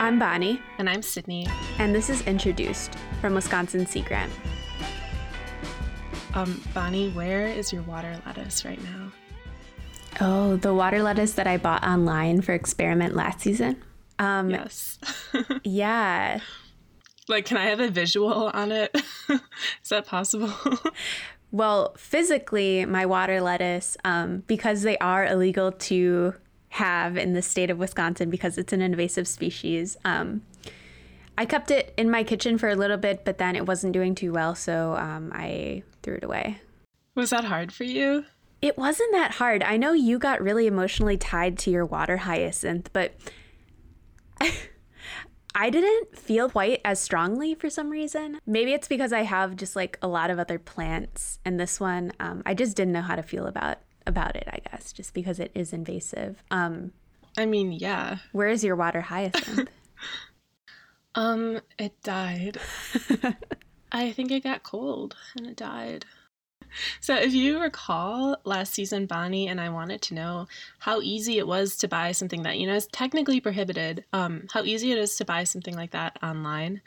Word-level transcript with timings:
I'm 0.00 0.18
Bonnie, 0.18 0.60
And 0.78 0.88
I'm 0.88 1.02
Sydney. 1.02 1.46
and 1.78 1.94
this 1.94 2.08
is 2.08 2.22
Introduced 2.22 2.94
from 3.20 3.34
Wisconsin 3.34 3.84
Sea 3.84 4.00
Grant. 4.00 4.32
Um, 6.32 6.62
Bonnie, 6.72 7.10
where 7.10 7.46
is 7.46 7.70
your 7.72 7.82
water 7.82 8.16
lettuce 8.24 8.64
right 8.64 8.82
now? 8.82 9.12
Oh, 10.22 10.56
the 10.56 10.72
water 10.72 11.02
lettuce 11.02 11.32
that 11.34 11.46
I 11.46 11.58
bought 11.58 11.84
online 11.84 12.40
for 12.40 12.52
experiment 12.54 13.14
last 13.14 13.40
season. 13.40 13.82
Um, 14.18 14.48
Yes. 14.50 14.98
yeah. 15.64 16.40
like, 17.28 17.44
can 17.44 17.58
I 17.58 17.66
have 17.66 17.80
a 17.80 17.88
visual 17.90 18.50
on 18.54 18.72
it? 18.72 18.90
is 19.28 19.88
that 19.90 20.06
possible? 20.06 20.52
Well, 21.52 21.94
physically, 21.98 22.84
my 22.84 23.06
water 23.06 23.40
lettuce, 23.40 23.96
um, 24.04 24.44
because 24.46 24.82
they 24.82 24.96
are 24.98 25.26
illegal 25.26 25.72
to 25.72 26.34
have 26.70 27.16
in 27.16 27.32
the 27.32 27.42
state 27.42 27.68
of 27.70 27.78
Wisconsin 27.78 28.30
because 28.30 28.56
it's 28.56 28.72
an 28.72 28.80
invasive 28.80 29.28
species, 29.28 29.96
um, 30.04 30.42
I 31.36 31.46
kept 31.46 31.70
it 31.70 31.94
in 31.96 32.10
my 32.10 32.22
kitchen 32.22 32.58
for 32.58 32.68
a 32.68 32.76
little 32.76 32.96
bit, 32.96 33.24
but 33.24 33.38
then 33.38 33.56
it 33.56 33.66
wasn't 33.66 33.92
doing 33.92 34.14
too 34.14 34.32
well, 34.32 34.54
so 34.54 34.94
um, 34.96 35.32
I 35.34 35.82
threw 36.02 36.16
it 36.16 36.24
away. 36.24 36.60
Was 37.14 37.30
that 37.30 37.44
hard 37.44 37.72
for 37.72 37.84
you? 37.84 38.24
It 38.62 38.76
wasn't 38.76 39.12
that 39.12 39.32
hard. 39.32 39.62
I 39.62 39.78
know 39.78 39.92
you 39.92 40.18
got 40.18 40.42
really 40.42 40.66
emotionally 40.66 41.16
tied 41.16 41.58
to 41.60 41.70
your 41.70 41.86
water 41.86 42.18
hyacinth, 42.18 42.90
but 42.92 43.14
I 45.54 45.70
didn't 45.70 46.16
feel 46.16 46.50
quite 46.50 46.82
as 46.84 47.00
strongly 47.00 47.54
for 47.54 47.70
some 47.70 47.90
reason. 47.90 48.38
Maybe 48.46 48.72
it's 48.72 48.86
because 48.86 49.12
I 49.12 49.22
have 49.22 49.56
just 49.56 49.74
like 49.74 49.98
a 50.02 50.08
lot 50.08 50.30
of 50.30 50.38
other 50.38 50.58
plants, 50.58 51.40
and 51.44 51.58
this 51.58 51.80
one, 51.80 52.12
um, 52.20 52.42
I 52.46 52.54
just 52.54 52.76
didn't 52.76 52.92
know 52.92 53.00
how 53.00 53.16
to 53.16 53.22
feel 53.22 53.46
about 53.46 53.78
about 54.10 54.36
it. 54.36 54.44
I 54.46 54.58
guess 54.70 54.92
just 54.92 55.14
because 55.14 55.40
it 55.40 55.50
is 55.54 55.72
invasive. 55.72 56.42
Um, 56.50 56.92
I 57.38 57.46
mean, 57.46 57.72
yeah. 57.72 58.18
where 58.32 58.48
is 58.48 58.62
your 58.62 58.76
water 58.76 59.00
hyacinth? 59.00 59.70
Um, 61.14 61.60
it 61.78 62.00
died. 62.02 62.58
I 63.92 64.12
think 64.12 64.30
it 64.30 64.44
got 64.44 64.62
cold 64.62 65.16
and 65.36 65.46
it 65.46 65.56
died. 65.56 66.04
So, 67.00 67.16
if 67.16 67.32
you 67.34 67.60
recall 67.60 68.36
last 68.44 68.74
season, 68.74 69.06
Bonnie 69.06 69.48
and 69.48 69.60
I 69.60 69.70
wanted 69.70 70.02
to 70.02 70.14
know 70.14 70.46
how 70.78 71.00
easy 71.00 71.38
it 71.38 71.46
was 71.48 71.76
to 71.78 71.88
buy 71.88 72.12
something 72.12 72.44
that, 72.44 72.58
you 72.58 72.66
know, 72.68 72.76
is 72.76 72.86
technically 72.86 73.40
prohibited, 73.40 74.04
um, 74.12 74.46
how 74.52 74.62
easy 74.62 74.92
it 74.92 74.98
is 74.98 75.16
to 75.16 75.24
buy 75.24 75.42
something 75.42 75.74
like 75.74 75.90
that 75.90 76.16
online. 76.22 76.80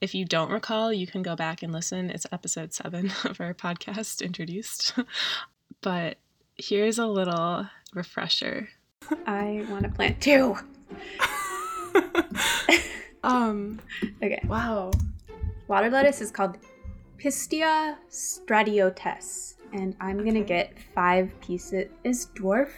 If 0.00 0.16
you 0.16 0.24
don't 0.24 0.50
recall, 0.50 0.92
you 0.92 1.06
can 1.06 1.22
go 1.22 1.36
back 1.36 1.62
and 1.62 1.72
listen. 1.72 2.10
It's 2.10 2.26
episode 2.32 2.72
seven 2.72 3.12
of 3.24 3.40
our 3.40 3.54
podcast, 3.54 4.20
Introduced. 4.20 4.98
but 5.80 6.18
here's 6.60 6.98
a 6.98 7.06
little 7.06 7.66
refresher. 7.94 8.68
I 9.26 9.64
want 9.70 9.84
to 9.84 9.90
plant 9.90 10.20
too. 10.20 10.56
Um, 13.22 13.80
Okay. 14.22 14.40
wow. 14.46 14.90
Water 15.68 15.90
lettuce 15.90 16.22
is 16.22 16.30
called 16.30 16.56
Pistia 17.22 17.96
stratiotes, 18.10 19.56
and 19.74 19.94
I'm 20.00 20.24
gonna 20.24 20.40
get 20.42 20.72
five 20.94 21.30
pieces. 21.42 21.90
Is 22.02 22.28
dwarf 22.34 22.70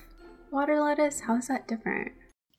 water 0.50 0.80
lettuce? 0.80 1.20
How 1.20 1.36
is 1.36 1.46
that 1.46 1.68
different? 1.68 2.10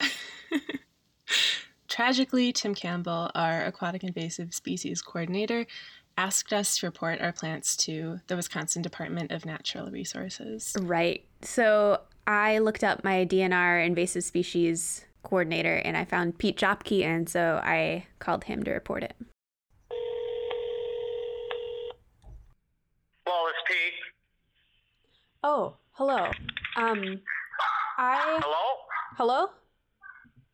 Tragically, 1.94 2.52
Tim 2.52 2.74
Campbell, 2.74 3.30
our 3.36 3.66
aquatic 3.66 4.02
invasive 4.02 4.52
species 4.52 5.00
coordinator, 5.00 5.64
asked 6.18 6.52
us 6.52 6.78
to 6.78 6.86
report 6.86 7.20
our 7.20 7.30
plants 7.30 7.76
to 7.76 8.18
the 8.26 8.34
Wisconsin 8.34 8.82
Department 8.82 9.30
of 9.30 9.46
Natural 9.46 9.88
Resources. 9.88 10.74
Right. 10.82 11.24
So 11.42 12.00
I 12.26 12.58
looked 12.58 12.82
up 12.82 13.04
my 13.04 13.24
DNR 13.24 13.86
invasive 13.86 14.24
species 14.24 15.04
coordinator, 15.22 15.76
and 15.76 15.96
I 15.96 16.04
found 16.04 16.36
Pete 16.36 16.56
Jopke, 16.56 17.04
and 17.04 17.28
so 17.28 17.60
I 17.62 18.06
called 18.18 18.42
him 18.42 18.64
to 18.64 18.72
report 18.72 19.04
it. 19.04 19.14
Hello, 23.24 23.46
it's 23.50 23.58
Pete. 23.68 23.92
Oh, 25.44 25.76
hello. 25.92 26.28
Um, 26.76 27.20
I 27.98 28.40
Hello? 28.42 28.64
hello. 29.16 29.46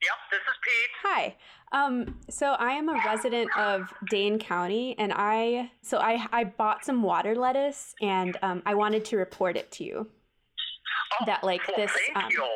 Yep, 0.02 0.12
this 0.30 0.40
is 0.40 0.56
Pete. 0.64 0.90
Hi. 1.02 1.36
Um, 1.72 2.18
so 2.30 2.52
I 2.52 2.72
am 2.72 2.88
a 2.88 3.00
resident 3.04 3.50
of 3.56 3.92
Dane 4.08 4.38
County, 4.38 4.94
and 4.98 5.12
I 5.14 5.70
so 5.82 5.98
I 5.98 6.26
I 6.32 6.44
bought 6.44 6.84
some 6.84 7.02
water 7.02 7.34
lettuce, 7.34 7.94
and 8.00 8.36
um, 8.42 8.62
I 8.64 8.74
wanted 8.74 9.04
to 9.06 9.18
report 9.18 9.56
it 9.56 9.70
to 9.72 9.84
you. 9.84 10.08
Oh, 11.20 11.24
That, 11.26 11.44
like, 11.44 11.60
well, 11.68 11.76
this, 11.76 11.92
Thank 12.14 12.24
um, 12.24 12.30
you. 12.30 12.48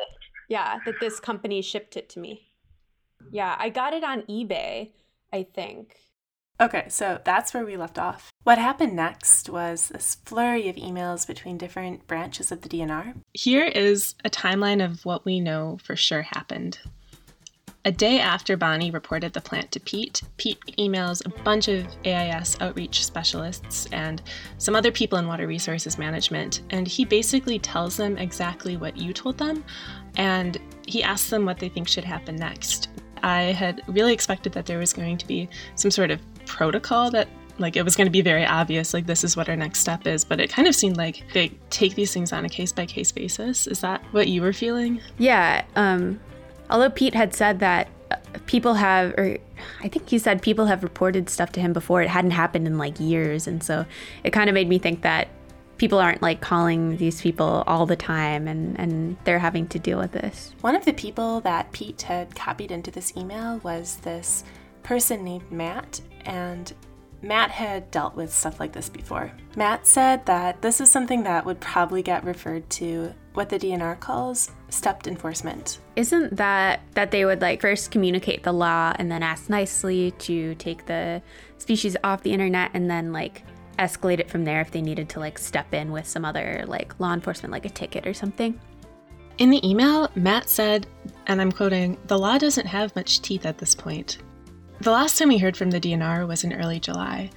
Yeah, 0.49 0.79
that 0.85 0.95
this 0.99 1.19
company 1.19 1.61
shipped 1.61 1.97
it 1.97 2.09
to 2.09 2.19
me. 2.19 2.47
Yeah, 3.31 3.55
I 3.59 3.69
got 3.69 3.93
it 3.93 4.03
on 4.03 4.23
eBay, 4.23 4.91
I 5.31 5.43
think. 5.43 5.95
Okay, 6.59 6.85
so 6.87 7.19
that's 7.23 7.53
where 7.53 7.65
we 7.65 7.75
left 7.75 7.99
off. 7.99 8.31
What 8.43 8.57
happened 8.57 8.95
next 8.95 9.49
was 9.49 9.89
this 9.89 10.15
flurry 10.25 10.69
of 10.69 10.77
emails 10.77 11.27
between 11.27 11.57
different 11.57 12.07
branches 12.07 12.51
of 12.51 12.61
the 12.61 12.69
DNR. 12.69 13.15
Here 13.33 13.65
is 13.65 14.15
a 14.23 14.29
timeline 14.29 14.83
of 14.83 15.03
what 15.03 15.25
we 15.25 15.39
know 15.41 15.77
for 15.83 15.95
sure 15.97 16.21
happened. 16.21 16.79
A 17.87 17.91
day 17.91 18.19
after 18.19 18.57
Bonnie 18.57 18.89
reported 18.89 19.33
the 19.33 19.41
plant 19.41 19.71
to 19.71 19.79
Pete, 19.79 20.23
Pete 20.37 20.59
emails 20.79 21.23
a 21.23 21.43
bunch 21.43 21.67
of 21.67 21.85
AIS 22.03 22.57
outreach 22.59 23.05
specialists 23.05 23.87
and 23.91 24.23
some 24.57 24.75
other 24.75 24.91
people 24.91 25.19
in 25.19 25.27
water 25.27 25.45
resources 25.45 25.99
management, 25.99 26.61
and 26.71 26.87
he 26.87 27.05
basically 27.05 27.59
tells 27.59 27.95
them 27.95 28.17
exactly 28.17 28.75
what 28.75 28.97
you 28.97 29.13
told 29.13 29.37
them, 29.37 29.63
and 30.17 30.57
he 30.87 31.03
asks 31.03 31.29
them 31.29 31.45
what 31.45 31.59
they 31.59 31.69
think 31.69 31.87
should 31.87 32.03
happen 32.03 32.35
next. 32.35 32.89
I 33.21 33.41
had 33.43 33.83
really 33.87 34.13
expected 34.13 34.51
that 34.53 34.65
there 34.65 34.79
was 34.79 34.91
going 34.91 35.19
to 35.19 35.27
be 35.27 35.47
some 35.75 35.91
sort 35.91 36.09
of 36.09 36.19
protocol 36.47 37.11
that 37.11 37.27
like 37.59 37.75
it 37.75 37.83
was 37.83 37.95
going 37.95 38.07
to 38.07 38.11
be 38.11 38.21
very 38.21 38.45
obvious 38.45 38.93
like 38.93 39.05
this 39.05 39.23
is 39.23 39.37
what 39.37 39.47
our 39.47 39.55
next 39.55 39.79
step 39.79 40.05
is 40.05 40.25
but 40.25 40.41
it 40.41 40.49
kind 40.49 40.67
of 40.67 40.75
seemed 40.75 40.97
like 40.97 41.23
they 41.33 41.47
take 41.69 41.95
these 41.95 42.13
things 42.13 42.33
on 42.33 42.43
a 42.43 42.49
case 42.49 42.73
by 42.73 42.85
case 42.85 43.13
basis 43.13 43.65
is 43.65 43.79
that 43.79 44.03
what 44.11 44.27
you 44.27 44.41
were 44.41 44.51
feeling 44.51 44.99
Yeah, 45.17 45.63
um, 45.77 46.19
although 46.69 46.89
Pete 46.89 47.13
had 47.13 47.33
said 47.33 47.59
that 47.59 47.87
uh, 48.11 48.17
people 48.45 48.75
have, 48.75 49.13
or 49.17 49.37
I 49.83 49.87
think 49.87 50.09
he 50.09 50.19
said 50.19 50.41
people 50.41 50.65
have 50.65 50.83
reported 50.83 51.29
stuff 51.29 51.51
to 51.53 51.59
him 51.59 51.73
before. 51.73 52.01
It 52.01 52.09
hadn't 52.09 52.31
happened 52.31 52.67
in 52.67 52.77
like 52.77 52.99
years, 52.99 53.47
and 53.47 53.63
so 53.63 53.85
it 54.23 54.31
kind 54.31 54.49
of 54.49 54.53
made 54.53 54.69
me 54.69 54.77
think 54.79 55.01
that 55.01 55.27
people 55.77 55.99
aren't 55.99 56.21
like 56.21 56.41
calling 56.41 56.97
these 56.97 57.21
people 57.21 57.63
all 57.67 57.85
the 57.85 57.95
time, 57.95 58.47
and 58.47 58.79
and 58.79 59.17
they're 59.23 59.39
having 59.39 59.67
to 59.69 59.79
deal 59.79 59.99
with 59.99 60.11
this. 60.11 60.53
One 60.61 60.75
of 60.75 60.85
the 60.85 60.93
people 60.93 61.41
that 61.41 61.71
Pete 61.71 62.03
had 62.03 62.35
copied 62.35 62.71
into 62.71 62.91
this 62.91 63.15
email 63.17 63.59
was 63.59 63.97
this 63.97 64.43
person 64.83 65.23
named 65.23 65.51
Matt, 65.51 66.01
and 66.25 66.71
Matt 67.25 67.49
had 67.49 67.89
dealt 67.89 68.15
with 68.15 68.31
stuff 68.31 68.59
like 68.59 68.71
this 68.71 68.87
before. 68.87 69.31
Matt 69.55 69.87
said 69.87 70.23
that 70.27 70.61
this 70.61 70.79
is 70.79 70.91
something 70.91 71.23
that 71.23 71.43
would 71.43 71.59
probably 71.59 72.03
get 72.03 72.23
referred 72.23 72.69
to 72.69 73.11
what 73.33 73.49
the 73.49 73.57
DNR 73.57 73.99
calls 73.99 74.51
stepped 74.69 75.07
enforcement. 75.07 75.79
Isn't 75.95 76.37
that 76.37 76.81
that 76.93 77.09
they 77.09 77.25
would 77.25 77.41
like 77.41 77.61
first 77.61 77.89
communicate 77.89 78.43
the 78.43 78.51
law 78.51 78.93
and 78.99 79.11
then 79.11 79.23
ask 79.23 79.49
nicely 79.49 80.11
to 80.19 80.53
take 80.55 80.85
the 80.85 81.19
species 81.57 81.97
off 82.03 82.21
the 82.21 82.31
internet 82.31 82.69
and 82.75 82.91
then 82.91 83.11
like 83.11 83.41
escalate 83.79 84.19
it 84.19 84.29
from 84.29 84.45
there 84.45 84.61
if 84.61 84.69
they 84.69 84.81
needed 84.81 85.09
to 85.09 85.19
like 85.19 85.39
step 85.39 85.73
in 85.73 85.91
with 85.91 86.07
some 86.07 86.25
other 86.25 86.63
like 86.67 86.97
law 86.99 87.11
enforcement 87.11 87.51
like 87.51 87.65
a 87.65 87.69
ticket 87.69 88.05
or 88.05 88.13
something? 88.13 88.59
in 89.37 89.49
the 89.49 89.69
email 89.69 90.09
matt 90.15 90.49
said 90.49 90.87
and 91.27 91.41
i'm 91.41 91.51
quoting 91.51 91.97
the 92.05 92.17
law 92.17 92.37
doesn't 92.37 92.67
have 92.67 92.95
much 92.95 93.21
teeth 93.21 93.45
at 93.45 93.57
this 93.57 93.75
point 93.75 94.19
the 94.81 94.91
last 94.91 95.17
time 95.17 95.29
we 95.29 95.37
heard 95.37 95.57
from 95.57 95.71
the 95.71 95.79
dnr 95.79 96.27
was 96.27 96.43
in 96.43 96.53
early 96.53 96.79
july 96.79 97.29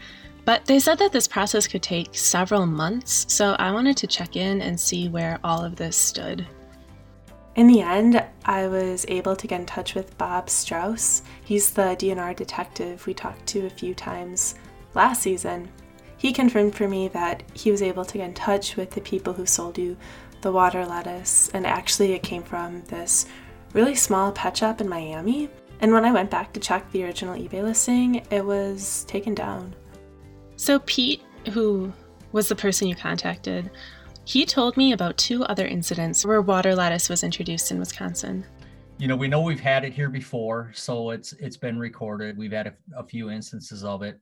but 0.44 0.64
they 0.64 0.78
said 0.78 0.98
that 0.98 1.12
this 1.12 1.28
process 1.28 1.66
could 1.66 1.82
take 1.82 2.14
several 2.14 2.66
months 2.66 3.26
so 3.28 3.54
i 3.58 3.70
wanted 3.70 3.96
to 3.96 4.06
check 4.06 4.36
in 4.36 4.62
and 4.62 4.78
see 4.78 5.08
where 5.08 5.38
all 5.44 5.64
of 5.64 5.76
this 5.76 5.96
stood 5.96 6.46
In 7.56 7.66
the 7.66 7.80
end, 7.82 8.22
I 8.44 8.68
was 8.68 9.04
able 9.08 9.34
to 9.34 9.46
get 9.48 9.58
in 9.60 9.66
touch 9.66 9.96
with 9.96 10.16
Bob 10.16 10.48
Strauss. 10.48 11.22
He's 11.44 11.70
the 11.70 11.96
DNR 11.98 12.36
detective 12.36 13.04
we 13.04 13.14
talked 13.14 13.46
to 13.48 13.66
a 13.66 13.70
few 13.70 13.94
times 13.96 14.54
last 14.94 15.22
season. 15.22 15.68
He 16.18 16.32
confirmed 16.32 16.76
for 16.76 16.86
me 16.86 17.08
that 17.08 17.42
he 17.54 17.72
was 17.72 17.82
able 17.82 18.04
to 18.04 18.18
get 18.18 18.28
in 18.28 18.34
touch 18.34 18.76
with 18.76 18.90
the 18.92 19.00
people 19.00 19.32
who 19.32 19.44
sold 19.44 19.76
you 19.76 19.96
the 20.40 20.52
water 20.52 20.86
lettuce, 20.86 21.50
and 21.52 21.66
actually, 21.66 22.12
it 22.12 22.22
came 22.22 22.44
from 22.44 22.82
this 22.84 23.26
really 23.72 23.96
small 23.96 24.30
pet 24.30 24.56
shop 24.56 24.80
in 24.80 24.88
Miami. 24.88 25.48
And 25.80 25.92
when 25.92 26.04
I 26.04 26.12
went 26.12 26.30
back 26.30 26.52
to 26.52 26.60
check 26.60 26.90
the 26.90 27.04
original 27.04 27.34
eBay 27.34 27.62
listing, 27.62 28.26
it 28.30 28.44
was 28.44 29.04
taken 29.04 29.34
down. 29.34 29.74
So, 30.56 30.80
Pete, 30.80 31.22
who 31.52 31.92
was 32.32 32.48
the 32.48 32.56
person 32.56 32.88
you 32.88 32.96
contacted, 32.96 33.70
he 34.24 34.44
told 34.44 34.76
me 34.76 34.92
about 34.92 35.16
two 35.16 35.44
other 35.44 35.66
incidents 35.66 36.26
where 36.26 36.42
water 36.42 36.74
lettuce 36.74 37.08
was 37.08 37.22
introduced 37.22 37.70
in 37.70 37.78
Wisconsin. 37.78 38.44
you 38.98 39.06
know 39.06 39.16
we 39.16 39.28
know 39.28 39.40
we've 39.40 39.60
had 39.60 39.84
it 39.84 39.92
here 39.92 40.10
before 40.10 40.72
so 40.74 41.10
it's 41.10 41.32
it's 41.34 41.56
been 41.56 41.78
recorded 41.78 42.36
we've 42.36 42.52
had 42.52 42.66
a, 42.66 42.74
a 42.96 43.04
few 43.04 43.30
instances 43.30 43.84
of 43.84 44.02
it 44.02 44.18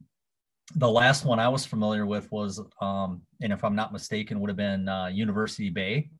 the 0.74 0.88
last 0.88 1.24
one 1.24 1.40
i 1.40 1.48
was 1.48 1.64
familiar 1.64 2.04
with 2.04 2.30
was 2.30 2.60
um 2.82 3.22
and 3.40 3.52
if 3.52 3.64
i'm 3.64 3.74
not 3.74 3.92
mistaken 3.92 4.38
would 4.38 4.50
have 4.50 4.56
been 4.56 4.86
uh, 4.88 5.06
university 5.06 5.70
bay 5.70 6.10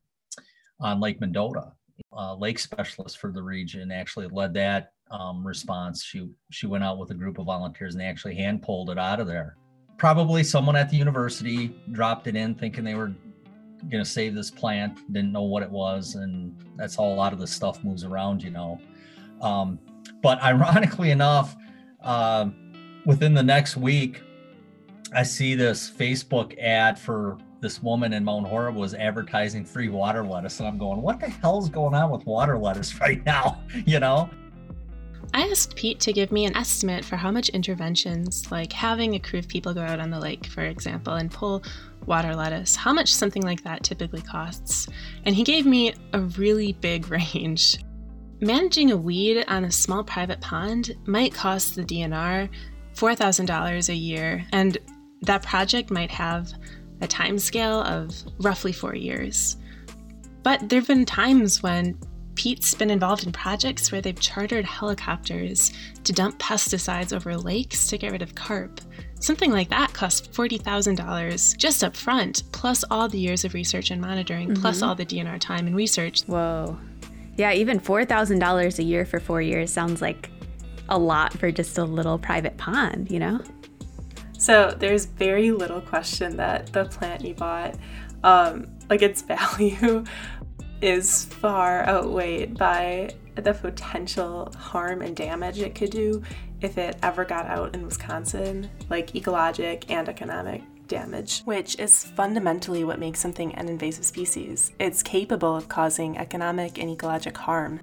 on 0.79 0.99
lake 0.99 1.21
mendota 1.21 1.71
uh, 2.13 2.35
lake 2.35 2.57
specialist 2.57 3.19
for 3.19 3.31
the 3.31 3.41
region 3.41 3.91
actually 3.91 4.27
led 4.31 4.53
that 4.55 4.91
um, 5.11 5.45
response. 5.45 6.03
She 6.03 6.29
she 6.51 6.67
went 6.67 6.83
out 6.83 6.97
with 6.97 7.11
a 7.11 7.13
group 7.13 7.39
of 7.39 7.45
volunteers 7.45 7.93
and 7.93 8.01
they 8.01 8.05
actually 8.05 8.35
hand 8.35 8.61
pulled 8.61 8.89
it 8.89 8.97
out 8.97 9.19
of 9.19 9.27
there. 9.27 9.57
Probably 9.97 10.43
someone 10.43 10.75
at 10.75 10.89
the 10.89 10.97
university 10.97 11.75
dropped 11.91 12.27
it 12.27 12.35
in 12.35 12.53
thinking 12.53 12.83
they 12.83 12.95
were 12.95 13.13
going 13.89 14.03
to 14.03 14.09
save 14.09 14.35
this 14.35 14.51
plant, 14.51 14.97
didn't 15.11 15.31
know 15.31 15.43
what 15.43 15.63
it 15.63 15.69
was, 15.69 16.15
and 16.15 16.55
that's 16.75 16.95
how 16.95 17.05
a 17.05 17.15
lot 17.15 17.33
of 17.33 17.39
the 17.39 17.47
stuff 17.47 17.83
moves 17.83 18.03
around, 18.03 18.43
you 18.43 18.51
know. 18.51 18.79
Um, 19.41 19.79
but 20.21 20.41
ironically 20.43 21.11
enough, 21.11 21.55
uh, 22.01 22.49
within 23.05 23.33
the 23.33 23.43
next 23.43 23.77
week, 23.77 24.21
I 25.13 25.23
see 25.23 25.55
this 25.55 25.89
Facebook 25.89 26.57
ad 26.59 26.99
for 26.99 27.37
this 27.59 27.81
woman 27.81 28.13
in 28.13 28.23
Mount 28.23 28.47
Horeb 28.47 28.75
was 28.75 28.93
advertising 28.93 29.65
free 29.65 29.89
water 29.89 30.23
lettuce, 30.23 30.59
and 30.59 30.67
I'm 30.67 30.77
going, 30.77 31.01
what 31.01 31.19
the 31.19 31.29
hell's 31.29 31.69
going 31.69 31.95
on 31.95 32.11
with 32.11 32.25
water 32.25 32.57
lettuce 32.57 32.99
right 33.01 33.25
now? 33.25 33.63
You 33.85 33.99
know. 33.99 34.29
I 35.37 35.41
asked 35.41 35.75
Pete 35.75 35.99
to 35.99 36.11
give 36.11 36.31
me 36.31 36.45
an 36.45 36.57
estimate 36.57 37.05
for 37.05 37.15
how 37.15 37.29
much 37.29 37.49
interventions, 37.49 38.51
like 38.51 38.73
having 38.73 39.13
a 39.13 39.19
crew 39.19 39.37
of 39.37 39.47
people 39.47 39.71
go 39.71 39.83
out 39.83 39.99
on 39.99 40.09
the 40.09 40.19
lake, 40.19 40.47
for 40.47 40.63
example, 40.63 41.13
and 41.13 41.29
pull 41.29 41.61
water 42.07 42.35
lettuce, 42.35 42.75
how 42.75 42.91
much 42.91 43.13
something 43.13 43.43
like 43.43 43.63
that 43.63 43.83
typically 43.83 44.23
costs. 44.23 44.87
And 45.25 45.35
he 45.35 45.43
gave 45.43 45.67
me 45.67 45.93
a 46.13 46.21
really 46.21 46.73
big 46.73 47.11
range. 47.11 47.77
Managing 48.41 48.89
a 48.89 48.97
weed 48.97 49.45
on 49.47 49.65
a 49.65 49.71
small 49.71 50.03
private 50.03 50.41
pond 50.41 50.95
might 51.05 51.35
cost 51.35 51.75
the 51.75 51.83
DNR 51.83 52.49
$4,000 52.95 53.89
a 53.89 53.95
year, 53.95 54.43
and 54.53 54.79
that 55.21 55.43
project 55.43 55.91
might 55.91 56.09
have 56.09 56.51
a 57.01 57.07
time 57.07 57.37
scale 57.37 57.81
of 57.83 58.11
roughly 58.39 58.71
four 58.71 58.95
years. 58.95 59.55
But 60.41 60.67
there 60.67 60.79
have 60.79 60.87
been 60.87 61.05
times 61.05 61.61
when 61.61 61.95
Pete's 62.37 62.75
been 62.75 62.91
involved 62.91 63.25
in 63.25 63.31
projects 63.31 63.91
where 63.91 63.99
they've 63.99 64.19
chartered 64.19 64.63
helicopters 64.63 65.73
to 66.03 66.13
dump 66.13 66.37
pesticides 66.37 67.11
over 67.11 67.35
lakes 67.35 67.87
to 67.87 67.97
get 67.97 68.11
rid 68.11 68.21
of 68.21 68.35
carp. 68.35 68.79
Something 69.19 69.51
like 69.51 69.69
that 69.69 69.91
costs 69.93 70.27
$40,000 70.27 71.57
just 71.57 71.83
up 71.83 71.95
front, 71.95 72.43
plus 72.51 72.85
all 72.91 73.09
the 73.09 73.17
years 73.17 73.43
of 73.43 73.55
research 73.55 73.89
and 73.89 73.99
monitoring, 73.99 74.49
mm-hmm. 74.49 74.61
plus 74.61 74.83
all 74.83 74.93
the 74.93 75.05
DNR 75.05 75.39
time 75.39 75.65
and 75.65 75.75
research. 75.75 76.21
Whoa. 76.25 76.77
Yeah, 77.37 77.53
even 77.53 77.79
$4,000 77.79 78.79
a 78.79 78.83
year 78.83 79.03
for 79.03 79.19
four 79.19 79.41
years 79.41 79.73
sounds 79.73 79.99
like 79.99 80.29
a 80.89 80.97
lot 80.97 81.33
for 81.33 81.51
just 81.51 81.79
a 81.79 81.83
little 81.83 82.19
private 82.19 82.55
pond, 82.57 83.09
you 83.09 83.17
know? 83.17 83.41
So 84.37 84.75
there's 84.77 85.05
very 85.05 85.49
little 85.51 85.81
question 85.81 86.37
that 86.37 86.71
the 86.71 86.85
plant 86.85 87.25
you 87.25 87.33
bought, 87.33 87.75
um, 88.23 88.67
like 88.91 89.01
its 89.01 89.21
value, 89.23 90.03
is 90.81 91.25
far 91.25 91.85
outweighed 91.87 92.57
by 92.57 93.09
the 93.35 93.53
potential 93.53 94.51
harm 94.57 95.01
and 95.01 95.15
damage 95.15 95.59
it 95.59 95.75
could 95.75 95.91
do 95.91 96.23
if 96.61 96.77
it 96.77 96.97
ever 97.03 97.23
got 97.23 97.45
out 97.45 97.75
in 97.75 97.85
Wisconsin, 97.85 98.69
like 98.89 99.11
ecologic 99.11 99.85
and 99.89 100.09
economic 100.09 100.63
damage, 100.87 101.41
which 101.41 101.77
is 101.79 102.03
fundamentally 102.03 102.83
what 102.83 102.99
makes 102.99 103.19
something 103.19 103.53
an 103.55 103.67
invasive 103.67 104.05
species. 104.05 104.71
It's 104.79 105.03
capable 105.03 105.55
of 105.55 105.69
causing 105.69 106.17
economic 106.17 106.79
and 106.79 106.95
ecologic 106.95 107.35
harm. 107.37 107.79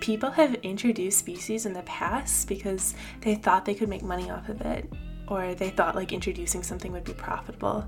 People 0.00 0.30
have 0.30 0.54
introduced 0.56 1.18
species 1.18 1.66
in 1.66 1.72
the 1.72 1.82
past 1.82 2.48
because 2.48 2.94
they 3.20 3.34
thought 3.34 3.64
they 3.64 3.74
could 3.74 3.88
make 3.88 4.02
money 4.02 4.30
off 4.30 4.48
of 4.48 4.60
it, 4.62 4.90
or 5.28 5.54
they 5.54 5.70
thought 5.70 5.94
like 5.94 6.12
introducing 6.12 6.62
something 6.62 6.92
would 6.92 7.04
be 7.04 7.12
profitable. 7.12 7.86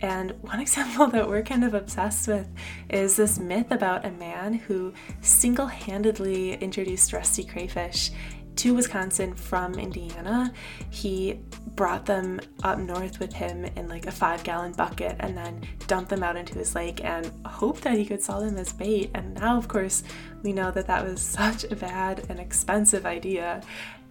And 0.00 0.32
one 0.42 0.60
example 0.68 1.06
that 1.08 1.28
we're 1.28 1.42
kind 1.42 1.64
of 1.64 1.74
obsessed 1.74 2.28
with 2.28 2.48
is 2.90 3.16
this 3.16 3.38
myth 3.38 3.70
about 3.70 4.04
a 4.04 4.10
man 4.12 4.54
who 4.54 4.92
single 5.20 5.66
handedly 5.66 6.54
introduced 6.54 7.12
rusty 7.12 7.44
crayfish 7.44 8.10
to 8.58 8.74
Wisconsin 8.74 9.34
from 9.34 9.74
Indiana. 9.74 10.52
He 10.90 11.40
brought 11.76 12.06
them 12.06 12.40
up 12.64 12.80
north 12.80 13.20
with 13.20 13.32
him 13.32 13.64
in 13.64 13.86
like 13.88 14.06
a 14.06 14.10
five 14.10 14.42
gallon 14.42 14.72
bucket 14.72 15.14
and 15.20 15.36
then 15.36 15.62
dumped 15.86 16.10
them 16.10 16.24
out 16.24 16.36
into 16.36 16.54
his 16.54 16.74
lake 16.74 17.04
and 17.04 17.30
hoped 17.46 17.82
that 17.82 17.96
he 17.96 18.04
could 18.04 18.20
sell 18.20 18.40
them 18.40 18.56
as 18.56 18.72
bait. 18.72 19.12
And 19.14 19.34
now, 19.34 19.56
of 19.56 19.68
course, 19.68 20.02
we 20.42 20.52
know 20.52 20.72
that 20.72 20.88
that 20.88 21.04
was 21.04 21.22
such 21.38 21.64
a 21.64 21.76
bad 21.76 22.26
and 22.28 22.40
expensive 22.40 23.06
idea. 23.06 23.62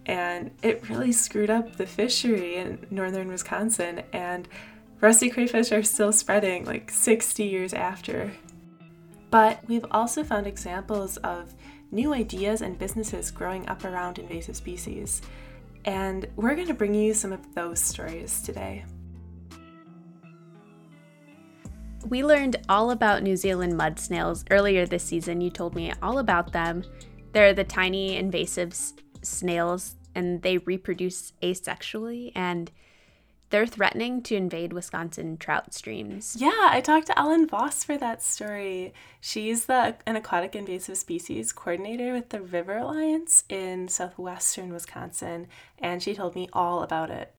And 0.06 0.52
it 0.64 0.90
really 0.90 1.12
screwed 1.12 1.50
up 1.50 1.76
the 1.76 1.86
fishery 1.86 2.56
in 2.56 2.88
northern 2.90 3.28
Wisconsin. 3.28 4.04
And 4.14 4.48
rusty 5.02 5.30
crayfish 5.30 5.72
are 5.72 5.84
still 5.84 6.12
spreading 6.12 6.66
like 6.66 6.92
60 6.92 7.44
years 7.44 7.74
after. 7.74 8.32
But 9.30 9.60
we've 9.68 9.86
also 9.92 10.24
found 10.24 10.48
examples 10.48 11.18
of 11.18 11.54
new 11.92 12.14
ideas 12.14 12.62
and 12.62 12.78
businesses 12.78 13.32
growing 13.32 13.68
up 13.68 13.84
around 13.84 14.20
invasive 14.20 14.56
species. 14.56 15.22
And 15.86 16.28
we're 16.36 16.56
going 16.56 16.68
to 16.68 16.74
bring 16.74 16.94
you 16.94 17.14
some 17.14 17.32
of 17.32 17.56
those 17.56 17.80
stories 17.80 18.42
today. 18.42 18.86
We 22.08 22.24
learned 22.24 22.58
all 22.70 22.92
about 22.92 23.24
New 23.24 23.36
Zealand 23.36 23.76
mud 23.76 24.00
snails 24.00 24.46
earlier 24.50 24.86
this 24.86 25.04
season. 25.04 25.42
You 25.42 25.50
told 25.50 25.76
me 25.76 25.94
all 26.02 26.20
about 26.20 26.54
them. 26.54 26.84
They're 27.34 27.54
the 27.54 27.64
tiny 27.64 28.16
invasive 28.16 28.72
s- 28.72 28.94
snails 29.22 29.96
and 30.16 30.42
they 30.42 30.58
reproduce 30.60 31.34
asexually 31.44 32.32
and 32.34 32.72
they're 33.50 33.66
threatening 33.66 34.22
to 34.24 34.36
invade 34.36 34.74
Wisconsin 34.74 35.38
trout 35.38 35.74
streams. 35.74 36.36
Yeah, 36.38 36.68
I 36.70 36.82
talked 36.82 37.08
to 37.08 37.18
Ellen 37.18 37.48
Voss 37.48 37.84
for 37.84 37.98
that 37.98 38.22
story. 38.22 38.94
She's 39.22 39.66
the 39.66 39.96
an 40.06 40.16
aquatic 40.16 40.56
invasive 40.56 40.98
species 40.98 41.54
coordinator 41.54 42.14
with 42.14 42.30
the 42.30 42.42
River 42.42 42.78
Alliance 42.78 43.46
in 43.48 43.88
southwestern 43.88 44.74
Wisconsin, 44.74 45.48
and 45.80 46.04
she 46.04 46.14
told 46.14 46.36
me 46.36 46.50
all 46.52 46.84
about 46.84 47.10
it. 47.10 47.34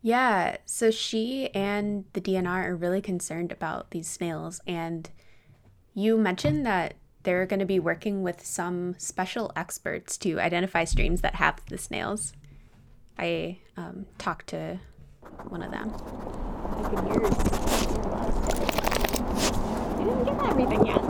Yeah, 0.00 0.58
so 0.64 0.92
she 0.92 1.50
and 1.54 2.04
the 2.12 2.20
DNR 2.20 2.66
are 2.66 2.76
really 2.76 3.02
concerned 3.02 3.50
about 3.50 3.90
these 3.90 4.08
snails, 4.08 4.60
and 4.66 5.10
you 5.92 6.16
mentioned 6.16 6.64
that 6.66 6.94
they're 7.24 7.46
going 7.46 7.60
to 7.60 7.66
be 7.66 7.80
working 7.80 8.22
with 8.22 8.46
some 8.46 8.94
special 8.96 9.50
experts 9.56 10.16
to 10.18 10.38
identify 10.38 10.84
streams 10.84 11.20
that 11.22 11.34
have 11.34 11.60
the 11.66 11.76
snails. 11.76 12.32
I 13.18 13.58
um, 13.76 14.06
talked 14.18 14.46
to 14.48 14.78
one 15.48 15.62
of 15.62 15.70
them. 15.70 15.92
I 16.70 16.82
can 16.90 17.06
hear 17.06 17.22
You 19.98 20.04
didn't 20.04 20.24
get 20.24 20.42
everything 20.48 20.86
yet. 20.86 21.02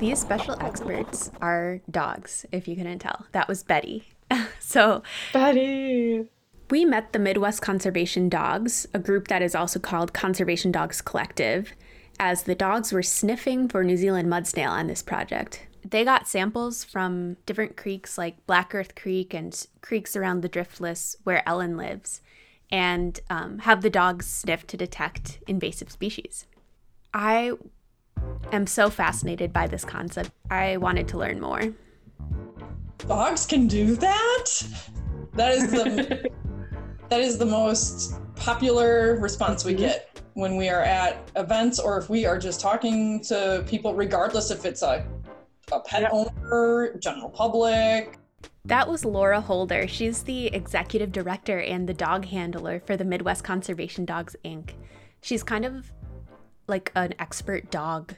These 0.00 0.18
special 0.18 0.56
experts 0.60 1.30
are 1.40 1.80
dogs, 1.90 2.46
if 2.52 2.68
you 2.68 2.76
couldn't 2.76 2.98
tell. 2.98 3.26
That 3.32 3.48
was 3.48 3.62
Betty. 3.62 4.08
so, 4.58 5.02
Betty. 5.32 6.26
We 6.70 6.84
met 6.84 7.12
the 7.12 7.18
Midwest 7.18 7.62
Conservation 7.62 8.28
Dogs, 8.28 8.86
a 8.94 8.98
group 8.98 9.28
that 9.28 9.42
is 9.42 9.54
also 9.54 9.78
called 9.78 10.12
Conservation 10.12 10.72
Dogs 10.72 11.00
Collective, 11.00 11.72
as 12.18 12.44
the 12.44 12.54
dogs 12.54 12.92
were 12.92 13.02
sniffing 13.02 13.68
for 13.68 13.84
New 13.84 13.96
Zealand 13.96 14.30
mud 14.30 14.46
snail 14.46 14.70
on 14.70 14.86
this 14.86 15.02
project 15.02 15.66
they 15.84 16.04
got 16.04 16.26
samples 16.26 16.82
from 16.82 17.36
different 17.46 17.76
creeks 17.76 18.16
like 18.16 18.46
Black 18.46 18.74
Earth 18.74 18.94
Creek 18.94 19.34
and 19.34 19.66
creeks 19.82 20.16
around 20.16 20.40
the 20.40 20.48
Driftless 20.48 21.16
where 21.24 21.46
Ellen 21.48 21.76
lives, 21.76 22.22
and 22.70 23.20
um, 23.30 23.58
have 23.60 23.82
the 23.82 23.90
dogs 23.90 24.26
sniff 24.26 24.66
to 24.68 24.76
detect 24.76 25.40
invasive 25.46 25.90
species. 25.90 26.46
I 27.12 27.52
am 28.50 28.66
so 28.66 28.90
fascinated 28.90 29.52
by 29.52 29.66
this 29.66 29.84
concept. 29.84 30.30
I 30.50 30.78
wanted 30.78 31.06
to 31.08 31.18
learn 31.18 31.40
more. 31.40 31.74
Dogs 32.98 33.44
can 33.44 33.66
do 33.66 33.94
that? 33.96 34.46
That 35.34 35.52
is 35.52 35.70
the 35.70 36.30
that 37.10 37.20
is 37.20 37.38
the 37.38 37.46
most 37.46 38.14
popular 38.36 39.18
response 39.20 39.64
we 39.64 39.72
mm-hmm. 39.72 39.82
get 39.82 40.20
when 40.34 40.56
we 40.56 40.68
are 40.68 40.82
at 40.82 41.30
events 41.36 41.78
or 41.78 41.98
if 41.98 42.08
we 42.08 42.26
are 42.26 42.38
just 42.38 42.60
talking 42.60 43.22
to 43.22 43.62
people 43.68 43.94
regardless 43.94 44.50
if 44.50 44.64
it's 44.64 44.82
a 44.82 45.06
a 45.74 45.80
pet 45.80 46.02
yep. 46.02 46.12
owner, 46.12 46.96
general 46.98 47.30
public. 47.30 48.18
That 48.64 48.88
was 48.88 49.04
Laura 49.04 49.40
Holder. 49.40 49.86
She's 49.86 50.22
the 50.22 50.46
executive 50.46 51.12
director 51.12 51.60
and 51.60 51.88
the 51.88 51.94
dog 51.94 52.24
handler 52.24 52.80
for 52.80 52.96
the 52.96 53.04
Midwest 53.04 53.44
Conservation 53.44 54.04
Dogs 54.04 54.36
Inc. 54.44 54.70
She's 55.20 55.42
kind 55.42 55.64
of 55.64 55.92
like 56.66 56.90
an 56.94 57.14
expert 57.18 57.70
dog 57.70 58.14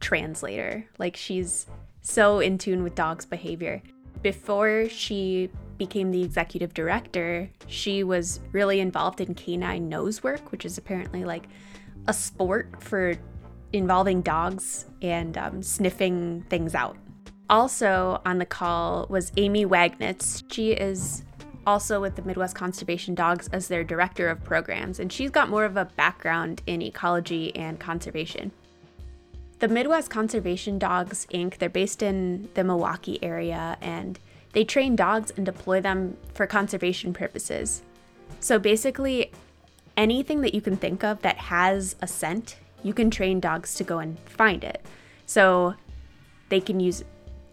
translator. 0.00 0.84
Like 0.98 1.16
she's 1.16 1.66
so 2.02 2.40
in 2.40 2.58
tune 2.58 2.82
with 2.82 2.94
dogs' 2.94 3.24
behavior. 3.24 3.82
Before 4.22 4.88
she 4.88 5.50
became 5.78 6.10
the 6.10 6.22
executive 6.22 6.74
director, 6.74 7.48
she 7.66 8.02
was 8.02 8.40
really 8.52 8.80
involved 8.80 9.20
in 9.20 9.34
canine 9.34 9.88
nose 9.88 10.22
work, 10.22 10.50
which 10.50 10.64
is 10.64 10.76
apparently 10.76 11.24
like 11.24 11.44
a 12.08 12.12
sport 12.12 12.82
for 12.82 13.14
involving 13.72 14.22
dogs 14.22 14.86
and 15.02 15.36
um, 15.36 15.62
sniffing 15.62 16.44
things 16.48 16.74
out. 16.74 16.96
Also 17.50 18.20
on 18.26 18.38
the 18.38 18.46
call 18.46 19.06
was 19.08 19.32
Amy 19.36 19.64
Wagnitz. 19.64 20.44
She 20.52 20.72
is 20.72 21.24
also 21.66 22.00
with 22.00 22.16
the 22.16 22.22
Midwest 22.22 22.54
Conservation 22.54 23.14
Dogs 23.14 23.48
as 23.52 23.68
their 23.68 23.84
director 23.84 24.28
of 24.28 24.42
programs, 24.42 24.98
and 25.00 25.12
she's 25.12 25.30
got 25.30 25.50
more 25.50 25.64
of 25.64 25.76
a 25.76 25.84
background 25.84 26.62
in 26.66 26.80
ecology 26.80 27.54
and 27.54 27.78
conservation. 27.78 28.50
the 29.58 29.68
Midwest 29.68 30.10
Conservation 30.10 30.78
Dogs 30.78 31.26
Inc., 31.32 31.58
they're 31.58 31.68
based 31.68 32.02
in 32.02 32.48
the 32.54 32.64
Milwaukee 32.64 33.18
area 33.22 33.76
and 33.80 34.18
they 34.52 34.64
train 34.64 34.96
dogs 34.96 35.32
and 35.36 35.44
deploy 35.44 35.80
them 35.80 36.16
for 36.34 36.46
conservation 36.46 37.12
purposes. 37.12 37.82
So 38.40 38.58
basically, 38.58 39.32
anything 39.96 40.42
that 40.42 40.54
you 40.54 40.60
can 40.60 40.76
think 40.76 41.02
of 41.04 41.22
that 41.22 41.36
has 41.36 41.96
a 42.00 42.06
scent, 42.06 42.56
you 42.82 42.94
can 42.94 43.10
train 43.10 43.40
dogs 43.40 43.74
to 43.76 43.84
go 43.84 43.98
and 43.98 44.18
find 44.20 44.64
it. 44.64 44.84
So 45.26 45.74
they 46.48 46.60
can 46.60 46.80
use 46.80 47.04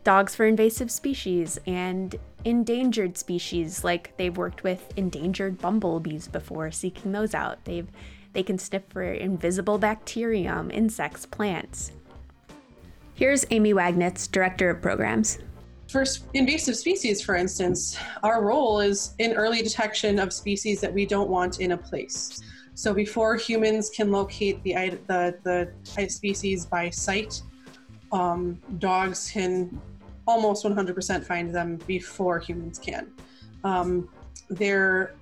dogs 0.03 0.35
for 0.35 0.45
invasive 0.45 0.91
species 0.91 1.59
and 1.65 2.15
endangered 2.45 3.17
species. 3.17 3.83
Like 3.83 4.15
they've 4.17 4.37
worked 4.37 4.63
with 4.63 4.93
endangered 4.95 5.59
bumblebees 5.59 6.27
before 6.27 6.71
seeking 6.71 7.11
those 7.11 7.33
out. 7.33 7.63
They've 7.65 7.87
they 8.33 8.43
can 8.43 8.57
sniff 8.57 8.83
for 8.89 9.01
invisible 9.01 9.77
bacterium 9.77 10.69
insects 10.69 11.25
plants. 11.25 11.93
Here's 13.13 13.45
amy 13.49 13.73
wagnitz 13.73 14.29
director 14.29 14.69
of 14.69 14.81
programs. 14.81 15.39
For 15.87 16.03
invasive 16.33 16.75
species 16.75 17.21
for 17.21 17.35
instance 17.35 17.97
our 18.23 18.43
role 18.43 18.79
is 18.79 19.13
in 19.19 19.33
early 19.33 19.61
detection 19.61 20.19
of 20.19 20.33
species 20.33 20.81
that 20.81 20.93
we 20.93 21.05
don't 21.05 21.29
want 21.29 21.59
in 21.59 21.71
a 21.71 21.77
place 21.77 22.41
so 22.75 22.93
before 22.93 23.35
humans 23.35 23.89
can 23.89 24.11
locate 24.11 24.61
the 24.63 24.73
the, 25.07 25.35
the 25.43 26.09
species 26.09 26.65
by 26.65 26.89
sight 26.89 27.41
um, 28.11 28.59
dogs 28.79 29.29
can 29.31 29.81
almost 30.27 30.65
100% 30.65 31.23
find 31.23 31.53
them 31.53 31.77
before 31.87 32.39
humans 32.39 32.79
can. 32.79 33.11
Um, 33.63 34.09
they're, 34.49 35.15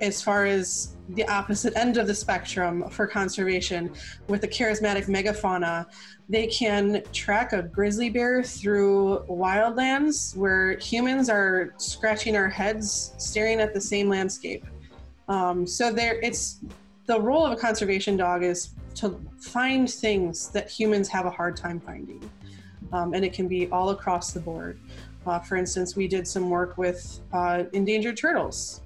as 0.00 0.20
far 0.22 0.46
as 0.46 0.96
the 1.10 1.26
opposite 1.28 1.76
end 1.76 1.96
of 1.96 2.06
the 2.06 2.14
spectrum 2.14 2.88
for 2.90 3.06
conservation, 3.06 3.92
with 4.28 4.40
the 4.40 4.48
charismatic 4.48 5.06
megafauna, 5.06 5.86
they 6.28 6.48
can 6.48 7.02
track 7.12 7.52
a 7.52 7.62
grizzly 7.62 8.10
bear 8.10 8.42
through 8.42 9.24
wildlands 9.28 10.36
where 10.36 10.76
humans 10.78 11.30
are 11.30 11.72
scratching 11.76 12.36
our 12.36 12.48
heads, 12.48 13.14
staring 13.18 13.60
at 13.60 13.72
the 13.72 13.80
same 13.80 14.08
landscape. 14.08 14.64
Um, 15.28 15.66
so 15.66 15.92
there, 15.92 16.20
it's 16.20 16.60
the 17.06 17.20
role 17.20 17.46
of 17.46 17.52
a 17.52 17.56
conservation 17.56 18.16
dog 18.16 18.42
is 18.42 18.70
to 18.96 19.20
find 19.40 19.90
things 19.90 20.48
that 20.50 20.68
humans 20.68 21.08
have 21.08 21.26
a 21.26 21.30
hard 21.30 21.56
time 21.56 21.80
finding 21.80 22.28
um, 22.92 23.14
and 23.14 23.24
it 23.24 23.32
can 23.32 23.48
be 23.48 23.68
all 23.70 23.90
across 23.90 24.32
the 24.32 24.40
board. 24.40 24.78
Uh, 25.26 25.38
for 25.40 25.56
instance, 25.56 25.96
we 25.96 26.06
did 26.06 26.26
some 26.26 26.50
work 26.50 26.78
with 26.78 27.20
uh, 27.32 27.64
endangered 27.72 28.16
turtles, 28.16 28.82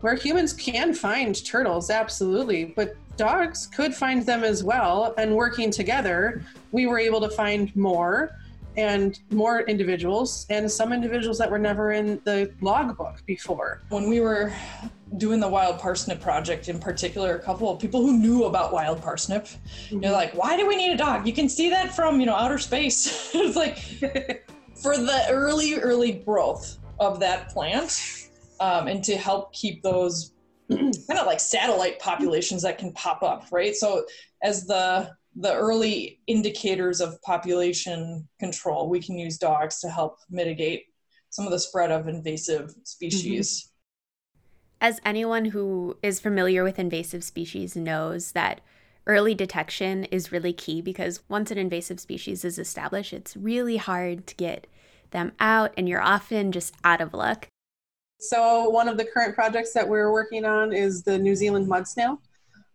where 0.00 0.14
humans 0.14 0.52
can 0.52 0.92
find 0.92 1.44
turtles, 1.44 1.90
absolutely, 1.90 2.66
but 2.66 2.96
dogs 3.16 3.66
could 3.66 3.94
find 3.94 4.24
them 4.24 4.44
as 4.44 4.62
well. 4.62 5.14
And 5.16 5.34
working 5.34 5.70
together, 5.70 6.42
we 6.72 6.86
were 6.86 6.98
able 6.98 7.20
to 7.20 7.30
find 7.30 7.74
more 7.76 8.36
and 8.76 9.18
more 9.30 9.62
individuals, 9.62 10.46
and 10.50 10.70
some 10.70 10.92
individuals 10.92 11.38
that 11.38 11.50
were 11.50 11.58
never 11.58 11.92
in 11.92 12.20
the 12.24 12.52
logbook 12.60 13.24
before. 13.26 13.82
When 13.88 14.08
we 14.08 14.20
were 14.20 14.52
doing 15.16 15.40
the 15.40 15.48
wild 15.48 15.78
parsnip 15.78 16.20
project 16.20 16.68
in 16.68 16.78
particular, 16.78 17.36
a 17.36 17.42
couple 17.42 17.70
of 17.70 17.80
people 17.80 18.00
who 18.00 18.16
knew 18.16 18.44
about 18.44 18.72
wild 18.72 19.02
parsnip, 19.02 19.44
mm-hmm. 19.44 20.02
you're 20.02 20.12
like, 20.12 20.32
why 20.34 20.56
do 20.56 20.66
we 20.66 20.76
need 20.76 20.92
a 20.92 20.96
dog? 20.96 21.26
You 21.26 21.32
can 21.32 21.48
see 21.48 21.70
that 21.70 21.94
from, 21.94 22.20
you 22.20 22.26
know, 22.26 22.34
outer 22.34 22.58
space. 22.58 23.30
it's 23.34 23.56
like 23.56 23.78
for 24.82 24.96
the 24.96 25.26
early, 25.30 25.74
early 25.74 26.12
growth 26.12 26.78
of 26.98 27.18
that 27.20 27.48
plant 27.48 28.28
um, 28.60 28.86
and 28.86 29.02
to 29.04 29.16
help 29.16 29.52
keep 29.52 29.82
those 29.82 30.32
kind 30.70 31.18
of 31.18 31.26
like 31.26 31.40
satellite 31.40 31.98
populations 31.98 32.62
that 32.62 32.78
can 32.78 32.92
pop 32.92 33.22
up, 33.22 33.46
right? 33.50 33.74
So 33.74 34.04
as 34.42 34.66
the 34.66 35.10
the 35.36 35.54
early 35.54 36.20
indicators 36.26 37.00
of 37.00 37.20
population 37.22 38.28
control, 38.38 38.88
we 38.88 39.00
can 39.00 39.18
use 39.18 39.38
dogs 39.38 39.80
to 39.80 39.88
help 39.88 40.18
mitigate 40.28 40.84
some 41.30 41.44
of 41.44 41.52
the 41.52 41.58
spread 41.58 41.90
of 41.90 42.08
invasive 42.08 42.74
species. 42.82 43.62
Mm-hmm. 43.62 43.66
As 44.82 45.00
anyone 45.04 45.46
who 45.46 45.96
is 46.02 46.20
familiar 46.20 46.64
with 46.64 46.78
invasive 46.78 47.22
species 47.22 47.76
knows 47.76 48.32
that 48.32 48.60
early 49.06 49.34
detection 49.34 50.04
is 50.04 50.32
really 50.32 50.52
key 50.52 50.80
because 50.80 51.20
once 51.28 51.50
an 51.50 51.58
invasive 51.58 52.00
species 52.00 52.44
is 52.44 52.58
established, 52.58 53.12
it's 53.12 53.36
really 53.36 53.76
hard 53.76 54.26
to 54.26 54.34
get 54.34 54.66
them 55.10 55.32
out 55.38 55.72
and 55.76 55.88
you're 55.88 56.02
often 56.02 56.52
just 56.52 56.74
out 56.84 57.00
of 57.00 57.14
luck. 57.14 57.48
So, 58.18 58.68
one 58.68 58.88
of 58.88 58.98
the 58.98 59.04
current 59.04 59.34
projects 59.34 59.72
that 59.72 59.88
we're 59.88 60.12
working 60.12 60.44
on 60.44 60.72
is 60.72 61.02
the 61.02 61.18
New 61.18 61.34
Zealand 61.34 61.66
mud 61.66 61.88
snail, 61.88 62.20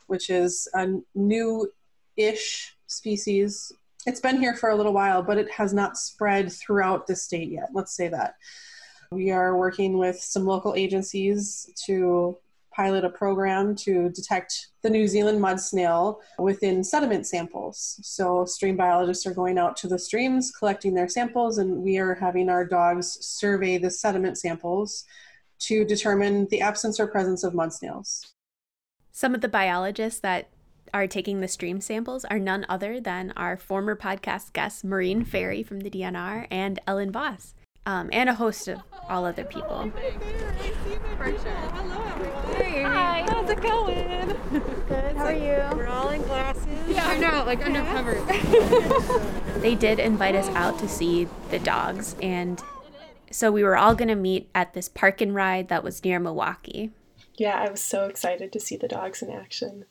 which 0.07 0.29
is 0.29 0.67
a 0.73 0.87
new 1.13 1.71
ish 2.17 2.75
species. 2.87 3.71
It's 4.05 4.19
been 4.19 4.39
here 4.39 4.55
for 4.55 4.69
a 4.69 4.75
little 4.75 4.93
while, 4.93 5.23
but 5.23 5.37
it 5.37 5.49
has 5.51 5.73
not 5.73 5.97
spread 5.97 6.51
throughout 6.51 7.07
the 7.07 7.15
state 7.15 7.49
yet. 7.49 7.69
Let's 7.73 7.95
say 7.95 8.07
that. 8.09 8.35
We 9.11 9.31
are 9.31 9.57
working 9.57 9.97
with 9.97 10.19
some 10.19 10.45
local 10.45 10.75
agencies 10.75 11.69
to 11.85 12.37
pilot 12.75 13.05
a 13.05 13.09
program 13.09 13.73
to 13.73 14.09
detect 14.09 14.67
the 14.81 14.89
New 14.89 15.07
Zealand 15.07 15.39
mud 15.39 15.59
snail 15.59 16.19
within 16.37 16.83
sediment 16.83 17.25
samples. 17.25 17.99
So, 18.03 18.45
stream 18.45 18.75
biologists 18.75 19.25
are 19.25 19.33
going 19.33 19.57
out 19.57 19.77
to 19.77 19.87
the 19.87 19.97
streams, 19.97 20.51
collecting 20.51 20.93
their 20.93 21.07
samples, 21.07 21.57
and 21.57 21.77
we 21.77 21.97
are 21.97 22.15
having 22.15 22.49
our 22.49 22.65
dogs 22.65 23.17
survey 23.25 23.77
the 23.77 23.89
sediment 23.89 24.37
samples 24.37 25.05
to 25.59 25.85
determine 25.85 26.47
the 26.49 26.61
absence 26.61 26.99
or 26.99 27.07
presence 27.07 27.43
of 27.43 27.53
mud 27.53 27.71
snails. 27.71 28.33
Some 29.13 29.33
of 29.33 29.39
the 29.39 29.47
biologists 29.47 30.19
that 30.19 30.49
are 30.93 31.07
taking 31.07 31.41
the 31.41 31.47
stream 31.47 31.81
samples 31.81 32.25
are 32.25 32.39
none 32.39 32.65
other 32.69 32.99
than 32.99 33.33
our 33.35 33.57
former 33.57 33.95
podcast 33.95 34.53
guests, 34.53 34.83
Maureen 34.83 35.25
Ferry 35.25 35.63
from 35.63 35.81
the 35.81 35.89
DNR 35.89 36.47
and 36.49 36.79
Ellen 36.87 37.11
Voss, 37.11 37.53
um, 37.85 38.09
and 38.11 38.29
a 38.29 38.35
host 38.35 38.67
of 38.67 38.79
all 39.09 39.25
other 39.25 39.43
people. 39.43 39.91
Hello, 39.91 40.01
everyone. 42.07 42.91
Hi, 42.91 43.25
how's 43.29 43.49
it 43.49 43.61
going? 43.61 44.35
Good, 44.87 45.15
how 45.15 45.25
are 45.25 45.33
you? 45.33 45.77
We're 45.77 45.87
all 45.87 46.09
in 46.09 46.21
glasses. 46.23 46.65
Yeah, 46.87 47.07
I 47.07 47.17
know, 47.17 47.43
like 47.45 47.65
undercover. 47.65 48.15
they 49.59 49.75
did 49.75 49.99
invite 49.99 50.35
us 50.35 50.47
out 50.49 50.79
to 50.79 50.87
see 50.87 51.27
the 51.49 51.59
dogs, 51.59 52.15
and 52.21 52.61
so 53.31 53.51
we 53.51 53.63
were 53.63 53.77
all 53.77 53.95
going 53.95 54.07
to 54.07 54.15
meet 54.15 54.49
at 54.55 54.73
this 54.73 54.87
park 54.87 55.21
and 55.21 55.35
ride 55.35 55.67
that 55.67 55.83
was 55.83 56.03
near 56.03 56.19
Milwaukee. 56.19 56.91
Yeah, 57.37 57.59
I 57.59 57.69
was 57.69 57.83
so 57.83 58.05
excited 58.05 58.53
to 58.53 58.59
see 58.59 58.77
the 58.77 58.87
dogs 58.87 59.21
in 59.21 59.29
action. 59.29 59.85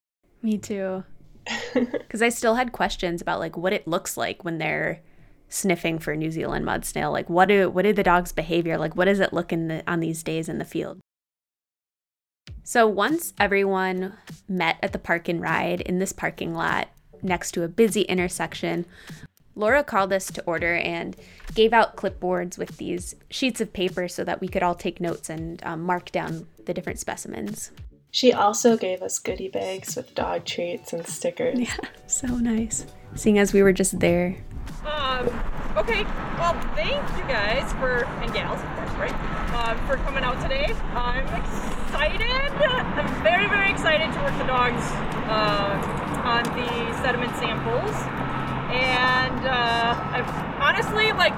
Me 0.45 0.59
too. 0.59 1.03
Because 1.75 2.23
I 2.23 2.29
still 2.29 2.55
had 2.55 2.71
questions 2.71 3.21
about 3.21 3.41
like 3.41 3.57
what 3.57 3.73
it 3.73 3.89
looks 3.89 4.17
like 4.17 4.45
when 4.45 4.59
they're 4.59 5.01
sniffing 5.49 5.99
for 5.99 6.15
New 6.15 6.31
Zealand 6.31 6.65
mud 6.65 6.85
snail. 6.85 7.11
Like 7.11 7.29
what 7.29 7.49
do 7.49 7.69
what 7.69 7.83
did 7.83 7.97
the 7.97 8.05
dog's 8.05 8.31
behavior 8.31 8.79
like? 8.79 8.95
What 8.95 9.07
does 9.07 9.19
it 9.19 9.33
look 9.33 9.53
in 9.53 9.67
the 9.67 9.83
on 9.91 9.99
these 9.99 10.23
days 10.23 10.49
in 10.49 10.59
the 10.59 10.65
field? 10.65 11.01
So 12.63 12.87
once 12.87 13.35
everyone 13.39 14.13
met 14.49 14.77
at 14.83 14.93
the 14.93 14.99
park 14.99 15.29
and 15.29 15.41
ride 15.41 15.81
in 15.81 15.99
this 15.99 16.13
parking 16.13 16.55
lot 16.55 16.89
next 17.23 17.53
to 17.53 17.65
a 17.65 17.69
busy 17.69 18.03
intersection, 18.03 18.87
Laura 19.57 19.83
called 19.83 20.13
us 20.13 20.27
to 20.27 20.45
order 20.45 20.77
and 20.77 21.17
gave 21.55 21.73
out 21.73 21.97
clipboards 21.97 22.59
with 22.59 22.77
these 22.77 23.17
sheets 23.29 23.61
of 23.61 23.73
paper 23.73 24.07
so 24.07 24.23
that 24.23 24.41
we 24.41 24.49
could 24.49 24.63
all 24.63 24.75
take 24.75 25.01
notes 25.01 25.29
and 25.29 25.61
um, 25.65 25.81
mark 25.81 26.13
down 26.13 26.47
the 26.65 26.75
different 26.75 27.01
specimens. 27.01 27.73
She 28.15 28.33
also 28.33 28.77
gave 28.77 29.03
us 29.03 29.19
goodie 29.19 29.49
bags 29.49 29.97
with 29.97 30.15
dog 30.15 30.45
treats 30.45 30.93
and 30.93 31.05
stickers. 31.05 31.59
Yeah, 31.59 31.75
so 32.07 32.29
nice. 32.29 32.87
Seeing 33.17 33.41
as 33.41 33.53
we 33.53 33.61
were 33.61 33.73
just 33.73 33.99
there. 33.99 34.37
Um, 34.87 35.27
okay, 35.77 36.05
well, 36.39 36.55
thank 36.77 37.03
you 37.19 37.25
guys 37.27 37.73
for, 37.73 38.05
and 38.23 38.33
gals, 38.33 38.63
of 38.63 38.71
course, 38.77 38.95
right, 39.03 39.15
um, 39.59 39.85
for 39.89 39.97
coming 40.05 40.23
out 40.23 40.41
today. 40.41 40.73
I'm 40.95 41.27
excited. 41.27 42.23
I'm 42.63 43.23
very, 43.25 43.49
very 43.49 43.73
excited 43.73 44.07
to 44.15 44.21
work 44.23 44.39
the 44.39 44.47
dogs 44.47 44.85
uh, 45.27 45.75
on 46.23 46.45
the 46.55 47.03
sediment 47.03 47.35
samples. 47.35 47.97
And 48.71 49.45
uh, 49.45 49.99
I've 50.15 50.31
honestly, 50.63 51.11
like, 51.19 51.35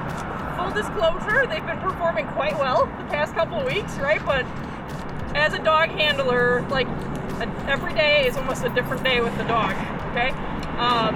full 0.60 0.72
disclosure, 0.76 1.46
they've 1.46 1.64
been 1.64 1.80
performing 1.80 2.26
quite 2.36 2.58
well 2.58 2.84
the 2.84 3.08
past 3.08 3.32
couple 3.32 3.60
of 3.60 3.64
weeks, 3.64 3.96
right? 3.96 4.20
But 4.26 4.44
as 5.36 5.52
a 5.52 5.58
dog 5.58 5.90
handler, 5.90 6.66
like 6.70 6.88
every 7.68 7.92
day 7.94 8.26
is 8.26 8.36
almost 8.36 8.64
a 8.64 8.70
different 8.70 9.04
day 9.04 9.20
with 9.20 9.36
the 9.36 9.44
dog. 9.44 9.72
Okay, 10.10 10.30
um, 10.78 11.14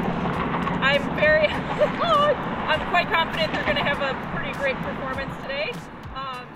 I'm 0.83 1.03
very, 1.17 1.47
I'm 1.49 2.89
quite 2.91 3.09
confident 3.09 3.53
they're 3.53 3.65
going 3.65 3.77
to 3.77 3.83
have 3.83 4.01
a 4.03 4.37
pretty 4.37 4.57
great 4.59 4.77
performance 4.77 5.35
today. 5.43 5.73
Um, 6.15 6.47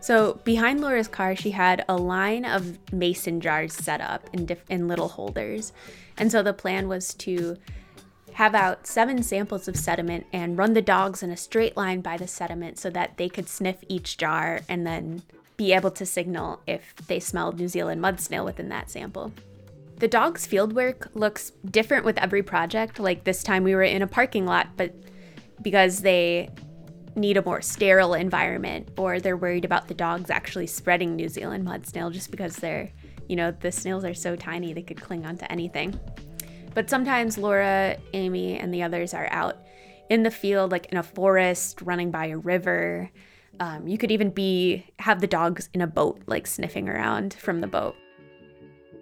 so 0.00 0.40
behind 0.44 0.80
Laura's 0.80 1.08
car, 1.08 1.36
she 1.36 1.50
had 1.50 1.84
a 1.88 1.96
line 1.96 2.44
of 2.44 2.78
mason 2.92 3.40
jars 3.40 3.74
set 3.74 4.00
up 4.00 4.28
in 4.32 4.46
diff- 4.46 4.64
in 4.70 4.88
little 4.88 5.08
holders, 5.08 5.72
and 6.16 6.32
so 6.32 6.42
the 6.42 6.54
plan 6.54 6.88
was 6.88 7.12
to 7.14 7.58
have 8.32 8.54
out 8.54 8.86
seven 8.86 9.22
samples 9.22 9.68
of 9.68 9.76
sediment 9.76 10.26
and 10.32 10.58
run 10.58 10.72
the 10.72 10.82
dogs 10.82 11.22
in 11.22 11.30
a 11.30 11.36
straight 11.36 11.76
line 11.76 12.00
by 12.00 12.16
the 12.16 12.26
sediment 12.26 12.78
so 12.78 12.90
that 12.90 13.16
they 13.16 13.28
could 13.28 13.48
sniff 13.48 13.76
each 13.88 14.16
jar 14.16 14.60
and 14.68 14.84
then 14.84 15.22
be 15.56 15.72
able 15.72 15.90
to 15.92 16.06
signal 16.06 16.60
if 16.66 16.94
they 17.06 17.20
smelled 17.20 17.58
New 17.58 17.68
Zealand 17.68 18.00
mud 18.00 18.20
snail 18.20 18.44
within 18.44 18.68
that 18.70 18.90
sample. 18.90 19.32
The 19.98 20.08
dog's 20.08 20.46
fieldwork 20.46 21.08
looks 21.14 21.52
different 21.70 22.04
with 22.04 22.18
every 22.18 22.42
project. 22.42 22.98
Like 22.98 23.24
this 23.24 23.42
time 23.42 23.62
we 23.62 23.74
were 23.74 23.82
in 23.82 24.02
a 24.02 24.06
parking 24.06 24.44
lot, 24.44 24.68
but 24.76 24.92
because 25.62 26.00
they 26.00 26.50
need 27.16 27.36
a 27.36 27.42
more 27.42 27.62
sterile 27.62 28.14
environment 28.14 28.88
or 28.98 29.20
they're 29.20 29.36
worried 29.36 29.64
about 29.64 29.86
the 29.86 29.94
dogs 29.94 30.30
actually 30.30 30.66
spreading 30.66 31.14
New 31.14 31.28
Zealand 31.28 31.64
mud 31.64 31.86
snail 31.86 32.10
just 32.10 32.30
because 32.32 32.56
they're, 32.56 32.90
you 33.28 33.36
know, 33.36 33.52
the 33.52 33.70
snails 33.70 34.04
are 34.04 34.14
so 34.14 34.34
tiny 34.34 34.72
they 34.72 34.82
could 34.82 35.00
cling 35.00 35.24
onto 35.24 35.46
anything. 35.48 35.98
But 36.74 36.90
sometimes 36.90 37.38
Laura, 37.38 37.96
Amy, 38.14 38.58
and 38.58 38.74
the 38.74 38.82
others 38.82 39.14
are 39.14 39.28
out 39.30 39.58
in 40.10 40.24
the 40.24 40.30
field, 40.30 40.72
like 40.72 40.86
in 40.86 40.98
a 40.98 41.02
forest, 41.02 41.80
running 41.82 42.10
by 42.10 42.26
a 42.26 42.36
river. 42.36 43.10
Um, 43.60 43.86
you 43.86 43.98
could 43.98 44.10
even 44.10 44.30
be 44.30 44.86
have 44.98 45.20
the 45.20 45.26
dogs 45.26 45.68
in 45.72 45.80
a 45.80 45.86
boat, 45.86 46.22
like 46.26 46.46
sniffing 46.46 46.88
around 46.88 47.34
from 47.34 47.60
the 47.60 47.66
boat. 47.66 47.94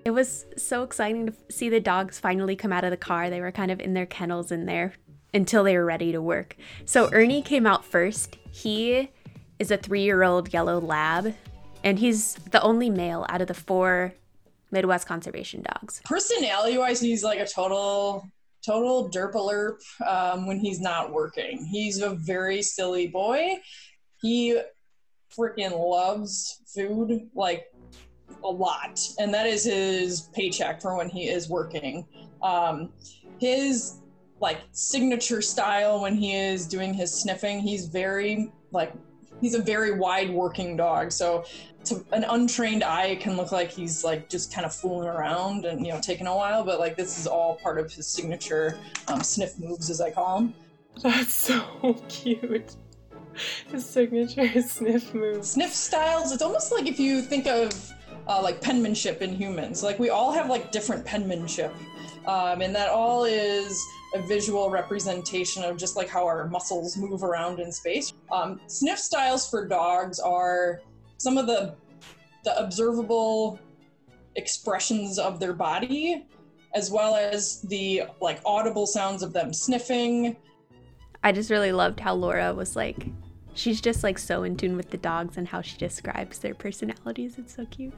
It 0.05 0.11
was 0.11 0.47
so 0.57 0.83
exciting 0.83 1.27
to 1.27 1.35
see 1.49 1.69
the 1.69 1.81
dogs 1.81 2.19
finally 2.19 2.57
come 2.57 2.73
out 2.73 2.85
of 2.85 2.91
the 2.91 2.97
car. 2.97 3.31
They 3.31 3.41
were 3.41 3.53
kind 3.53 3.71
of 3.71 3.81
in 3.81 3.95
their 3.95 4.07
kennels 4.07 4.51
in 4.51 4.67
there 4.67 4.95
until 5.33 5.65
they 5.65 5.77
were 5.77 5.85
ready 5.85 6.13
to 6.13 6.21
work. 6.21 6.57
So 6.85 7.09
Ernie 7.13 7.43
came 7.43 7.67
out 7.67 7.85
first. 7.85 8.37
He 8.51 9.11
is 9.59 9.71
a 9.71 9.77
three 9.77 10.03
year 10.03 10.23
old 10.23 10.53
yellow 10.53 10.81
lab, 10.81 11.35
and 11.85 11.99
he's 11.99 12.35
the 12.51 12.61
only 12.63 12.91
male 12.91 13.25
out 13.29 13.41
of 13.41 13.49
the 13.49 13.55
four 13.55 14.13
Midwest 14.71 15.07
conservation 15.07 15.63
dogs. 15.63 16.01
Personality 16.05 16.79
wise, 16.79 17.01
he's 17.01 17.23
like 17.23 17.39
a 17.39 17.47
total 17.47 18.27
total 18.65 19.11
derp 19.11 19.75
um, 20.07 20.47
when 20.47 20.59
he's 20.59 20.81
not 20.81 21.13
working. 21.13 21.65
He's 21.71 22.01
a 22.01 22.11
very 22.11 22.63
silly 22.63 23.09
boy. 23.09 23.57
He 24.23 24.59
freaking 25.37 25.79
loves 25.79 26.61
food 26.67 27.29
like 27.35 27.67
a 28.45 28.49
lot, 28.49 29.01
and 29.19 29.33
that 29.35 29.47
is 29.47 29.65
his 29.65 30.31
paycheck 30.33 30.81
for 30.81 30.97
when 30.97 31.09
he 31.09 31.29
is 31.29 31.49
working. 31.49 32.07
Um, 32.43 32.93
his 33.39 33.99
like 34.41 34.59
signature 34.73 35.43
style 35.43 36.01
when 36.03 36.17
he 36.17 36.35
is 36.35 36.67
doing 36.67 36.95
his 36.95 37.13
sniffing, 37.13 37.61
he's 37.61 37.87
very 37.87 38.53
like 38.71 38.93
he's 39.41 39.55
a 39.55 39.63
very 39.63 39.99
wide 39.99 40.31
working 40.31 40.77
dog. 40.77 41.13
So 41.13 41.45
to 41.85 42.05
an 42.13 42.25
untrained 42.25 42.85
eye 42.85 43.07
it 43.07 43.21
can 43.21 43.37
look 43.37 43.53
like 43.53 43.71
he's 43.71 44.05
like 44.05 44.29
just 44.29 44.53
kind 44.53 44.65
of 44.65 44.75
fooling 44.75 45.09
around 45.09 45.65
and 45.65 45.85
you 45.85 45.93
know 45.93 46.01
taking 46.01 46.27
a 46.27 46.35
while 46.35 46.65
but 46.65 46.79
like 46.79 46.97
this 46.97 47.19
is 47.19 47.27
all 47.27 47.57
part 47.57 47.79
of 47.79 47.93
his 47.93 48.07
signature 48.07 48.79
um, 49.09 49.23
sniff 49.23 49.59
moves 49.59 49.91
as 49.91 50.01
i 50.01 50.11
call 50.11 50.39
them 50.39 50.55
that's 51.03 51.33
so 51.33 51.95
cute 52.09 52.77
his 53.71 53.89
signature 53.89 54.63
sniff 54.69 55.15
moves. 55.15 55.53
Sniff 55.53 55.73
styles? 55.73 56.33
It's 56.33 56.43
almost 56.43 56.73
like 56.73 56.87
if 56.87 56.99
you 56.99 57.23
think 57.23 57.47
of 57.47 57.93
uh, 58.27 58.41
like 58.43 58.61
penmanship 58.61 59.23
in 59.23 59.35
humans. 59.35 59.83
Like 59.83 59.99
we 59.99 60.11
all 60.11 60.33
have 60.33 60.49
like 60.49 60.73
different 60.73 61.05
penmanship. 61.05 61.75
Um, 62.27 62.63
and 62.63 62.75
that 62.75 62.89
all 62.89 63.25
is 63.25 63.83
a 64.15 64.23
visual 64.23 64.71
representation 64.71 65.65
of 65.65 65.77
just 65.77 65.97
like 65.97 66.09
how 66.09 66.25
our 66.25 66.49
muscles 66.49 66.97
move 66.97 67.25
around 67.25 67.59
in 67.59 67.73
space. 67.73 68.13
Um, 68.31 68.61
sniff 68.67 68.99
styles 68.99 69.49
for 69.49 69.67
dogs 69.67 70.21
are 70.21 70.81
some 71.19 71.39
of 71.39 71.47
the 71.47 71.75
the 72.45 72.59
observable 72.59 73.61
expressions 74.35 75.19
of 75.19 75.39
their 75.39 75.53
body 75.53 76.27
as 76.75 76.91
well 76.91 77.15
as 77.15 77.61
the 77.63 78.03
like 78.21 78.41
audible 78.45 78.87
sounds 78.87 79.23
of 79.23 79.33
them 79.33 79.53
sniffing. 79.53 80.37
I 81.23 81.33
just 81.33 81.51
really 81.51 81.73
loved 81.73 82.01
how 82.01 82.15
laura 82.15 82.53
was 82.55 82.75
like 82.75 83.07
she's 83.55 83.81
just 83.81 84.03
like 84.03 84.19
so 84.19 84.43
in 84.43 84.57
tune 84.57 84.77
with 84.77 84.91
the 84.91 84.97
dogs 84.97 85.37
and 85.37 85.49
how 85.49 85.61
she 85.61 85.77
describes 85.77 86.39
their 86.39 86.55
personalities. 86.55 87.39
It's 87.39 87.55
so 87.55 87.67
cute. 87.67 87.95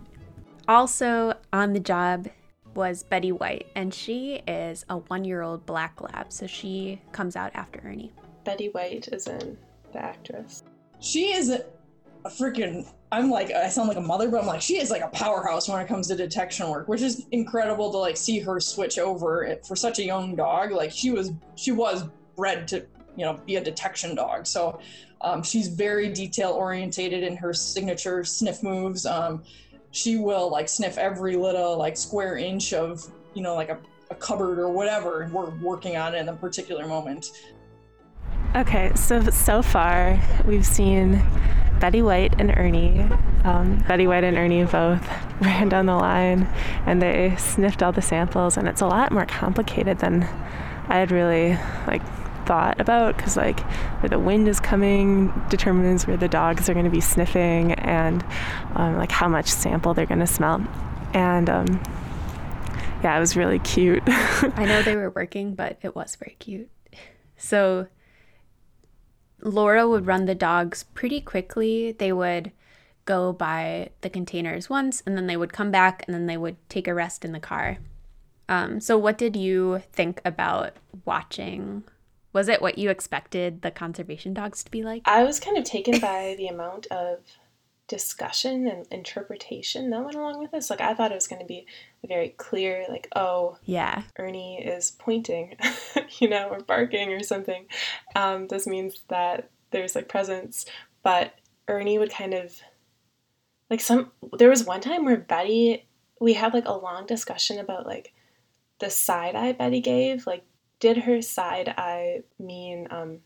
Also 0.69 1.35
on 1.53 1.73
the 1.73 1.81
job 1.81 2.29
was 2.75 3.03
betty 3.05 3.33
white 3.33 3.69
and 3.77 3.95
she 3.95 4.43
is 4.49 4.85
a 4.89 4.97
one 4.97 5.25
year 5.25 5.43
old 5.43 5.65
black 5.67 6.01
lab 6.01 6.33
so 6.33 6.47
she 6.47 7.01
comes 7.13 7.37
out 7.37 7.53
after 7.55 7.81
ernie. 7.85 8.13
Betty 8.45 8.69
white 8.69 9.09
is 9.13 9.27
in 9.27 9.57
the 9.93 9.99
actress. 9.99 10.65
She 11.01 11.33
is 11.33 11.51
a, 11.51 11.65
a 12.25 12.31
freaking 12.31 12.87
I'm 13.13 13.31
like 13.31 13.53
I 13.53 13.69
sound 13.69 13.89
like 13.89 13.97
a 13.97 14.03
mother, 14.03 14.29
but 14.29 14.41
I'm 14.41 14.47
like 14.47 14.61
she 14.61 14.79
is 14.79 14.91
like 14.91 15.03
a 15.03 15.09
powerhouse 15.09 15.69
when 15.69 15.81
it 15.81 15.87
comes 15.87 16.09
to 16.09 16.17
detection 16.17 16.69
work, 16.69 16.89
which 16.89 17.03
is 17.03 17.27
incredible 17.31 17.93
to 17.93 17.99
like 17.99 18.17
see 18.17 18.41
her 18.41 18.59
switch 18.59 18.99
over 18.99 19.57
for 19.65 19.77
such 19.77 20.01
a 20.01 20.05
young 20.05 20.35
dog. 20.35 20.73
Like 20.73 20.91
she 20.91 21.11
was 21.11 21.33
she 21.55 21.71
was 21.71 22.05
bred 22.35 22.67
to 22.69 22.85
you 23.17 23.25
know 23.25 23.41
be 23.47 23.57
a 23.57 23.63
detection 23.63 24.17
dog, 24.17 24.47
so 24.47 24.81
um, 25.25 25.43
she's 25.43 25.69
very 25.69 26.11
detail 26.11 26.51
orientated 26.51 27.25
in 27.25 27.35
her 27.37 27.55
signature 27.55 28.23
sniff 28.25 28.63
moves. 28.63 29.07
Um, 29.07 29.43
she 29.91 30.19
will 30.19 30.51
like 30.51 30.69
sniff 30.69 30.99
every 30.99 31.35
little 31.35 31.79
like 31.79 31.97
square 31.97 32.37
inch 32.37 32.75
of 32.75 33.03
you 33.33 33.43
know 33.43 33.55
like 33.55 33.71
a, 33.71 33.79
a 34.11 34.15
cupboard 34.15 34.59
or 34.59 34.69
whatever 34.69 35.29
we're 35.33 35.51
working 35.61 35.97
on 35.97 36.15
in 36.15 36.29
a 36.29 36.35
particular 36.35 36.87
moment. 36.87 37.27
Okay, 38.55 38.93
so 38.95 39.23
so 39.31 39.63
far 39.63 40.21
we've 40.47 40.67
seen 40.67 41.23
Betty 41.81 42.03
White 42.03 42.39
and 42.39 42.57
Ernie. 42.57 43.01
Um, 43.45 43.83
Betty 43.89 44.07
White 44.07 44.25
and 44.25 44.37
Ernie 44.37 44.65
both 44.65 45.09
ran 45.41 45.71
down 45.71 45.87
the 45.87 45.97
line 45.97 46.49
and 46.87 47.01
they 47.01 47.35
sniffed 47.37 47.83
all 47.83 47.93
the 47.93 48.03
samples, 48.03 48.59
and 48.59 48.69
it's 48.69 48.83
a 48.83 48.87
lot 48.87 49.11
more 49.11 49.27
complicated 49.27 50.01
than 50.01 50.23
I 50.89 50.99
had 50.99 51.11
really 51.11 51.57
like 51.87 52.03
thought 52.47 52.81
about 52.81 53.17
because 53.17 53.37
like 53.37 53.61
where 54.01 54.09
the 54.09 54.19
wind 54.19 54.49
is 54.49 54.61
coming 54.61 55.33
determines 55.49 56.07
where 56.07 56.17
the 56.17 56.29
dogs 56.29 56.69
are 56.69 56.73
going 56.75 56.85
to 56.85 56.91
be 56.91 57.01
sniffing 57.01 57.73
and 57.73 58.25
um, 58.75 58.97
like 58.97 59.11
how 59.11 59.29
much 59.29 59.47
sample 59.47 59.95
they're 59.95 60.07
going 60.07 60.21
to 60.21 60.27
smell 60.27 60.65
and 61.13 61.49
um, 61.51 61.83
yeah 63.03 63.17
it 63.17 63.21
was 63.21 63.37
really 63.37 63.59
cute 63.61 64.03
i 64.07 64.65
know 64.65 64.83
they 64.83 64.97
were 64.97 65.11
working 65.11 65.55
but 65.55 65.79
it 65.83 65.95
was 65.95 66.17
very 66.17 66.37
cute 66.39 66.71
so 67.37 67.87
Laura 69.45 69.87
would 69.87 70.07
run 70.07 70.25
the 70.25 70.35
dogs 70.35 70.85
pretty 70.95 71.21
quickly. 71.21 71.93
They 71.93 72.13
would 72.13 72.51
go 73.05 73.33
by 73.33 73.91
the 74.01 74.09
containers 74.09 74.71
once 74.71 75.03
and 75.07 75.17
then 75.17 75.27
they 75.27 75.37
would 75.37 75.53
come 75.53 75.71
back 75.71 76.03
and 76.07 76.15
then 76.15 76.27
they 76.27 76.39
would 76.39 76.57
take 76.71 76.89
a 76.89 76.95
rest 76.95 77.25
in 77.25 77.33
the 77.33 77.41
car. 77.41 77.79
Um, 78.49 78.81
so, 78.81 78.97
what 78.99 79.19
did 79.19 79.37
you 79.37 79.83
think 79.93 80.21
about 80.25 80.77
watching? 81.05 81.85
Was 82.35 82.49
it 82.49 82.61
what 82.61 82.77
you 82.77 82.91
expected 82.91 83.63
the 83.63 83.71
conservation 83.71 84.35
dogs 84.35 84.63
to 84.65 84.71
be 84.71 84.83
like? 84.83 85.03
I 85.07 85.23
was 85.23 85.41
kind 85.41 85.57
of 85.57 85.65
taken 85.65 86.01
by 86.01 86.35
the 86.39 86.49
amount 86.49 86.87
of 86.89 87.21
discussion 87.87 88.67
and 88.67 88.87
interpretation 88.91 89.91
that 89.91 90.05
went 90.05 90.17
along 90.17 90.41
with 90.41 90.51
this. 90.51 90.69
Like, 90.69 90.81
I 90.81 90.95
thought 90.95 91.13
it 91.13 91.17
was 91.17 91.29
going 91.29 91.41
to 91.41 91.47
be 91.47 91.67
very 92.07 92.31
clear, 92.31 92.87
like, 92.89 93.09
oh, 93.15 93.59
yeah, 93.65 94.03
Ernie 94.19 94.59
is 94.59 94.91
pointing, 94.91 95.57
you 96.19 96.29
know, 96.29 96.49
or 96.49 96.59
barking 96.61 97.13
or 97.13 97.23
something. 97.23 97.67
Um, 98.17 98.49
this 98.49 98.67
means 98.67 99.03
that 99.09 99.51
there's 99.71 99.95
like 99.95 100.09
presence. 100.09 100.67
But 101.03 101.35
Ernie 101.69 101.99
would 101.99 102.11
kind 102.11 102.35
of, 102.35 102.59
like, 103.71 103.81
some, 103.81 104.11
there 104.39 104.51
was 104.51 104.65
one 104.65 104.81
time 104.81 105.05
where 105.05 105.17
Betty, 105.17 105.87
we 106.21 106.33
had 106.33 106.53
like 106.53 106.67
a 106.67 106.73
long 106.73 107.07
discussion 107.07 107.59
about 107.59 107.87
like 107.87 108.13
the 108.81 108.91
side 108.91 109.37
eye 109.37 109.53
Betty 109.53 109.81
gave. 109.81 110.27
Like, 110.27 110.45
did 110.85 110.99
her 110.99 111.23
side 111.23 111.73
eye 111.79 112.25
mean, 112.39 112.87
um, 112.91 113.21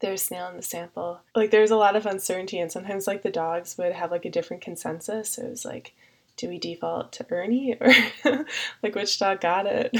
there's 0.00 0.20
snail 0.20 0.48
in 0.48 0.58
the 0.58 0.62
sample. 0.62 1.18
Like 1.34 1.50
there's 1.50 1.70
a 1.70 1.76
lot 1.76 1.96
of 1.96 2.04
uncertainty, 2.04 2.58
and 2.58 2.70
sometimes 2.70 3.06
like 3.06 3.22
the 3.22 3.30
dogs 3.30 3.78
would 3.78 3.92
have 3.94 4.10
like 4.10 4.26
a 4.26 4.30
different 4.30 4.62
consensus. 4.62 5.30
So 5.30 5.44
it 5.44 5.48
was 5.48 5.64
like, 5.64 5.94
do 6.36 6.46
we 6.46 6.58
default 6.58 7.10
to 7.12 7.26
Ernie 7.30 7.74
or 7.80 7.90
like 8.82 8.94
which 8.94 9.18
dog 9.18 9.40
got 9.40 9.64
it? 9.64 9.96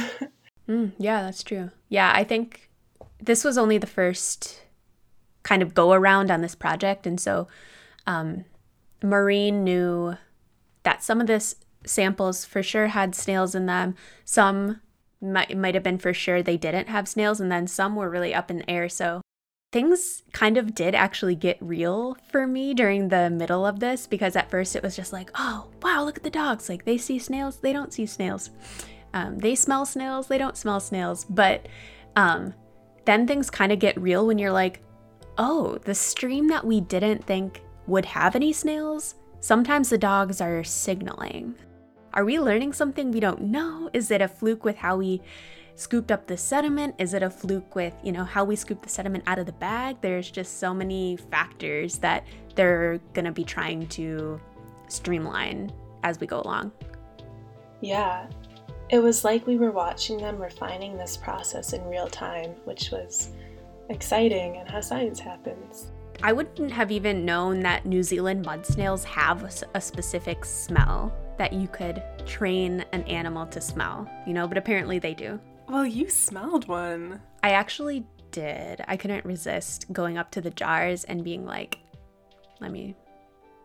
Mm, 0.69 0.93
yeah, 0.99 1.23
that's 1.23 1.43
true. 1.43 1.71
Yeah, 1.89 2.13
I 2.15 2.23
think 2.23 2.69
this 3.19 3.45
was 3.45 3.57
only 3.57 3.79
the 3.79 3.87
first 3.87 4.61
kind 5.43 5.63
of 5.63 5.73
go 5.73 5.95
around 5.95 6.31
on 6.31 6.43
this 6.43 6.55
project, 6.55 7.07
and 7.07 7.19
so 7.19 7.49
um, 8.07 8.45
Maureen 9.03 9.65
knew 9.65 10.19
that 10.83 11.03
some 11.03 11.23
of 11.23 11.29
this 11.29 11.55
samples 11.87 12.45
for 12.45 12.63
sure 12.63 12.89
had 12.89 13.15
snails 13.15 13.55
in 13.55 13.65
them. 13.65 13.95
Some 14.27 14.83
might 15.21 15.57
might 15.57 15.75
have 15.75 15.83
been 15.83 15.99
for 15.99 16.15
sure 16.15 16.43
they 16.43 16.57
didn't 16.57 16.89
have 16.89 17.09
snails, 17.09 17.41
and 17.41 17.51
then 17.51 17.67
some 17.67 17.97
were 17.97 18.11
really 18.11 18.35
up 18.35 18.51
in 18.51 18.59
the 18.59 18.71
air. 18.71 18.89
So 18.89 19.21
things 19.75 20.23
kind 20.33 20.57
of 20.57 20.73
did 20.73 20.95
actually 20.95 21.35
get 21.35 21.59
real 21.61 22.17
for 22.31 22.47
me 22.47 22.75
during 22.75 23.09
the 23.09 23.29
middle 23.29 23.67
of 23.67 23.81
this 23.81 24.07
because 24.07 24.37
at 24.37 24.49
first 24.49 24.77
it 24.77 24.85
was 24.85 24.95
just 24.95 25.13
like, 25.13 25.31
oh, 25.35 25.67
wow, 25.83 26.05
look 26.05 26.17
at 26.17 26.23
the 26.23 26.31
dogs. 26.31 26.69
Like 26.69 26.85
they 26.85 26.97
see 26.97 27.19
snails, 27.19 27.57
they 27.57 27.73
don't 27.73 27.93
see 27.93 28.07
snails. 28.07 28.51
Um, 29.13 29.39
they 29.39 29.57
smell 29.57 29.85
snails, 29.85 30.29
they 30.29 30.39
don't 30.39 30.57
smell 30.57 30.79
snails. 30.79 31.25
But 31.25 31.67
um, 32.15 32.55
then 33.05 33.27
things 33.27 33.51
kind 33.51 33.73
of 33.73 33.81
get 33.81 34.01
real 34.01 34.27
when 34.27 34.39
you're 34.39 34.53
like, 34.53 34.81
oh, 35.39 35.79
the 35.79 35.95
stream 35.95 36.47
that 36.49 36.65
we 36.65 36.81
didn't 36.81 37.25
think 37.25 37.61
would 37.89 38.05
have 38.05 38.37
any 38.37 38.53
snails, 38.53 39.17
sometimes 39.41 39.91
the 39.91 39.99
dogs 39.99 40.41
are 40.41 40.63
signaling. 40.63 41.57
Are 42.15 42.25
we 42.25 42.39
learning 42.39 42.73
something 42.75 43.11
we 43.11 43.19
don't 43.19 43.43
know? 43.43 43.91
Is 43.93 44.13
it 44.13 44.21
a 44.21 44.29
fluke 44.29 44.65
with 44.65 44.77
how 44.77 44.97
we 44.97 45.21
scooped 45.75 46.13
up 46.13 46.29
the 46.29 46.37
sediment? 46.37 46.95
Is 46.99 47.13
it 47.13 47.25
a 47.25 47.29
fluke 47.29 47.75
with, 47.75 47.93
you 48.05 48.13
know, 48.13 48.23
how 48.23 48.45
we 48.45 48.55
scoop 48.55 48.83
the 48.83 48.89
sediment 48.89 49.25
out 49.27 49.41
of 49.41 49.47
the 49.47 49.53
bag? 49.53 49.97
There's 50.01 50.31
just 50.31 50.61
so 50.61 50.73
many 50.73 51.17
factors 51.17 51.99
that 51.99 52.25
they're 52.55 53.01
going 53.15 53.25
to 53.25 53.33
be 53.33 53.43
trying 53.43 53.89
to 53.89 54.41
streamline 54.87 55.73
as 56.05 56.21
we 56.21 56.29
go 56.29 56.41
along. 56.41 56.71
Yeah. 57.81 58.29
It 58.91 59.01
was 59.01 59.25
like 59.25 59.45
we 59.49 59.57
were 59.57 59.73
watching 59.73 60.19
them 60.19 60.41
refining 60.41 60.97
this 60.97 61.17
process 61.17 61.73
in 61.73 61.85
real 61.89 62.07
time, 62.07 62.51
which 62.65 62.93
was 62.93 63.31
exciting 63.91 64.59
and 64.59 64.71
how 64.71 64.81
science 64.81 65.19
happens. 65.19 65.91
I 66.23 66.33
wouldn't 66.33 66.71
have 66.71 66.93
even 66.93 67.25
known 67.25 67.59
that 67.61 67.87
New 67.87 68.05
Zealand 68.05 68.47
mud 68.47 68.65
snails 68.65 69.03
have 69.03 69.43
a 69.75 69.81
specific 69.81 70.45
smell 70.45 71.13
that 71.39 71.53
you 71.53 71.69
could 71.69 72.03
train 72.27 72.85
an 72.93 73.03
animal 73.05 73.47
to 73.47 73.61
smell, 73.61 74.09
you 74.27 74.33
know, 74.33 74.47
but 74.47 74.59
apparently 74.59 74.99
they 74.99 75.15
do. 75.15 75.41
Well, 75.69 75.87
you 75.87 76.09
smelled 76.09 76.69
one. 76.69 77.21
I 77.43 77.51
actually 77.51 78.07
did. 78.31 78.83
I 78.87 78.97
couldn't 78.97 79.25
resist 79.25 79.93
going 79.93 80.19
up 80.19 80.31
to 80.33 80.41
the 80.41 80.51
jars 80.51 81.05
and 81.05 81.25
being 81.25 81.45
like, 81.45 81.79
let 82.61 82.71
me 82.71 82.95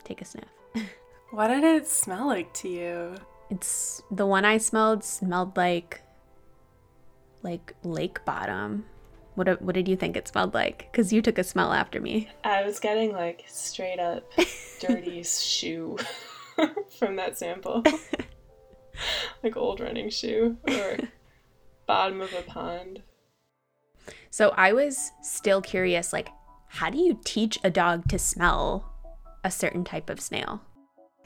take 0.03 0.21
a 0.21 0.25
sniff. 0.25 0.45
What 1.31 1.49
did 1.49 1.63
it 1.63 1.87
smell 1.87 2.25
like 2.25 2.51
to 2.55 2.67
you? 2.67 3.15
It's 3.51 4.01
the 4.09 4.25
one 4.25 4.45
I 4.45 4.57
smelled 4.57 5.03
smelled 5.03 5.55
like 5.55 6.01
like 7.43 7.75
lake 7.83 8.25
bottom. 8.25 8.85
What 9.35 9.61
what 9.61 9.75
did 9.75 9.87
you 9.87 9.95
think 9.95 10.17
it 10.17 10.27
smelled 10.27 10.55
like? 10.55 10.91
Cuz 10.91 11.13
you 11.13 11.21
took 11.21 11.37
a 11.37 11.43
smell 11.43 11.71
after 11.71 12.01
me. 12.01 12.29
I 12.43 12.63
was 12.63 12.79
getting 12.79 13.11
like 13.13 13.43
straight 13.47 13.99
up 13.99 14.23
dirty 14.79 15.21
shoe 15.23 15.97
from 16.99 17.15
that 17.15 17.37
sample. 17.37 17.83
like 19.43 19.55
old 19.55 19.79
running 19.79 20.09
shoe 20.09 20.57
or 20.67 20.97
bottom 21.87 22.21
of 22.21 22.33
a 22.33 22.41
pond. 22.41 23.01
So 24.29 24.49
I 24.55 24.73
was 24.73 25.11
still 25.21 25.61
curious 25.61 26.13
like 26.13 26.29
how 26.67 26.89
do 26.89 26.97
you 26.97 27.19
teach 27.23 27.57
a 27.63 27.69
dog 27.69 28.07
to 28.09 28.19
smell 28.19 28.93
a 29.43 29.49
certain 29.49 29.83
type 29.83 30.09
of 30.09 30.19
snail? 30.19 30.61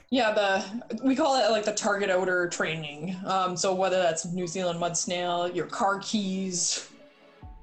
Yeah, 0.10 0.32
the 0.32 1.00
we 1.04 1.15
call 1.15 1.36
it 1.43 1.50
like 1.52 1.65
the 1.65 1.74
target 1.74 2.10
odor 2.10 2.48
training. 2.48 3.15
Um, 3.26 3.58
so 3.58 3.74
whether 3.74 3.98
that's 3.98 4.26
New 4.26 4.48
Zealand 4.48 4.80
mud 4.80 4.96
snail, 4.96 5.50
your 5.50 5.65
car 5.65 6.00
keys, 6.00 6.89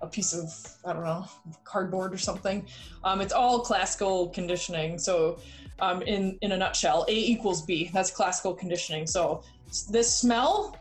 a 0.02 0.06
piece 0.06 0.32
of 0.32 0.52
I 0.84 0.92
don't 0.92 1.04
know 1.04 1.26
cardboard 1.64 2.12
or 2.14 2.18
something, 2.18 2.66
um, 3.04 3.20
it's 3.20 3.32
all 3.32 3.60
classical 3.60 4.28
conditioning. 4.28 4.98
So 4.98 5.38
um, 5.80 6.02
in 6.02 6.38
in 6.42 6.52
a 6.52 6.56
nutshell, 6.56 7.04
A 7.08 7.14
equals 7.14 7.62
B. 7.62 7.90
That's 7.92 8.10
classical 8.10 8.54
conditioning. 8.54 9.06
So 9.06 9.42
this 9.90 10.12
smell, 10.12 10.76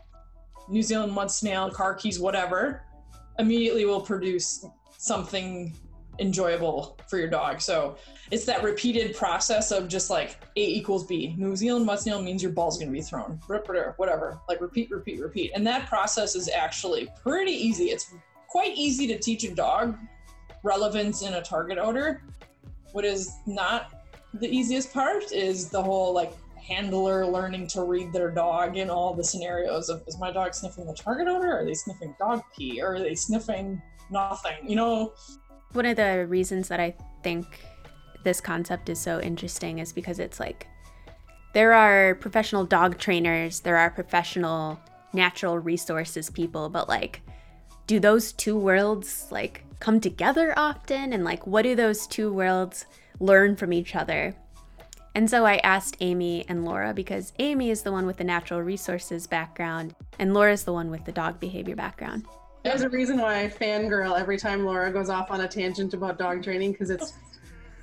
New 0.68 0.82
Zealand 0.82 1.12
mud 1.12 1.30
snail, 1.30 1.70
car 1.70 1.94
keys, 1.94 2.18
whatever, 2.18 2.82
immediately 3.38 3.84
will 3.84 4.00
produce 4.00 4.64
something 4.98 5.72
enjoyable 6.18 6.98
for 7.08 7.18
your 7.18 7.28
dog. 7.28 7.60
So 7.60 7.96
it's 8.30 8.44
that 8.44 8.62
repeated 8.62 9.16
process 9.16 9.70
of 9.70 9.88
just 9.88 10.10
like 10.10 10.36
A 10.56 10.60
equals 10.60 11.06
B. 11.06 11.34
New 11.38 11.56
Zealand 11.56 11.86
mud 11.86 11.98
snail 11.98 12.20
means 12.22 12.42
your 12.42 12.52
ball's 12.52 12.78
gonna 12.78 12.90
be 12.90 13.00
thrown. 13.00 13.40
Whatever. 13.96 14.40
Like 14.48 14.60
repeat, 14.60 14.90
repeat, 14.90 15.20
repeat. 15.20 15.52
And 15.54 15.66
that 15.66 15.88
process 15.88 16.36
is 16.36 16.48
actually 16.48 17.08
pretty 17.22 17.52
easy. 17.52 17.86
It's 17.86 18.12
quite 18.50 18.76
easy 18.76 19.06
to 19.06 19.18
teach 19.18 19.44
a 19.44 19.54
dog 19.54 19.96
relevance 20.62 21.22
in 21.22 21.34
a 21.34 21.42
target 21.42 21.78
odor. 21.78 22.22
What 22.92 23.04
is 23.04 23.36
not 23.46 23.92
the 24.34 24.48
easiest 24.48 24.92
part 24.92 25.32
is 25.32 25.70
the 25.70 25.82
whole 25.82 26.12
like 26.12 26.32
handler 26.56 27.26
learning 27.26 27.66
to 27.68 27.82
read 27.82 28.12
their 28.12 28.30
dog 28.30 28.76
in 28.76 28.90
all 28.90 29.14
the 29.14 29.24
scenarios 29.24 29.88
of 29.88 30.02
is 30.06 30.18
my 30.18 30.30
dog 30.30 30.54
sniffing 30.54 30.86
the 30.86 30.94
target 30.94 31.28
odor? 31.28 31.58
Are 31.58 31.64
they 31.64 31.74
sniffing 31.74 32.14
dog 32.18 32.42
pee? 32.56 32.82
Or 32.82 32.96
are 32.96 32.98
they 32.98 33.14
sniffing 33.14 33.80
nothing? 34.10 34.68
You 34.68 34.76
know, 34.76 35.12
One 35.72 35.86
of 35.86 35.96
the 35.96 36.26
reasons 36.28 36.68
that 36.68 36.80
I 36.80 36.94
think 37.22 37.46
this 38.24 38.40
concept 38.40 38.88
is 38.88 39.00
so 39.00 39.20
interesting 39.20 39.78
is 39.78 39.92
because 39.92 40.18
it's 40.18 40.40
like 40.40 40.66
there 41.54 41.72
are 41.72 42.16
professional 42.16 42.64
dog 42.64 42.98
trainers, 42.98 43.60
there 43.60 43.76
are 43.76 43.90
professional 43.90 44.78
natural 45.12 45.58
resources 45.58 46.30
people, 46.30 46.68
but 46.68 46.88
like 46.88 47.22
do 47.90 47.98
those 47.98 48.30
two 48.30 48.56
worlds 48.56 49.26
like 49.32 49.64
come 49.80 50.00
together 50.00 50.54
often 50.56 51.12
and 51.12 51.24
like 51.24 51.44
what 51.44 51.62
do 51.62 51.74
those 51.74 52.06
two 52.06 52.32
worlds 52.32 52.86
learn 53.18 53.56
from 53.56 53.72
each 53.72 53.96
other? 53.96 54.32
And 55.16 55.28
so 55.28 55.44
I 55.44 55.56
asked 55.64 55.96
Amy 55.98 56.44
and 56.48 56.64
Laura 56.64 56.94
because 56.94 57.32
Amy 57.40 57.68
is 57.68 57.82
the 57.82 57.90
one 57.90 58.06
with 58.06 58.16
the 58.16 58.22
natural 58.22 58.62
resources 58.62 59.26
background 59.26 59.96
and 60.20 60.32
Laura's 60.32 60.62
the 60.62 60.72
one 60.72 60.88
with 60.88 61.04
the 61.04 61.10
dog 61.10 61.40
behavior 61.40 61.74
background. 61.74 62.26
There's 62.62 62.82
a 62.82 62.88
reason 62.88 63.18
why 63.18 63.42
I 63.42 63.48
fangirl 63.48 64.16
every 64.16 64.38
time 64.38 64.64
Laura 64.64 64.92
goes 64.92 65.10
off 65.10 65.32
on 65.32 65.40
a 65.40 65.48
tangent 65.48 65.92
about 65.92 66.16
dog 66.16 66.44
training 66.44 66.70
because 66.70 66.90
it's 66.90 67.14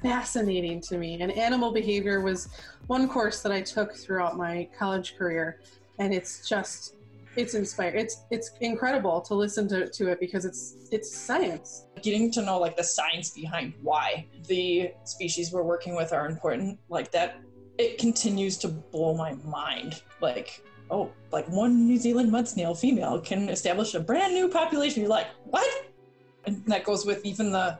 fascinating 0.01 0.79
to 0.83 0.97
me. 0.97 1.21
And 1.21 1.33
animal 1.33 1.73
behavior 1.73 2.21
was 2.21 2.47
one 2.85 3.09
course 3.09 3.41
that 3.41 3.51
I 3.51 3.59
took 3.59 3.93
throughout 3.93 4.37
my 4.37 4.69
college 4.79 5.17
career, 5.17 5.59
and 5.99 6.13
it's 6.13 6.47
just 6.47 6.93
it's 7.37 7.53
inspired. 7.53 7.95
It's 7.95 8.23
it's 8.31 8.51
incredible 8.61 9.21
to 9.21 9.35
listen 9.35 9.67
to, 9.69 9.87
to 9.89 10.09
it 10.11 10.19
because 10.19 10.43
it's 10.43 10.75
it's 10.91 11.15
science. 11.15 11.85
getting 12.01 12.31
to 12.31 12.41
know 12.41 12.59
like 12.59 12.75
the 12.75 12.83
science 12.83 13.29
behind 13.29 13.73
why 13.81 14.27
the 14.47 14.91
species 15.03 15.53
we're 15.53 15.63
working 15.63 15.95
with 15.95 16.11
are 16.13 16.25
important 16.27 16.79
like 16.89 17.11
that 17.11 17.39
it 17.77 17.97
continues 17.97 18.57
to 18.57 18.67
blow 18.67 19.13
my 19.13 19.33
mind 19.45 20.01
like 20.21 20.63
oh 20.89 21.11
like 21.31 21.47
one 21.49 21.87
new 21.87 21.97
zealand 21.97 22.31
mud 22.31 22.47
snail 22.47 22.73
female 22.73 23.19
can 23.19 23.49
establish 23.49 23.93
a 23.93 23.99
brand 23.99 24.33
new 24.33 24.47
population 24.47 25.01
you're 25.01 25.09
like 25.09 25.27
what 25.45 25.67
and 26.45 26.63
that 26.65 26.83
goes 26.83 27.05
with 27.05 27.23
even 27.25 27.51
the 27.51 27.77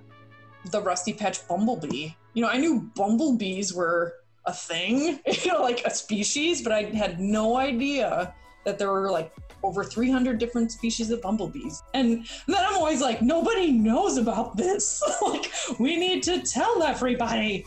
the 0.71 0.81
rusty 0.81 1.13
patch 1.13 1.47
bumblebee 1.47 2.09
you 2.33 2.41
know 2.41 2.49
i 2.49 2.57
knew 2.57 2.91
bumblebees 2.95 3.73
were 3.73 4.15
a 4.45 4.53
thing 4.53 5.19
you 5.43 5.51
know 5.51 5.61
like 5.61 5.81
a 5.85 5.89
species 5.91 6.61
but 6.61 6.71
i 6.71 6.83
had 6.83 7.19
no 7.19 7.57
idea 7.57 8.33
that 8.65 8.77
there 8.77 8.91
were 8.91 9.11
like 9.11 9.33
over 9.63 9.83
300 9.83 10.37
different 10.37 10.71
species 10.71 11.09
of 11.09 11.21
bumblebees. 11.21 11.83
And 11.93 12.27
then 12.47 12.57
I'm 12.57 12.75
always 12.75 13.01
like, 13.01 13.21
nobody 13.21 13.71
knows 13.71 14.17
about 14.17 14.55
this. 14.55 15.01
like, 15.21 15.51
we 15.79 15.97
need 15.97 16.23
to 16.23 16.41
tell 16.41 16.83
everybody. 16.83 17.65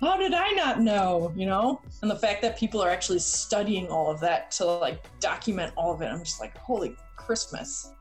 How 0.00 0.16
did 0.16 0.34
I 0.34 0.50
not 0.50 0.80
know? 0.80 1.32
You 1.36 1.46
know? 1.46 1.80
And 2.02 2.10
the 2.10 2.16
fact 2.16 2.42
that 2.42 2.58
people 2.58 2.82
are 2.82 2.90
actually 2.90 3.20
studying 3.20 3.88
all 3.88 4.10
of 4.10 4.20
that 4.20 4.50
to 4.52 4.64
like 4.64 5.04
document 5.20 5.72
all 5.76 5.94
of 5.94 6.02
it, 6.02 6.06
I'm 6.06 6.22
just 6.24 6.40
like, 6.40 6.56
holy 6.58 6.94
Christmas. 7.16 7.92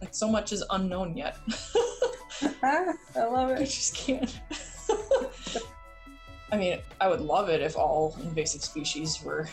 Like, 0.00 0.14
so 0.14 0.28
much 0.28 0.52
is 0.52 0.64
unknown 0.70 1.16
yet. 1.16 1.36
I 2.62 2.94
love 3.16 3.50
it. 3.50 3.58
I 3.58 3.64
just 3.64 3.94
can't. 3.96 4.40
I 6.50 6.56
mean, 6.56 6.78
I 7.00 7.08
would 7.08 7.20
love 7.20 7.48
it 7.48 7.60
if 7.60 7.76
all 7.76 8.16
invasive 8.22 8.62
species 8.62 9.22
were 9.22 9.48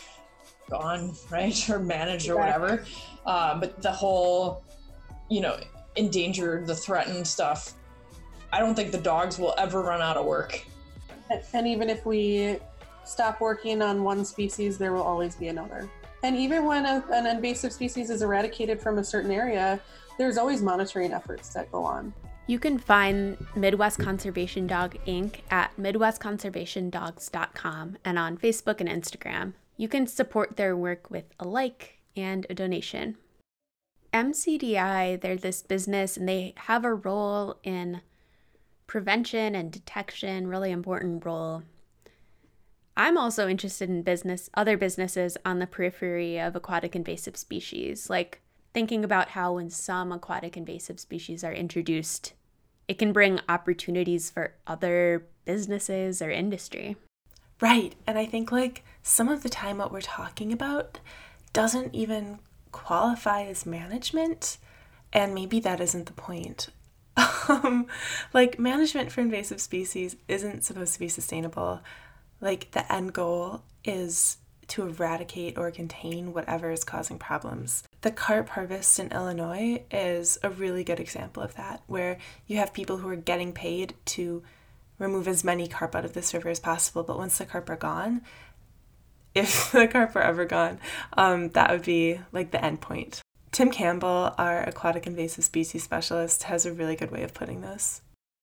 gone, 0.70 1.14
right, 1.32 1.70
or 1.70 1.80
managed 1.80 2.30
or 2.30 2.38
whatever. 2.38 2.86
Uh, 3.26 3.60
but 3.60 3.82
the 3.82 3.92
whole, 3.92 4.64
you 5.30 5.42
know, 5.42 5.58
endangered, 5.96 6.68
the 6.68 6.76
threatened 6.76 7.26
stuff. 7.28 7.74
I 8.54 8.60
don't 8.60 8.76
think 8.76 8.92
the 8.92 9.00
dogs 9.00 9.40
will 9.40 9.56
ever 9.58 9.82
run 9.82 10.02
out 10.02 10.18
of 10.18 10.26
work. 10.26 10.64
And- 11.30 11.42
And 11.54 11.68
even 11.68 11.90
if 11.90 12.06
we 12.06 12.60
stop 13.04 13.42
working 13.42 13.82
on 13.82 14.04
one 14.04 14.24
species, 14.26 14.78
there 14.78 14.94
will 14.94 15.02
always 15.04 15.36
be 15.36 15.48
another. 15.48 15.90
And 16.24 16.36
even 16.38 16.66
when 16.66 16.86
a, 16.86 17.04
an 17.12 17.26
invasive 17.28 17.72
species 17.74 18.10
is 18.10 18.22
eradicated 18.22 18.82
from 18.82 18.98
a 18.98 19.04
certain 19.04 19.32
area, 19.32 19.80
there's 20.18 20.38
always 20.38 20.62
monitoring 20.62 21.12
efforts 21.14 21.50
that 21.50 21.70
go 21.72 21.84
on. 21.84 22.14
You 22.48 22.60
can 22.60 22.78
find 22.78 23.44
Midwest 23.56 23.98
Conservation 24.00 24.68
Dog 24.68 24.96
Inc. 25.08 25.38
at 25.50 25.76
MidwestConservationDogs.com 25.78 27.98
and 28.06 28.20
on 28.20 28.38
Facebook 28.38 28.80
and 28.82 28.90
Instagram. 28.90 29.54
You 29.78 29.88
can 29.88 30.08
support 30.08 30.56
their 30.56 30.76
work 30.76 31.10
with 31.10 31.26
a 31.40 31.48
like 31.48 32.00
and 32.16 32.46
a 32.50 32.54
donation. 32.54 33.18
MCDI, 34.14 35.20
they're 35.20 35.36
this 35.36 35.62
business 35.62 36.16
and 36.16 36.28
they 36.28 36.54
have 36.56 36.86
a 36.86 36.94
role 36.94 37.60
in 37.64 38.02
prevention 38.88 39.56
and 39.56 39.72
detection, 39.72 40.48
really 40.48 40.72
important 40.72 41.26
role. 41.26 41.64
I'm 42.96 43.18
also 43.18 43.50
interested 43.50 43.90
in 43.90 44.04
business, 44.04 44.50
other 44.54 44.78
businesses 44.78 45.38
on 45.44 45.60
the 45.60 45.68
periphery 45.68 46.40
of 46.40 46.56
aquatic 46.56 46.96
invasive 46.96 47.36
species, 47.36 48.10
like 48.10 48.42
thinking 48.74 49.04
about 49.04 49.30
how 49.30 49.54
when 49.56 49.70
some 49.70 50.14
aquatic 50.14 50.56
invasive 50.56 51.00
species 51.00 51.44
are 51.44 51.54
introduced, 51.54 52.34
it 52.88 52.98
can 52.98 53.12
bring 53.12 53.42
opportunities 53.50 54.30
for 54.30 54.54
other 54.66 55.28
businesses 55.44 56.22
or 56.22 56.32
industry. 56.32 56.96
Right. 57.62 57.96
And 58.06 58.18
I 58.18 58.26
think 58.26 58.52
like 58.52 58.84
some 59.04 59.30
of 59.30 59.44
the 59.44 59.50
time 59.50 59.78
what 59.78 59.92
we're 59.92 60.02
talking 60.02 60.52
about 60.52 61.00
doesn't 61.54 61.96
even 61.96 62.40
qualify 62.72 63.44
as 63.44 63.66
management. 63.66 64.58
And 65.14 65.34
maybe 65.34 65.60
that 65.62 65.80
isn't 65.80 66.06
the 66.06 66.14
point. 66.14 66.70
Um, 67.48 67.86
like 68.34 68.58
management 68.58 69.12
for 69.12 69.22
invasive 69.22 69.62
species 69.62 70.16
isn't 70.28 70.64
supposed 70.64 70.94
to 70.94 71.00
be 71.00 71.08
sustainable. 71.08 71.80
Like 72.42 72.72
the 72.72 72.92
end 72.92 73.14
goal 73.14 73.62
is 73.84 74.38
to 74.68 74.88
eradicate 74.88 75.58
or 75.58 75.70
contain 75.72 76.34
whatever 76.34 76.72
is 76.72 76.84
causing 76.84 77.20
problems. 77.20 77.84
The 78.02 78.12
carp 78.12 78.50
harvest 78.50 79.00
in 79.00 79.12
Illinois 79.12 79.84
is 79.92 80.40
a 80.44 80.50
really 80.50 80.84
good 80.84 81.00
example 81.00 81.44
of 81.44 81.56
that, 81.56 81.82
where 81.88 82.18
you 82.48 82.58
have 82.58 82.74
people 82.74 82.98
who 82.98 83.10
are 83.10 83.16
getting 83.16 83.54
paid 83.54 83.94
to 84.06 84.44
remove 84.98 85.28
as 85.28 85.44
many 85.44 85.68
carp 85.68 85.96
out 85.96 86.06
of 86.06 86.14
this 86.14 86.34
river 86.34 86.50
as 86.50 86.60
possible. 86.60 87.04
But 87.04 87.18
once 87.18 87.38
the 87.38 87.46
carp 87.46 87.70
are 87.70 87.76
gone, 87.76 88.22
if 89.34 89.72
the 89.74 89.88
carp 89.88 90.16
are 90.16 90.22
ever 90.22 90.46
gone, 90.46 90.80
um, 91.14 91.50
that 91.50 91.72
would 91.72 91.84
be 91.84 92.20
like 92.32 92.52
the 92.52 92.64
end 92.64 92.82
point. 92.82 93.22
Tim 93.52 93.72
Campbell, 93.72 94.36
our 94.38 94.64
aquatic 94.64 95.08
invasive 95.08 95.46
species 95.46 95.84
specialist, 95.84 96.44
has 96.44 96.66
a 96.66 96.74
really 96.74 96.96
good 96.96 97.12
way 97.12 97.24
of 97.24 97.34
putting 97.34 97.62
this. 97.62 98.02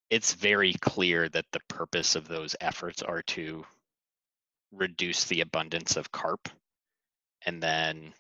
It's 0.09 0.35
very 0.35 0.75
clear 0.75 1.29
that 1.29 1.45
the 1.53 1.61
purpose 1.69 2.17
of 2.17 2.29
those 2.29 2.57
efforts 2.61 3.03
are 3.03 3.23
to 3.23 3.65
reduce 4.73 5.25
the 5.25 5.43
abundance 5.43 5.97
of 5.97 6.13
carp 6.13 6.49
and 7.45 7.63
then 7.63 8.15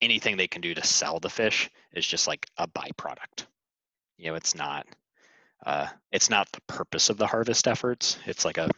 anything 0.00 0.36
they 0.36 0.48
can 0.48 0.62
do 0.62 0.74
to 0.74 0.84
sell 0.84 1.18
the 1.18 1.28
fish 1.28 1.68
is 1.92 2.06
just 2.06 2.28
like 2.28 2.46
a 2.56 2.68
byproduct 2.68 3.46
you 4.16 4.28
know 4.28 4.36
it's 4.36 4.54
not 4.54 4.86
uh, 5.66 5.86
it's 6.12 6.30
not 6.30 6.50
the 6.52 6.60
purpose 6.62 7.10
of 7.10 7.16
the 7.16 7.26
harvest 7.26 7.66
efforts 7.66 8.18
it's 8.26 8.44
like 8.44 8.58
a 8.58 8.68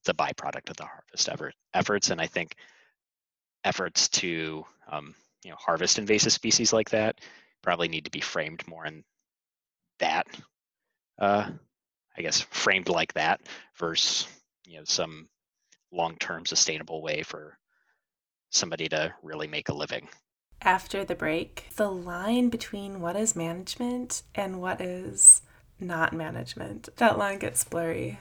it's 0.00 0.08
a 0.08 0.14
byproduct 0.14 0.70
of 0.70 0.76
the 0.76 0.84
harvest 0.84 1.28
effort, 1.28 1.54
efforts 1.72 2.10
and 2.10 2.20
i 2.20 2.26
think 2.26 2.54
efforts 3.64 4.08
to 4.08 4.64
um, 4.90 5.14
you 5.42 5.50
know 5.50 5.56
harvest 5.58 5.98
invasive 5.98 6.32
species 6.32 6.72
like 6.72 6.90
that 6.90 7.20
probably 7.62 7.88
need 7.88 8.04
to 8.04 8.10
be 8.10 8.20
framed 8.20 8.66
more 8.68 8.86
in 8.86 9.04
that 9.98 10.26
uh, 11.18 11.48
i 12.16 12.22
guess 12.22 12.40
framed 12.50 12.88
like 12.88 13.12
that 13.14 13.40
versus 13.76 14.26
you 14.66 14.78
know 14.78 14.84
some 14.84 15.28
long-term 15.92 16.44
sustainable 16.44 17.00
way 17.00 17.22
for 17.22 17.56
somebody 18.50 18.88
to 18.88 19.12
really 19.22 19.46
make 19.46 19.68
a 19.68 19.74
living. 19.74 20.08
After 20.62 21.04
the 21.04 21.14
break 21.14 21.66
the 21.76 21.90
line 21.90 22.48
between 22.48 23.00
what 23.00 23.16
is 23.16 23.36
management 23.36 24.22
and 24.34 24.60
what 24.60 24.80
is 24.80 25.42
not 25.80 26.12
management. 26.12 26.88
That 26.96 27.18
line 27.18 27.38
gets 27.38 27.64
blurry. 27.64 28.20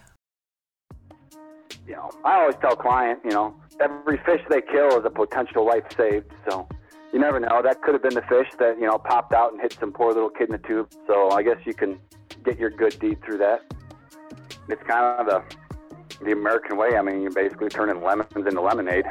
You 1.87 1.95
know 1.95 2.11
i 2.23 2.39
always 2.39 2.55
tell 2.61 2.77
client 2.77 3.19
you 3.25 3.31
know 3.31 3.53
every 3.81 4.17
fish 4.19 4.39
they 4.49 4.61
kill 4.61 4.97
is 4.97 5.05
a 5.05 5.09
potential 5.09 5.65
life 5.65 5.83
saved 5.97 6.31
so 6.47 6.65
you 7.13 7.19
never 7.19 7.39
know. 7.39 7.61
That 7.63 7.83
could 7.83 7.93
have 7.93 8.01
been 8.01 8.15
the 8.15 8.23
fish 8.23 8.47
that 8.57 8.79
you 8.79 8.87
know 8.87 8.97
popped 8.97 9.33
out 9.33 9.51
and 9.51 9.61
hit 9.61 9.77
some 9.79 9.93
poor 9.93 10.11
little 10.11 10.31
kid 10.31 10.49
in 10.49 10.53
the 10.53 10.67
tube. 10.67 10.89
So 11.05 11.29
i 11.29 11.43
guess 11.43 11.57
you 11.63 11.73
can 11.73 11.99
get 12.43 12.57
your 12.57 12.71
good 12.71 12.99
deed 12.99 13.23
through 13.23 13.37
that. 13.37 13.61
It's 14.67 14.81
kind 14.83 15.19
of 15.19 15.27
the 15.27 16.25
the 16.25 16.31
american 16.31 16.75
way. 16.75 16.97
I 16.97 17.01
mean 17.03 17.21
you're 17.21 17.31
basically 17.31 17.69
turning 17.69 18.01
lemons 18.03 18.31
into 18.35 18.59
lemonade. 18.59 19.05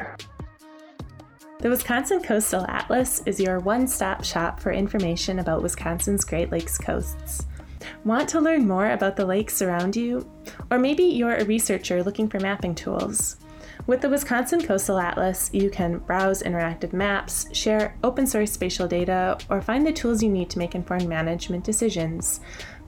The 1.61 1.71
Wisconsin 1.71 2.21
Coastal 2.21 2.67
Atlas 2.67 3.23
is 3.25 3.39
your 3.39 3.61
one 3.61 3.87
stop 3.87 4.25
shop 4.25 4.59
for 4.59 4.73
information 4.73 5.39
about 5.39 5.63
Wisconsin's 5.63 6.25
Great 6.25 6.51
Lakes 6.51 6.77
coasts. 6.77 7.47
Want 8.05 8.29
to 8.31 8.41
learn 8.41 8.67
more 8.67 8.91
about 8.91 9.17
the 9.17 9.27
lakes 9.27 9.63
around 9.63 9.97
you? 9.97 10.29
Or 10.71 10.79
maybe 10.79 11.05
you're 11.05 11.37
a 11.37 11.45
researcher 11.45 12.03
looking 12.03 12.29
for 12.29 12.41
mapping 12.41 12.75
tools. 12.75 13.37
With 13.87 14.01
the 14.01 14.09
Wisconsin 14.09 14.65
Coastal 14.65 14.99
Atlas, 14.99 15.51
you 15.53 15.69
can 15.69 15.99
browse 15.99 16.43
interactive 16.43 16.93
maps, 16.93 17.49
share 17.53 17.97
open 18.05 18.29
source 18.29 18.53
spatial 18.53 18.87
data, 18.87 19.37
or 19.51 19.61
find 19.61 19.85
the 19.85 19.93
tools 19.93 20.23
you 20.23 20.29
need 20.29 20.49
to 20.51 20.59
make 20.59 20.77
informed 20.77 21.09
management 21.09 21.65
decisions. 21.65 22.39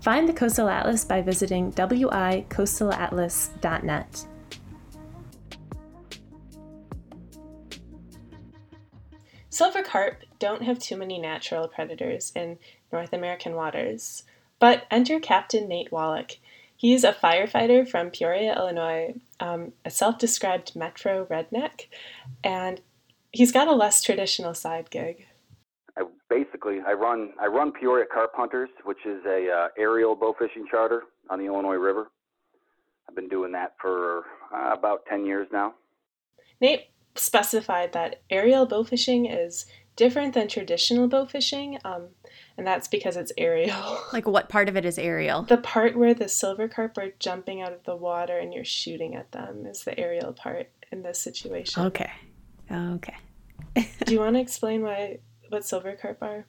Find 0.01 0.29
the 0.29 0.33
Coastal 0.33 0.69
Atlas 0.69 1.05
by 1.05 1.21
visiting 1.21 1.73
wicoastalatlas.net. 1.73 4.27
Silver 9.49 9.83
carp 9.83 10.23
don't 10.39 10.63
have 10.63 10.79
too 10.79 10.97
many 10.97 11.19
natural 11.19 11.67
predators 11.69 12.33
in 12.35 12.59
North 12.93 13.13
American 13.13 13.55
waters, 13.55 14.25
but 14.59 14.85
enter 14.91 15.21
Captain 15.21 15.69
Nate 15.69 15.93
Wallach. 15.93 16.39
He's 16.77 17.05
a 17.05 17.13
firefighter 17.13 17.89
from 17.89 18.11
Peoria, 18.11 18.57
Illinois, 18.57 19.15
um, 19.41 19.73
a 19.85 19.91
self 19.91 20.19
described 20.19 20.75
metro 20.77 21.25
redneck, 21.27 21.87
and 22.43 22.81
he's 23.33 23.53
got 23.53 23.69
a 23.69 23.73
less 23.73 24.03
traditional 24.03 24.55
side 24.55 24.91
gig. 24.91 25.27
I 25.97 26.03
basically 26.29 26.81
I 26.87 26.93
run 26.93 27.33
I 27.41 27.47
run 27.47 27.73
Peoria 27.73 28.07
Carp 28.13 28.33
Hunters, 28.35 28.71
which 28.85 29.07
is 29.07 29.25
a 29.25 29.51
uh, 29.51 29.69
aerial 29.79 30.15
bow 30.15 30.35
fishing 30.39 30.67
charter 30.71 31.05
on 31.31 31.39
the 31.39 31.47
Illinois 31.47 31.77
River. 31.77 32.11
I've 33.09 33.15
been 33.15 33.29
doing 33.29 33.53
that 33.53 33.75
for 33.81 34.25
uh, 34.55 34.73
about 34.73 35.07
ten 35.09 35.25
years 35.25 35.47
now. 35.53 35.75
Nate 36.61 36.87
specified 37.15 37.93
that 37.93 38.23
aerial 38.31 38.67
bow 38.67 38.85
fishing 38.85 39.27
is 39.27 39.67
different 39.97 40.35
than 40.35 40.49
traditional 40.49 41.09
bow 41.09 41.27
fishing, 41.27 41.79
um, 41.85 42.09
and 42.57 42.67
that's 42.67 42.89
because 42.89 43.17
it's 43.17 43.33
aerial. 43.37 43.99
Like 44.13 44.27
what 44.27 44.49
part 44.49 44.69
of 44.69 44.77
it 44.77 44.85
is 44.85 44.99
aerial? 44.99 45.43
The 45.43 45.57
part 45.57 45.97
where 45.97 46.15
the 46.15 46.29
silver 46.29 46.69
carp 46.69 46.97
are 46.99 47.11
jumping 47.19 47.61
out 47.61 47.73
of 47.73 47.83
the 47.85 47.97
water 47.97 48.39
and 48.39 48.55
you're 48.55 48.65
shooting 48.65 49.17
at 49.17 49.33
them 49.33 49.67
is 49.67 49.83
the 49.83 49.99
aerial 49.99 50.33
part 50.33 50.71
in 50.93 51.03
this 51.03 51.21
situation. 51.21 51.85
Okay. 51.87 52.13
Okay. 52.71 53.17
Do 53.75 54.13
you 54.13 54.21
want 54.21 54.37
to 54.37 54.41
explain 54.41 54.83
why 54.83 55.19
what 55.49 55.65
silver 55.65 55.97
carp 56.01 56.23
are? 56.23 56.47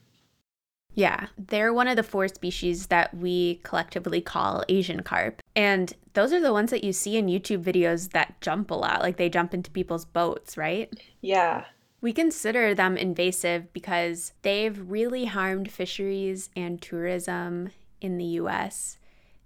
Yeah, 0.94 1.28
they're 1.38 1.74
one 1.74 1.90
of 1.90 1.98
the 1.98 2.04
four 2.04 2.28
species 2.30 2.88
that 2.88 3.14
we 3.14 3.60
collectively 3.64 4.22
call 4.22 4.64
Asian 4.70 5.02
carp. 5.02 5.42
And 5.56 5.94
those 6.14 6.32
are 6.32 6.40
the 6.40 6.54
ones 6.54 6.72
that 6.72 6.86
you 6.86 6.94
see 6.94 7.18
in 7.18 7.28
YouTube 7.28 7.64
videos 7.64 8.12
that 8.12 8.40
jump 8.40 8.72
a 8.72 8.76
lot, 8.76 9.02
like 9.02 9.18
they 9.18 9.30
jump 9.30 9.54
into 9.54 9.70
people's 9.70 10.06
boats, 10.06 10.58
right? 10.58 10.94
Yeah. 11.22 11.66
We 12.06 12.14
consider 12.14 12.76
them 12.76 12.98
invasive 12.98 13.74
because 13.74 14.34
they've 14.44 14.80
really 14.80 15.26
harmed 15.26 15.72
fisheries 15.72 16.52
and 16.56 16.80
tourism 16.80 17.72
in 18.00 18.20
the 18.20 18.38
US. 18.42 19.00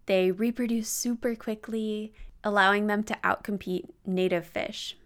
They 0.07 0.31
reproduce 0.31 0.89
super 0.89 1.35
quickly, 1.35 2.11
allowing 2.43 2.87
them 2.87 3.03
to 3.03 3.17
outcompete 3.23 3.87
native 4.05 4.45
fish. 4.45 4.97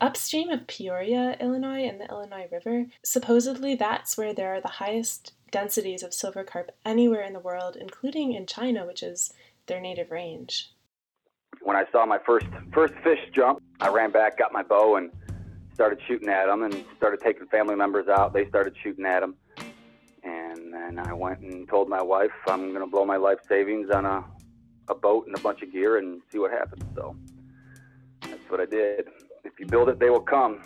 Upstream 0.00 0.48
of 0.48 0.66
Peoria, 0.66 1.36
Illinois, 1.38 1.86
and 1.86 2.00
the 2.00 2.08
Illinois 2.08 2.48
River, 2.50 2.86
supposedly 3.04 3.74
that's 3.74 4.16
where 4.16 4.32
there 4.32 4.54
are 4.54 4.62
the 4.62 4.68
highest 4.68 5.34
densities 5.50 6.02
of 6.02 6.14
silver 6.14 6.44
carp 6.44 6.70
anywhere 6.86 7.24
in 7.24 7.34
the 7.34 7.40
world, 7.40 7.76
including 7.78 8.32
in 8.32 8.46
China, 8.46 8.86
which 8.86 9.02
is 9.02 9.34
their 9.66 9.82
native 9.82 10.10
range. 10.10 10.70
When 11.60 11.76
I 11.76 11.84
saw 11.92 12.06
my 12.06 12.18
first 12.24 12.46
first 12.72 12.94
fish 13.04 13.20
jump, 13.34 13.62
I 13.82 13.90
ran 13.90 14.12
back, 14.12 14.38
got 14.38 14.54
my 14.54 14.62
bow, 14.62 14.96
and 14.96 15.10
started 15.74 15.98
shooting 16.06 16.28
at 16.28 16.46
them, 16.46 16.62
and 16.62 16.84
started 16.96 17.20
taking 17.20 17.46
family 17.46 17.76
members 17.76 18.08
out. 18.08 18.32
They 18.32 18.48
started 18.48 18.74
shooting 18.82 19.06
at 19.06 19.20
them, 19.20 19.36
and 20.22 20.72
then 20.72 20.98
I 20.98 21.12
went 21.12 21.40
and 21.40 21.68
told 21.68 21.88
my 21.88 22.02
wife 22.02 22.30
I'm 22.46 22.70
going 22.70 22.84
to 22.84 22.90
blow 22.90 23.04
my 23.04 23.16
life 23.16 23.38
savings 23.48 23.90
on 23.90 24.06
a 24.06 24.24
a 24.88 24.94
boat 24.94 25.26
and 25.26 25.36
a 25.36 25.40
bunch 25.40 25.62
of 25.62 25.72
gear 25.72 25.98
and 25.98 26.20
see 26.30 26.38
what 26.38 26.50
happens. 26.50 26.84
So 26.94 27.16
that's 28.22 28.48
what 28.48 28.60
I 28.60 28.66
did. 28.66 29.08
If 29.44 29.58
you 29.58 29.66
build 29.66 29.88
it, 29.88 29.98
they 29.98 30.10
will 30.10 30.20
come. 30.20 30.62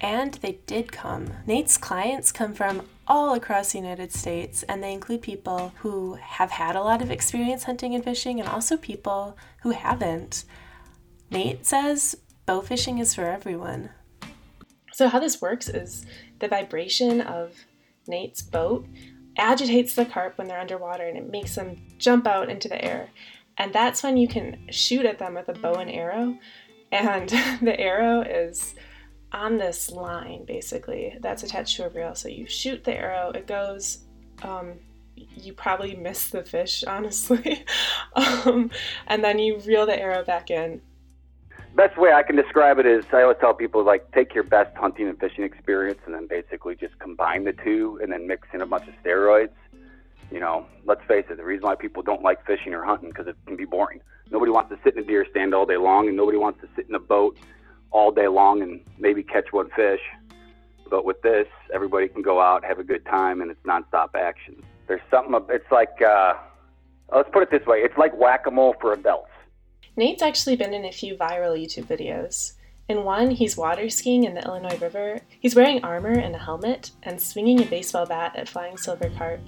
And 0.00 0.34
they 0.34 0.60
did 0.66 0.90
come. 0.90 1.32
Nate's 1.46 1.78
clients 1.78 2.32
come 2.32 2.54
from 2.54 2.82
all 3.06 3.34
across 3.34 3.72
the 3.72 3.78
United 3.78 4.12
States, 4.12 4.62
and 4.64 4.82
they 4.82 4.92
include 4.92 5.22
people 5.22 5.72
who 5.80 6.14
have 6.14 6.50
had 6.50 6.76
a 6.76 6.82
lot 6.82 7.02
of 7.02 7.10
experience 7.10 7.64
hunting 7.64 7.94
and 7.94 8.02
fishing, 8.02 8.40
and 8.40 8.48
also 8.48 8.76
people 8.76 9.36
who 9.62 9.70
haven't. 9.70 10.44
Nate 11.30 11.64
says 11.64 12.16
bow 12.46 12.60
fishing 12.60 12.98
is 12.98 13.14
for 13.14 13.26
everyone. 13.26 13.90
So, 14.92 15.08
how 15.08 15.18
this 15.18 15.40
works 15.40 15.68
is 15.68 16.06
the 16.38 16.48
vibration 16.48 17.20
of 17.20 17.54
Nate's 18.06 18.42
boat 18.42 18.86
agitates 19.38 19.94
the 19.94 20.04
carp 20.04 20.36
when 20.36 20.48
they're 20.48 20.60
underwater 20.60 21.04
and 21.04 21.16
it 21.16 21.30
makes 21.30 21.54
them 21.54 21.80
jump 21.98 22.26
out 22.26 22.50
into 22.50 22.68
the 22.68 22.84
air. 22.84 23.08
And 23.58 23.72
that's 23.72 24.02
when 24.02 24.16
you 24.16 24.28
can 24.28 24.66
shoot 24.70 25.06
at 25.06 25.18
them 25.18 25.34
with 25.34 25.48
a 25.48 25.54
bow 25.54 25.74
and 25.74 25.90
arrow. 25.90 26.36
And 26.90 27.28
the 27.62 27.78
arrow 27.78 28.22
is 28.22 28.74
on 29.32 29.56
this 29.56 29.90
line 29.90 30.44
basically 30.44 31.16
that's 31.22 31.42
attached 31.42 31.76
to 31.76 31.86
a 31.86 31.88
reel. 31.88 32.14
So 32.14 32.28
you 32.28 32.46
shoot 32.46 32.84
the 32.84 32.94
arrow, 32.94 33.30
it 33.30 33.46
goes. 33.46 34.04
Um, 34.42 34.74
you 35.14 35.52
probably 35.52 35.94
miss 35.94 36.28
the 36.28 36.42
fish, 36.42 36.84
honestly, 36.86 37.64
um, 38.14 38.70
and 39.06 39.22
then 39.22 39.38
you 39.38 39.58
reel 39.60 39.86
the 39.86 39.98
arrow 39.98 40.24
back 40.24 40.50
in. 40.50 40.80
Best 41.74 41.96
way 41.96 42.12
I 42.12 42.22
can 42.22 42.36
describe 42.36 42.78
it 42.78 42.84
is 42.84 43.04
I 43.12 43.22
always 43.22 43.38
tell 43.40 43.54
people 43.54 43.82
like 43.82 44.10
take 44.12 44.34
your 44.34 44.44
best 44.44 44.76
hunting 44.76 45.08
and 45.08 45.18
fishing 45.18 45.42
experience 45.42 46.00
and 46.04 46.14
then 46.14 46.26
basically 46.26 46.74
just 46.76 46.98
combine 46.98 47.44
the 47.44 47.54
two 47.54 47.98
and 48.02 48.12
then 48.12 48.26
mix 48.26 48.46
in 48.52 48.60
a 48.60 48.66
bunch 48.66 48.86
of 48.88 48.94
steroids. 49.02 49.54
You 50.30 50.40
know, 50.40 50.66
let's 50.84 51.02
face 51.08 51.24
it, 51.30 51.38
the 51.38 51.44
reason 51.44 51.64
why 51.64 51.74
people 51.74 52.02
don't 52.02 52.22
like 52.22 52.44
fishing 52.46 52.74
or 52.74 52.84
hunting 52.84 53.08
because 53.08 53.26
it 53.26 53.36
can 53.46 53.56
be 53.56 53.64
boring. 53.64 54.00
Nobody 54.30 54.50
wants 54.50 54.70
to 54.70 54.78
sit 54.84 54.96
in 54.96 55.02
a 55.02 55.06
deer 55.06 55.26
stand 55.30 55.54
all 55.54 55.66
day 55.66 55.76
long, 55.76 56.08
and 56.08 56.16
nobody 56.16 56.38
wants 56.38 56.60
to 56.62 56.68
sit 56.74 56.88
in 56.88 56.94
a 56.94 57.00
boat 57.00 57.36
all 57.90 58.10
day 58.10 58.28
long 58.28 58.62
and 58.62 58.80
maybe 58.98 59.22
catch 59.22 59.52
one 59.52 59.68
fish. 59.76 60.00
But 60.88 61.04
with 61.04 61.20
this, 61.22 61.46
everybody 61.72 62.08
can 62.08 62.22
go 62.22 62.40
out, 62.40 62.64
have 62.64 62.78
a 62.78 62.84
good 62.84 63.04
time, 63.06 63.40
and 63.42 63.50
it's 63.50 63.60
nonstop 63.62 64.14
action. 64.14 64.62
There's 64.88 65.02
something, 65.10 65.38
it's 65.50 65.70
like, 65.70 66.00
uh, 66.00 66.34
let's 67.14 67.28
put 67.30 67.42
it 67.42 67.50
this 67.50 67.66
way 67.66 67.78
it's 67.78 67.96
like 67.98 68.16
whack 68.16 68.46
a 68.46 68.50
mole 68.50 68.74
for 68.80 68.92
adults. 68.92 69.31
Nate's 69.96 70.22
actually 70.22 70.56
been 70.56 70.74
in 70.74 70.84
a 70.84 70.92
few 70.92 71.16
viral 71.16 71.56
YouTube 71.56 71.86
videos. 71.86 72.54
In 72.88 73.04
one, 73.04 73.30
he's 73.30 73.56
water 73.56 73.88
skiing 73.88 74.24
in 74.24 74.34
the 74.34 74.44
Illinois 74.44 74.78
River. 74.78 75.20
He's 75.40 75.54
wearing 75.54 75.84
armor 75.84 76.18
and 76.18 76.34
a 76.34 76.38
helmet 76.38 76.90
and 77.02 77.20
swinging 77.20 77.62
a 77.62 77.66
baseball 77.66 78.06
bat 78.06 78.36
at 78.36 78.48
flying 78.48 78.76
silver 78.76 79.10
carp. 79.16 79.40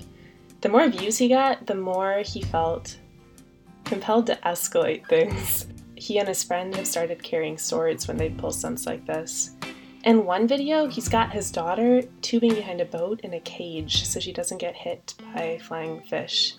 The 0.60 0.68
more 0.68 0.88
views 0.88 1.18
he 1.18 1.28
got, 1.28 1.66
the 1.66 1.74
more 1.74 2.22
he 2.24 2.42
felt 2.42 2.98
compelled 3.84 4.26
to 4.26 4.38
escalate 4.44 5.06
things 5.08 5.66
he 5.96 6.18
and 6.18 6.28
his 6.28 6.42
friend 6.42 6.74
have 6.74 6.86
started 6.86 7.22
carrying 7.22 7.58
swords 7.58 8.06
when 8.08 8.16
they 8.16 8.30
pull 8.30 8.50
stunts 8.50 8.86
like 8.86 9.06
this. 9.06 9.52
In 10.04 10.26
one 10.26 10.46
video, 10.46 10.86
he's 10.86 11.08
got 11.08 11.32
his 11.32 11.50
daughter 11.50 12.02
tubing 12.20 12.54
behind 12.54 12.80
a 12.80 12.84
boat 12.84 13.20
in 13.20 13.32
a 13.34 13.40
cage 13.40 14.06
so 14.06 14.20
she 14.20 14.32
doesn't 14.32 14.58
get 14.58 14.74
hit 14.74 15.14
by 15.34 15.58
flying 15.62 16.02
fish. 16.02 16.56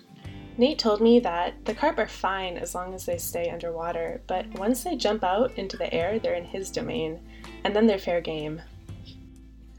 Nate 0.58 0.78
told 0.78 1.02
me 1.02 1.20
that 1.20 1.66
the 1.66 1.74
carp 1.74 1.98
are 1.98 2.06
fine 2.06 2.56
as 2.56 2.74
long 2.74 2.94
as 2.94 3.04
they 3.04 3.18
stay 3.18 3.50
underwater, 3.50 4.22
but 4.26 4.46
once 4.58 4.84
they 4.84 4.96
jump 4.96 5.22
out 5.22 5.52
into 5.56 5.76
the 5.76 5.92
air, 5.92 6.18
they're 6.18 6.34
in 6.34 6.46
his 6.46 6.70
domain, 6.70 7.20
and 7.62 7.76
then 7.76 7.86
they're 7.86 7.98
fair 7.98 8.22
game. 8.22 8.62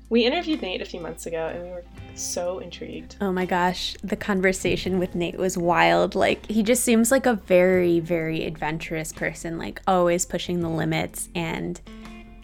We 0.09 0.23
interviewed 0.25 0.61
Nate 0.61 0.81
a 0.81 0.85
few 0.85 1.01
months 1.01 1.25
ago 1.25 1.47
and 1.47 1.63
we 1.63 1.69
were 1.69 1.83
so 2.15 2.59
intrigued. 2.59 3.17
Oh 3.19 3.33
my 3.33 3.45
gosh, 3.45 3.95
the 4.01 4.15
conversation 4.15 4.99
with 4.99 5.15
Nate 5.15 5.37
was 5.37 5.57
wild. 5.57 6.15
Like, 6.15 6.45
he 6.49 6.63
just 6.63 6.83
seems 6.83 7.11
like 7.11 7.25
a 7.25 7.33
very, 7.33 7.99
very 7.99 8.45
adventurous 8.45 9.11
person, 9.11 9.57
like, 9.57 9.81
always 9.85 10.25
pushing 10.25 10.61
the 10.61 10.69
limits 10.69 11.27
and 11.35 11.81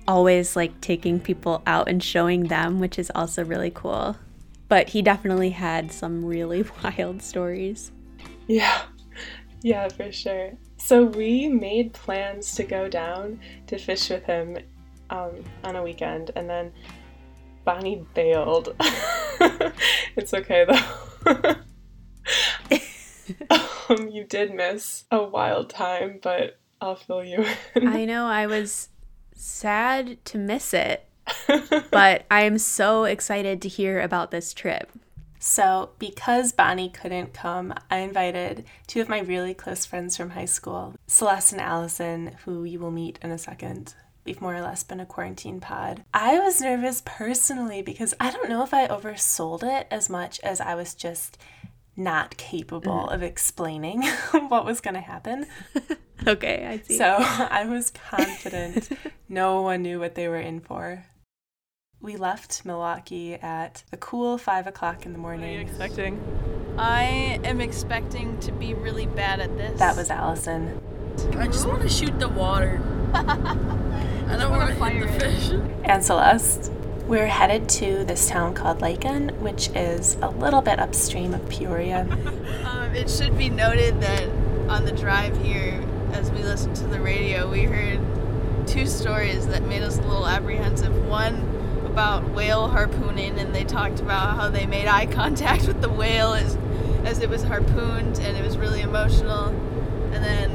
always 0.08 0.58
like 0.58 0.82
taking 0.82 1.20
people 1.20 1.62
out 1.66 1.88
and 1.88 2.04
showing 2.04 2.46
them, 2.48 2.80
which 2.80 3.00
is 3.00 3.12
also 3.16 3.46
really 3.46 3.72
cool. 3.72 4.18
But 4.68 4.90
he 4.90 5.02
definitely 5.02 5.52
had 5.52 5.92
some 5.92 6.26
really 6.26 6.66
wild 6.84 7.22
stories. 7.22 7.92
Yeah, 8.48 8.84
yeah, 9.62 9.88
for 9.88 10.12
sure. 10.12 10.52
So 10.78 11.06
we 11.06 11.48
made 11.48 11.94
plans 11.94 12.56
to 12.56 12.64
go 12.64 12.90
down 12.90 13.40
to 13.68 13.78
fish 13.78 14.10
with 14.10 14.24
him 14.26 14.58
um, 15.10 15.44
on 15.64 15.76
a 15.78 15.84
weekend, 15.84 16.32
and 16.36 16.50
then 16.50 16.72
Bonnie 17.64 18.06
bailed. 18.14 18.76
it's 20.18 20.34
okay 20.34 20.66
though. 20.66 21.56
um, 23.90 24.10
you 24.10 24.26
did 24.26 24.54
miss 24.54 25.06
a 25.12 25.24
wild 25.24 25.70
time, 25.70 26.20
but 26.22 26.60
I'll 26.82 26.96
fill 26.96 27.24
you 27.24 27.46
in. 27.76 27.88
I 27.88 28.06
know 28.06 28.26
I 28.26 28.48
was 28.48 28.90
sad 29.34 30.24
to 30.26 30.38
miss 30.38 30.74
it, 30.74 31.08
but 31.92 32.26
I 32.30 32.44
am 32.44 32.58
so 32.58 33.06
excited 33.06 33.62
to 33.62 33.70
hear 33.70 34.02
about 34.02 34.32
this 34.32 34.54
trip. 34.54 34.92
So, 35.46 35.90
because 36.00 36.54
Bonnie 36.54 36.88
couldn't 36.88 37.34
come, 37.34 37.74
I 37.92 37.98
invited 37.98 38.64
two 38.88 39.02
of 39.02 39.10
my 39.10 39.20
really 39.20 39.54
close 39.54 39.86
friends 39.86 40.16
from 40.16 40.30
high 40.30 40.46
school, 40.46 40.96
Celeste 41.06 41.52
and 41.52 41.62
Allison, 41.62 42.38
who 42.46 42.64
you 42.64 42.80
will 42.80 42.92
meet 42.92 43.20
in 43.22 43.30
a 43.30 43.38
second. 43.38 43.94
We've 44.24 44.40
more 44.40 44.56
or 44.56 44.62
less 44.62 44.84
been 44.84 45.02
a 45.02 45.06
quarantine 45.06 45.60
pod. 45.60 46.06
I 46.14 46.40
was 46.40 46.62
nervous 46.62 47.04
personally 47.06 47.82
because 47.82 48.14
I 48.22 48.32
don't 48.32 48.48
know 48.48 48.64
if 48.64 48.74
I 48.74 48.88
oversold 48.88 49.64
it 49.64 49.86
as 49.92 50.10
much 50.10 50.40
as 50.40 50.62
I 50.62 50.76
was 50.76 50.96
just 50.96 51.38
not 51.98 52.38
capable 52.38 53.08
mm. 53.10 53.14
of 53.14 53.22
explaining 53.22 54.04
what 54.48 54.64
was 54.64 54.80
going 54.80 54.96
to 54.96 55.02
happen. 55.02 55.46
Okay, 56.26 56.66
I 56.66 56.78
see. 56.88 56.98
So 56.98 57.18
I 57.20 57.66
was 57.66 57.92
confident 57.92 58.90
no 59.28 59.62
one 59.62 59.82
knew 59.82 60.00
what 60.00 60.16
they 60.16 60.30
were 60.30 60.40
in 60.40 60.62
for. 60.62 61.06
We 62.04 62.18
left 62.18 62.66
Milwaukee 62.66 63.36
at 63.36 63.86
a 63.94 63.96
cool 63.96 64.38
five 64.38 64.68
o'clock 64.68 65.06
in 65.06 65.14
the 65.14 65.18
morning. 65.18 65.60
What 65.60 65.70
expecting? 65.70 66.76
I 66.78 67.40
am 67.46 67.62
expecting 67.62 68.38
to 68.42 68.52
be 68.52 68.74
really 68.74 69.06
bad 69.06 69.40
at 69.40 69.56
this. 69.56 69.80
That 69.80 69.96
was 69.96 70.10
Allison. 70.10 70.82
I 71.38 71.46
just 71.46 71.66
want 71.66 71.82
to 71.82 71.88
shoot 71.88 72.20
the 72.20 72.28
water. 72.28 72.82
I 73.14 74.36
don't 74.38 74.52
want 74.52 74.78
to 74.78 74.84
hit 74.84 75.08
the 75.08 75.18
fish. 75.18 75.52
And 75.86 76.04
Celeste. 76.04 76.74
We're 77.08 77.26
headed 77.26 77.70
to 77.70 78.04
this 78.04 78.28
town 78.28 78.54
called 78.54 78.82
Lacon, 78.82 79.30
which 79.42 79.70
is 79.70 80.18
a 80.22 80.28
little 80.28 80.62
bit 80.62 80.80
upstream 80.80 81.34
of 81.34 81.48
Peoria. 81.48 82.06
Um, 82.66 82.94
it 82.96 83.10
should 83.10 83.38
be 83.38 83.50
noted 83.50 84.02
that 84.02 84.28
on 84.70 84.84
the 84.84 84.92
drive 84.92 85.38
here, 85.42 85.82
as 86.12 86.30
we 86.32 86.40
listened 86.40 86.76
to 86.78 86.88
the 86.88 87.00
radio, 87.00 87.50
we 87.50 87.64
heard 87.64 88.00
two 88.68 88.88
stories 88.88 89.48
that 89.48 89.64
made 89.64 89.84
us 89.84 89.98
a 89.98 90.02
little 90.02 90.28
apprehensive. 90.28 91.08
One 91.08 91.53
about 91.94 92.28
whale 92.32 92.70
harpooning, 92.70 93.38
and 93.38 93.54
they 93.54 93.64
talked 93.64 94.00
about 94.00 94.36
how 94.36 94.50
they 94.50 94.66
made 94.66 94.88
eye 94.88 95.06
contact 95.06 95.68
with 95.68 95.80
the 95.80 95.90
whale 95.90 96.34
as, 96.34 96.58
as 97.06 97.20
it 97.20 97.30
was 97.30 97.44
harpooned, 97.44 98.18
and 98.18 98.36
it 98.36 98.44
was 98.44 98.58
really 98.58 98.82
emotional. 98.82 99.50
And 100.12 100.24
then 100.24 100.52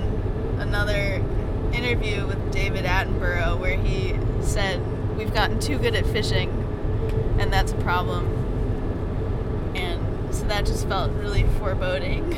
another 0.59 1.25
interview 1.73 2.27
with 2.27 2.53
David 2.53 2.85
Attenborough 2.85 3.59
where 3.59 3.77
he 3.77 4.19
said, 4.45 4.81
We've 5.17 5.33
gotten 5.33 5.61
too 5.61 5.79
good 5.79 5.95
at 5.95 6.07
fishing, 6.07 6.51
and 7.39 7.53
that's 7.53 7.71
a 7.71 7.77
problem. 7.77 8.27
And 9.77 10.35
so 10.35 10.45
that 10.47 10.67
just 10.67 10.89
felt 10.89 11.13
really 11.13 11.45
foreboding. 11.61 12.33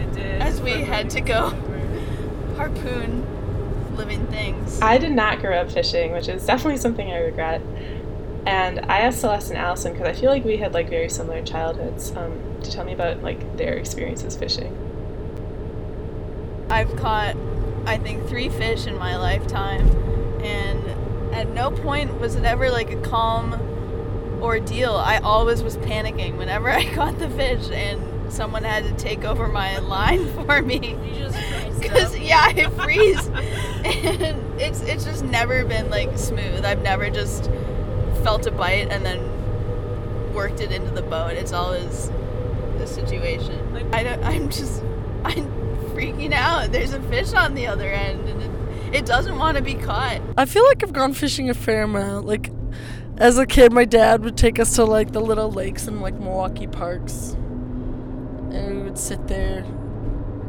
It 0.00 0.12
did. 0.12 0.42
As 0.42 0.60
we 0.60 0.72
had 0.72 1.10
to 1.10 1.20
go 1.20 1.50
harpoon 2.56 3.24
living 3.96 4.26
things. 4.28 4.80
I 4.80 4.98
did 4.98 5.12
not 5.12 5.40
grow 5.40 5.58
up 5.60 5.70
fishing, 5.70 6.12
which 6.12 6.28
is 6.28 6.44
definitely 6.44 6.78
something 6.78 7.10
I 7.10 7.18
regret. 7.18 7.60
And 8.46 8.80
I 8.90 9.00
asked 9.00 9.20
Celeste 9.20 9.50
and 9.50 9.58
Allison 9.58 9.92
because 9.92 10.08
I 10.08 10.18
feel 10.18 10.30
like 10.30 10.44
we 10.44 10.56
had 10.56 10.72
like 10.72 10.88
very 10.88 11.08
similar 11.08 11.42
childhoods 11.42 12.12
um, 12.16 12.40
to 12.62 12.70
tell 12.70 12.84
me 12.84 12.92
about 12.92 13.22
like 13.22 13.56
their 13.56 13.74
experiences 13.74 14.36
fishing. 14.36 14.76
I've 16.70 16.94
caught, 16.96 17.36
I 17.84 17.98
think, 17.98 18.28
three 18.28 18.48
fish 18.48 18.86
in 18.86 18.96
my 18.96 19.16
lifetime, 19.16 19.88
and 20.42 21.34
at 21.34 21.48
no 21.48 21.70
point 21.70 22.20
was 22.20 22.36
it 22.36 22.44
ever 22.44 22.70
like 22.70 22.90
a 22.90 23.00
calm 23.02 23.54
ordeal. 24.40 24.94
I 24.94 25.18
always 25.18 25.62
was 25.62 25.76
panicking 25.78 26.38
whenever 26.38 26.70
I 26.70 26.84
caught 26.94 27.18
the 27.18 27.28
fish, 27.28 27.70
and 27.70 28.32
someone 28.32 28.64
had 28.64 28.84
to 28.84 28.92
take 28.92 29.24
over 29.24 29.48
my 29.48 29.78
line 29.78 30.28
for 30.46 30.62
me. 30.62 30.96
Because 31.78 32.16
yeah, 32.18 32.40
I 32.40 32.70
freeze, 32.82 33.26
and 33.26 34.60
it's 34.60 34.80
it's 34.82 35.04
just 35.04 35.24
never 35.24 35.64
been 35.64 35.90
like 35.90 36.16
smooth. 36.16 36.64
I've 36.64 36.82
never 36.82 37.10
just 37.10 37.50
felt 38.22 38.46
a 38.46 38.50
bite 38.50 38.90
and 38.90 39.04
then 39.04 39.40
worked 40.34 40.60
it 40.60 40.72
into 40.72 40.90
the 40.90 41.02
boat. 41.02 41.32
It's 41.32 41.52
always 41.52 42.10
the 42.78 42.86
situation. 42.86 43.88
I 43.92 44.02
don't. 44.02 44.22
I'm 44.24 44.48
just. 44.48 44.82
I'm 45.24 45.46
freaking 45.90 46.32
out. 46.32 46.72
There's 46.72 46.92
a 46.92 47.02
fish 47.02 47.32
on 47.34 47.54
the 47.54 47.66
other 47.66 47.90
end, 47.90 48.28
and 48.28 48.42
it, 48.42 48.96
it 49.00 49.06
doesn't 49.06 49.38
want 49.38 49.56
to 49.58 49.62
be 49.62 49.74
caught. 49.74 50.20
I 50.36 50.46
feel 50.46 50.64
like 50.66 50.82
I've 50.82 50.92
gone 50.92 51.12
fishing 51.12 51.50
a 51.50 51.54
fair 51.54 51.82
amount. 51.82 52.26
Like, 52.26 52.50
as 53.18 53.38
a 53.38 53.46
kid, 53.46 53.72
my 53.72 53.84
dad 53.84 54.24
would 54.24 54.36
take 54.36 54.58
us 54.58 54.74
to 54.76 54.84
like 54.84 55.12
the 55.12 55.20
little 55.20 55.50
lakes 55.50 55.86
and 55.86 56.00
like 56.00 56.14
Milwaukee 56.14 56.66
parks, 56.66 57.32
and 58.50 58.76
we 58.76 58.82
would 58.82 58.98
sit 58.98 59.26
there. 59.28 59.64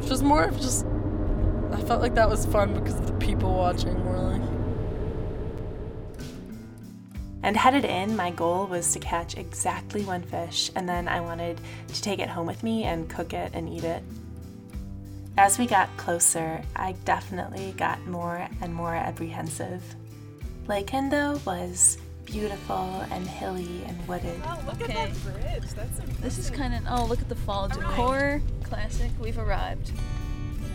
It 0.00 0.08
was 0.08 0.22
more 0.22 0.44
of 0.44 0.58
just. 0.60 0.86
I 1.72 1.80
felt 1.82 2.02
like 2.02 2.14
that 2.16 2.28
was 2.28 2.44
fun 2.46 2.74
because 2.74 2.96
of 2.96 3.06
the 3.06 3.14
people 3.14 3.54
watching 3.54 3.98
more 4.04 4.18
like. 4.18 4.42
And 7.42 7.56
headed 7.56 7.84
in, 7.84 8.14
my 8.14 8.30
goal 8.30 8.66
was 8.66 8.92
to 8.92 9.00
catch 9.00 9.36
exactly 9.36 10.04
one 10.04 10.22
fish, 10.22 10.70
and 10.76 10.88
then 10.88 11.08
I 11.08 11.20
wanted 11.20 11.60
to 11.88 12.02
take 12.02 12.20
it 12.20 12.28
home 12.28 12.46
with 12.46 12.62
me 12.62 12.84
and 12.84 13.10
cook 13.10 13.32
it 13.32 13.50
and 13.52 13.68
eat 13.68 13.84
it. 13.84 14.02
As 15.36 15.58
we 15.58 15.66
got 15.66 15.94
closer, 15.96 16.62
I 16.76 16.92
definitely 17.04 17.74
got 17.76 18.04
more 18.06 18.48
and 18.60 18.74
more 18.74 18.94
apprehensive. 18.94 19.82
Lake 20.68 20.92
though, 21.10 21.40
was 21.44 21.98
beautiful 22.24 23.04
and 23.10 23.26
hilly 23.26 23.82
and 23.86 24.06
wooded. 24.06 24.40
Wow, 24.44 24.60
look 24.66 24.80
okay. 24.80 24.92
At 24.92 25.14
that 25.14 25.22
bridge. 25.22 25.70
That's 25.74 25.98
impressive. 25.98 26.20
This 26.20 26.38
is 26.38 26.50
kind 26.50 26.74
of. 26.74 26.82
Oh, 26.88 27.06
look 27.06 27.20
at 27.20 27.28
the 27.28 27.34
fall 27.34 27.68
decor. 27.68 28.40
Classic. 28.62 29.10
We've 29.18 29.38
arrived. 29.38 29.92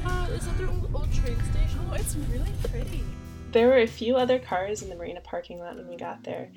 Uh, 0.06 0.28
is 0.32 0.46
that 0.46 0.58
their 0.58 0.68
old, 0.68 0.90
old 0.94 1.14
train 1.14 1.38
station? 1.52 1.80
Oh, 1.90 1.94
it's 1.94 2.16
really 2.32 2.52
pretty. 2.64 3.04
There 3.52 3.68
were 3.68 3.78
a 3.78 3.88
few 3.88 4.16
other 4.18 4.40
cars 4.40 4.82
in 4.82 4.90
the 4.90 4.96
marina 4.96 5.22
parking 5.22 5.60
lot 5.60 5.78
when 5.78 5.88
we 5.88 5.96
got 5.96 6.24
there. 6.24 6.50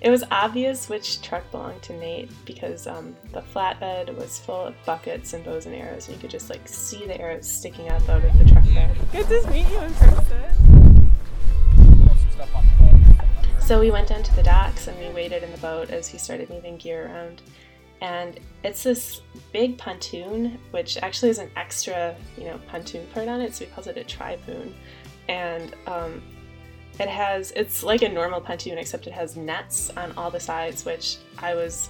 It 0.00 0.10
was 0.10 0.22
obvious 0.30 0.88
which 0.88 1.22
truck 1.22 1.50
belonged 1.50 1.82
to 1.82 1.94
Nate 1.98 2.30
because 2.44 2.86
um, 2.86 3.16
the 3.32 3.40
flatbed 3.40 4.14
was 4.16 4.38
full 4.38 4.66
of 4.66 4.74
buckets 4.84 5.32
and 5.32 5.44
bows 5.44 5.66
and 5.66 5.74
arrows, 5.74 6.06
and 6.06 6.16
you 6.16 6.20
could 6.20 6.30
just 6.30 6.50
like 6.50 6.68
see 6.68 7.06
the 7.06 7.18
arrows 7.20 7.48
sticking 7.48 7.88
up 7.88 8.06
out 8.08 8.24
of 8.24 8.38
the 8.38 8.44
truck 8.44 8.64
bed. 8.66 8.96
Good 9.12 9.26
to 9.28 9.50
meet 9.50 9.68
you 9.68 9.78
in 9.78 9.94
person. 9.94 11.12
So 13.60 13.80
we 13.80 13.90
went 13.90 14.08
down 14.08 14.22
to 14.22 14.36
the 14.36 14.42
docks 14.42 14.88
and 14.88 14.98
we 14.98 15.08
waited 15.14 15.42
in 15.42 15.50
the 15.50 15.58
boat 15.58 15.90
as 15.90 16.06
he 16.06 16.18
started 16.18 16.50
moving 16.50 16.76
gear 16.76 17.06
around. 17.06 17.42
And 18.00 18.40
it's 18.64 18.82
this 18.82 19.22
big 19.52 19.78
pontoon, 19.78 20.58
which 20.72 20.98
actually 20.98 21.28
has 21.28 21.38
an 21.38 21.50
extra, 21.56 22.14
you 22.36 22.44
know, 22.44 22.58
pontoon 22.68 23.06
part 23.14 23.28
on 23.28 23.40
it, 23.40 23.54
so 23.54 23.64
he 23.64 23.70
calls 23.70 23.86
it 23.86 23.96
a 23.96 24.04
tripoon. 24.04 24.74
And 25.28 25.74
um, 25.86 26.22
it 27.00 27.08
has, 27.08 27.52
it's 27.52 27.82
like 27.82 28.02
a 28.02 28.08
normal 28.08 28.40
pontoon, 28.40 28.78
except 28.78 29.06
it 29.06 29.12
has 29.12 29.36
nets 29.36 29.90
on 29.96 30.12
all 30.16 30.30
the 30.30 30.40
sides, 30.40 30.84
which 30.84 31.16
I 31.38 31.54
was 31.54 31.88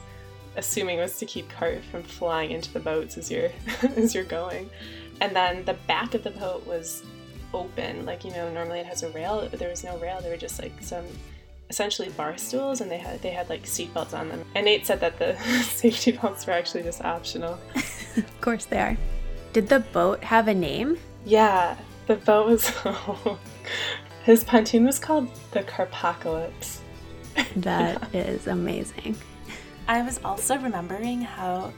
assuming 0.56 0.98
was 0.98 1.18
to 1.18 1.26
keep 1.26 1.48
carp 1.48 1.82
from 1.90 2.02
flying 2.02 2.50
into 2.50 2.72
the 2.72 2.80
boats 2.80 3.16
as 3.16 3.30
you're 3.30 3.50
as 3.96 4.14
you're 4.14 4.24
going. 4.24 4.70
And 5.20 5.34
then 5.34 5.64
the 5.64 5.74
back 5.86 6.14
of 6.14 6.22
the 6.22 6.30
boat 6.30 6.66
was 6.66 7.02
open, 7.54 8.04
like 8.06 8.24
you 8.24 8.30
know, 8.32 8.52
normally 8.52 8.80
it 8.80 8.86
has 8.86 9.02
a 9.02 9.10
rail. 9.10 9.46
But 9.50 9.58
there 9.58 9.70
was 9.70 9.84
no 9.84 9.96
rail. 9.98 10.20
There 10.20 10.30
were 10.30 10.36
just 10.36 10.60
like 10.60 10.72
some 10.80 11.04
essentially 11.70 12.10
bar 12.10 12.36
stools, 12.36 12.80
and 12.80 12.90
they 12.90 12.98
had 12.98 13.20
they 13.22 13.30
had 13.30 13.48
like 13.48 13.64
seatbelts 13.64 14.14
on 14.14 14.28
them. 14.28 14.44
And 14.54 14.66
Nate 14.66 14.86
said 14.86 15.00
that 15.00 15.18
the 15.18 15.36
safety 15.62 16.12
belts 16.12 16.46
were 16.46 16.52
actually 16.52 16.82
just 16.82 17.02
optional. 17.02 17.58
Of 18.14 18.40
course 18.42 18.66
they 18.66 18.78
are. 18.78 18.94
Did 19.54 19.70
the 19.70 19.80
boat 19.80 20.22
have 20.22 20.46
a 20.46 20.52
name? 20.52 20.98
Yeah, 21.24 21.78
the 22.06 22.16
boat 22.16 22.46
was. 22.46 22.72
His 24.24 24.44
pontoon 24.44 24.84
was 24.84 25.00
called 25.00 25.28
the 25.50 25.62
Carpocalypse. 25.64 26.78
That 27.56 28.14
is 28.14 28.46
amazing. 28.46 29.16
I 29.88 30.02
was 30.02 30.20
also 30.24 30.58
remembering 30.58 31.22
how 31.22 31.72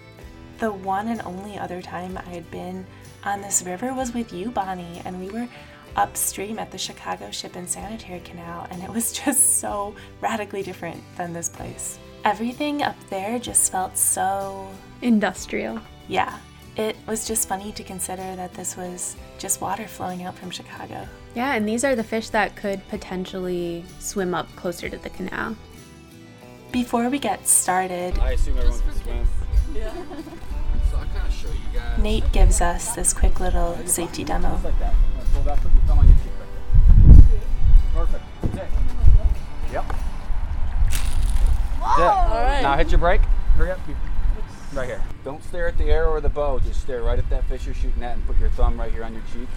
the 0.59 0.71
one 0.71 1.09
and 1.09 1.23
only 1.23 1.59
other 1.59 1.81
time 1.81 2.19
I 2.19 2.29
had 2.29 2.51
been 2.51 2.85
on 3.25 3.41
this 3.41 3.63
river 3.63 3.95
was 3.95 4.13
with 4.13 4.33
you, 4.33 4.51
Bonnie, 4.51 5.01
and 5.05 5.21
we 5.21 5.31
were 5.31 5.49
upstream 5.97 6.59
at 6.59 6.71
the 6.71 6.79
Chicago 6.79 7.31
Ship 7.31 7.55
and 7.57 7.69
Sanitary 7.69 8.21
Canal, 8.21 8.67
and 8.71 8.83
it 8.83 8.91
was 8.91 9.13
just 9.25 9.59
so 9.59 9.95
radically 10.21 10.63
different 10.63 11.03
than 11.17 11.33
this 11.33 11.49
place. 11.49 11.99
Everything 12.25 12.83
up 12.83 12.97
there 13.11 13.39
just 13.39 13.71
felt 13.73 13.97
so 13.97 14.69
industrial. 15.03 15.81
Yeah, 16.09 16.39
it 16.77 16.97
was 17.07 17.27
just 17.27 17.49
funny 17.49 17.73
to 17.73 17.85
consider 17.85 18.37
that 18.37 18.55
this 18.55 18.77
was 18.77 19.17
just 19.39 19.61
water 19.61 19.87
flowing 19.87 20.25
out 20.25 20.37
from 20.37 20.51
Chicago. 20.51 21.07
Yeah, 21.35 21.55
and 21.55 21.69
these 21.69 21.85
are 21.85 21.95
the 21.95 22.05
fish 22.05 22.31
that 22.31 22.57
could 22.57 22.87
potentially 22.89 23.85
swim 23.99 24.35
up 24.35 24.49
closer 24.57 24.89
to 24.89 24.97
the 24.97 25.11
canal. 25.11 25.57
Before 26.73 27.09
we 27.09 27.19
get 27.19 27.47
started, 27.47 28.19
I 28.19 28.33
assume 28.33 28.59
everyone 28.59 28.81
can 28.81 28.93
swim. 28.95 29.29
Yeah. 29.75 29.93
So 30.91 30.97
I'll 30.99 31.05
kind 31.07 31.27
of 31.27 31.33
show 31.33 31.49
you 31.49 31.79
guys. 31.79 31.99
Nate 31.99 32.33
gives 32.33 32.61
us 32.61 32.95
this 32.95 33.13
quick 33.13 33.39
little 33.39 33.77
safety 33.87 34.25
demo. 34.25 34.51
Just 34.53 34.65
like 34.65 34.79
that. 34.81 34.95
Pull 35.33 35.43
that, 35.43 35.61
put 35.61 35.73
your 35.73 35.83
thumb 35.83 35.99
on 35.99 36.07
your 36.07 36.17
cheek 36.17 36.33
right 36.41 36.49
there. 37.31 37.41
Perfect. 37.95 38.25
That's 38.43 38.57
it. 38.57 38.69
Yep. 39.73 39.85
That's 41.81 41.99
it. 41.99 42.03
All 42.03 42.43
right. 42.43 42.63
Now 42.63 42.77
hit 42.77 42.91
your 42.91 42.99
brake. 42.99 43.23
Hurry 43.57 43.71
up. 43.71 43.79
You- 44.75 44.81
Right 44.81 44.89
here. 44.89 45.03
Don't 45.25 45.43
stare 45.45 45.69
at 45.69 45.79
the 45.79 45.85
arrow 45.91 46.11
or 46.11 46.21
the 46.21 46.29
bow. 46.29 46.59
Just 46.59 46.81
stare 46.81 47.03
right 47.03 47.19
at 47.19 47.29
that 47.31 47.45
fish 47.45 47.65
you're 47.67 47.75
shooting 47.75 48.03
at 48.03 48.17
and 48.17 48.27
put 48.27 48.39
your 48.39 48.51
thumb 48.51 48.79
right 48.79 48.91
here 48.93 49.05
on 49.05 49.13
your 49.15 49.23
cheek. 49.33 49.49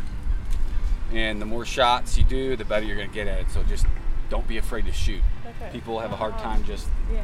And 1.12 1.42
the 1.42 1.46
more 1.46 1.66
shots 1.66 2.18
you 2.18 2.24
do, 2.24 2.56
the 2.56 2.66
better 2.66 2.86
you're 2.86 2.96
going 2.98 3.08
to 3.10 3.14
get 3.14 3.28
at 3.28 3.40
it. 3.40 3.50
So 3.52 3.64
just 3.64 3.86
don't 4.30 4.48
be 4.48 4.58
afraid 4.58 4.86
to 4.86 4.92
shoot. 4.92 5.22
Okay. 5.46 5.70
People 5.72 6.00
have 6.00 6.12
a 6.12 6.16
hard 6.18 6.38
time 6.38 6.64
just 6.66 6.88
Yeah. 7.12 7.24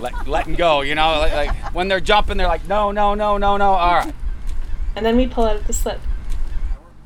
let, 0.00 0.26
letting 0.26 0.54
go, 0.54 0.80
you 0.80 0.94
know? 0.94 1.18
Like, 1.18 1.32
like 1.32 1.74
when 1.74 1.88
they're 1.88 2.00
jumping, 2.00 2.38
they're 2.38 2.48
like, 2.48 2.66
no, 2.66 2.90
no, 2.90 3.14
no, 3.14 3.36
no, 3.38 3.56
no. 3.56 3.70
All 3.72 3.94
right. 3.96 4.14
And 4.96 5.04
then 5.06 5.16
we 5.16 5.26
pull 5.26 5.44
out 5.44 5.56
of 5.56 5.66
the 5.66 5.72
slip. 5.72 6.00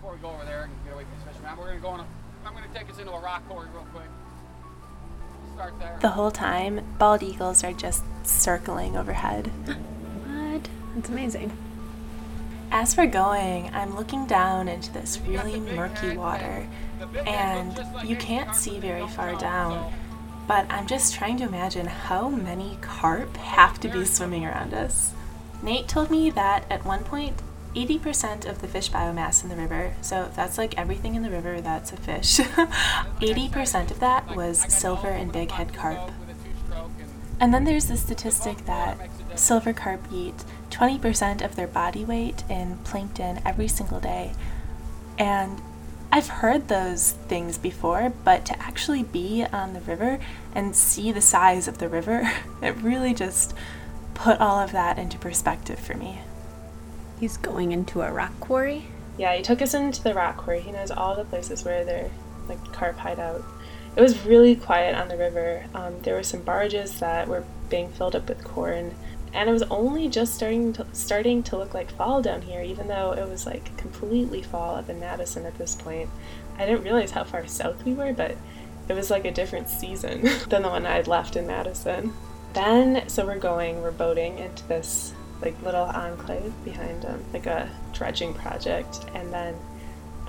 Before 0.01 0.15
we 0.15 0.19
go 0.21 0.31
over 0.31 0.45
there 0.45 0.63
and 0.63 0.73
get 0.85 0.95
away 0.95 1.03
from 1.05 1.13
this 1.19 1.37
fisherman, 1.37 1.59
we're 1.59 1.65
going 1.67 1.77
to 1.77 1.83
go 1.83 1.89
on 1.89 2.01
a, 2.01 2.07
I'm 2.47 2.55
going 2.55 2.67
to 2.67 2.79
take 2.79 2.89
us 2.89 2.99
into 2.99 3.13
a 3.13 3.21
rock 3.21 3.47
quarry 3.49 3.69
real 3.75 3.85
quick. 3.93 4.05
Start 5.57 5.75
there. 5.81 5.99
The 6.01 6.09
whole 6.09 6.31
time, 6.31 6.81
bald 6.99 7.23
eagles 7.23 7.63
are 7.65 7.73
just 7.73 8.03
circling 8.25 8.97
overhead. 8.97 9.51
That's 10.95 11.09
amazing. 11.09 11.57
As 12.71 12.97
we're 12.97 13.07
going, 13.07 13.71
I'm 13.75 13.95
looking 13.97 14.27
down 14.27 14.69
into 14.69 14.93
this 14.93 15.21
really 15.27 15.61
murky 15.61 16.17
water, 16.17 16.67
and 17.27 17.79
you 18.05 18.17
can't 18.17 18.55
see 18.55 18.79
very 18.79 19.07
far 19.09 19.35
down. 19.37 19.93
But 20.49 20.67
I'm 20.71 20.87
just 20.87 21.15
trying 21.15 21.37
to 21.39 21.45
imagine 21.45 21.87
how 21.87 22.29
many 22.29 22.79
carp 22.81 23.37
have 23.37 23.79
to 23.81 23.89
be 23.89 24.05
swimming 24.05 24.45
around 24.45 24.75
us. 24.75 25.13
Nate 25.63 25.87
told 25.87 26.11
me 26.11 26.31
that 26.31 26.65
at 26.71 26.85
one 26.85 27.05
point, 27.05 27.41
80% 27.75 28.49
of 28.49 28.61
the 28.61 28.69
fish 28.69 28.91
biomass 28.91 29.43
in 29.43 29.49
the 29.49 29.57
river, 29.57 29.95
so 30.03 30.31
that's 30.35 30.59
like 30.59 30.77
everything 30.77 31.15
in 31.15 31.23
the 31.23 31.31
river 31.31 31.61
that's 31.61 31.93
a 31.93 31.97
fish, 31.97 32.39
80% 32.39 33.91
of 33.91 34.01
that 34.01 34.35
was 34.37 34.61
silver 34.61 35.09
and 35.09 35.33
bighead 35.33 35.73
carp. 35.73 36.11
And 37.41 37.53
then 37.53 37.65
there's 37.65 37.87
the 37.87 37.97
statistic 37.97 38.67
that 38.67 38.99
silver 39.35 39.73
carp 39.73 40.01
eat 40.13 40.45
20% 40.73 41.45
of 41.45 41.55
their 41.55 41.67
body 41.67 42.05
weight 42.05 42.43
in 42.49 42.79
plankton 42.79 43.41
every 43.45 43.69
single 43.69 44.01
day. 44.01 44.33
And 45.19 45.61
I've 46.11 46.29
heard 46.29 46.69
those 46.69 47.13
things 47.13 47.59
before, 47.59 48.13
but 48.25 48.45
to 48.47 48.59
actually 48.61 49.03
be 49.03 49.45
on 49.53 49.75
the 49.75 49.81
river 49.81 50.19
and 50.55 50.75
see 50.75 51.13
the 51.13 51.21
size 51.21 51.69
of 51.69 51.79
the 51.79 51.89
river, 51.89 52.31
it 52.63 52.77
really 52.77 53.15
just 53.15 53.55
put 54.15 54.41
all 54.41 54.59
of 54.59 54.73
that 54.73 54.99
into 54.99 55.19
perspective 55.19 55.79
for 55.79 55.95
me. 55.95 56.21
He's 57.21 57.37
going 57.37 57.73
into 57.73 58.03
a 58.03 58.13
rock 58.13 58.39
quarry. 58.41 58.87
Yeah, 59.17 59.35
he 59.37 59.43
took 59.43 59.63
us 59.63 59.75
into 59.75 60.03
the 60.03 60.15
rock 60.15 60.39
quarry. 60.39 60.61
He 60.61 60.73
knows 60.73 60.91
all 60.91 61.15
the 61.15 61.25
places 61.25 61.65
where 61.65 61.85
they're 61.85 62.11
like 62.49 62.73
carp 62.73 62.99
hide 62.99 63.21
out. 63.21 63.45
It 63.95 64.01
was 64.01 64.25
really 64.25 64.57
quiet 64.57 64.95
on 64.95 65.09
the 65.09 65.17
river. 65.17 65.67
Um, 65.75 66.01
there 66.01 66.15
were 66.15 66.23
some 66.23 66.43
barges 66.43 66.99
that 67.01 67.29
were 67.29 67.45
being 67.69 67.91
filled 67.91 68.17
up 68.17 68.29
with 68.29 68.43
corn, 68.43 68.95
and 69.35 69.49
it 69.49 69.53
was 69.53 69.63
only 69.65 70.09
just 70.09 70.35
starting 70.35 70.73
to, 70.75 70.87
starting 70.93 71.43
to 71.45 71.57
look 71.57 71.75
like 71.75 71.91
fall 71.91 72.21
down 72.21 72.43
here, 72.43 72.63
even 72.63 72.89
though 72.89 73.13
it 73.13 73.29
was 73.29 73.47
like 73.47 73.77
completely 73.77 74.43
fall 74.43 74.77
up 74.77 74.89
in 74.89 75.01
Madison 75.01 75.47
at 75.47 75.57
this 75.59 75.75
point. 75.75 76.11
I 76.59 76.67
didn't 76.67 76.85
realize 76.85 77.11
how 77.11 77.25
far 77.25 77.47
south 77.47 77.85
we 77.85 77.95
were, 77.95 78.13
but 78.13 78.37
it 78.89 78.95
was 78.95 79.11
like 79.11 79.25
a 79.25 79.31
different 79.31 79.69
season 79.69 80.23
than 80.49 80.63
the 80.63 80.69
one 80.69 80.85
i'd 80.85 81.07
left 81.07 81.37
in 81.37 81.47
Madison. 81.47 82.13
Then, 82.53 83.09
so 83.09 83.25
we're 83.25 83.39
going, 83.39 83.81
we're 83.81 83.91
boating 83.91 84.39
into 84.39 84.67
this 84.69 85.15
like 85.41 85.61
little 85.63 85.87
enclave 85.87 86.53
behind 86.65 87.05
um, 87.05 87.25
like 87.33 87.47
a 87.47 87.69
dredging 87.93 88.35
project, 88.35 89.07
and 89.15 89.33
then 89.33 89.57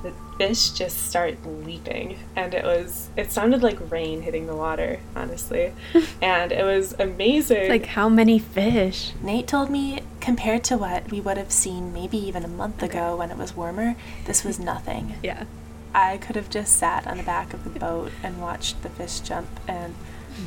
the 0.03 0.13
fish 0.37 0.69
just 0.71 1.07
start 1.09 1.37
leaping 1.45 2.17
and 2.35 2.53
it 2.53 2.63
was 2.63 3.09
it 3.15 3.31
sounded 3.31 3.63
like 3.63 3.79
rain 3.91 4.21
hitting 4.21 4.45
the 4.47 4.55
water 4.55 4.99
honestly 5.15 5.71
and 6.21 6.51
it 6.51 6.63
was 6.63 6.93
amazing 6.99 7.69
Like 7.69 7.85
how 7.87 8.09
many 8.09 8.37
fish? 8.39 9.13
Nate 9.21 9.47
told 9.47 9.69
me, 9.69 10.01
compared 10.19 10.63
to 10.65 10.77
what 10.77 11.09
we 11.11 11.19
would 11.21 11.37
have 11.37 11.51
seen 11.51 11.93
maybe 11.93 12.17
even 12.17 12.43
a 12.43 12.47
month 12.47 12.81
ago 12.83 13.15
when 13.15 13.31
it 13.31 13.37
was 13.37 13.55
warmer, 13.55 13.95
this 14.25 14.43
was 14.43 14.59
nothing. 14.59 15.15
Yeah. 15.23 15.45
I 15.95 16.17
could 16.17 16.35
have 16.35 16.49
just 16.49 16.75
sat 16.77 17.05
on 17.07 17.17
the 17.17 17.23
back 17.23 17.53
of 17.53 17.63
the 17.63 17.79
boat 17.79 18.11
and 18.23 18.41
watched 18.41 18.81
the 18.81 18.89
fish 18.89 19.19
jump, 19.19 19.47
and 19.67 19.93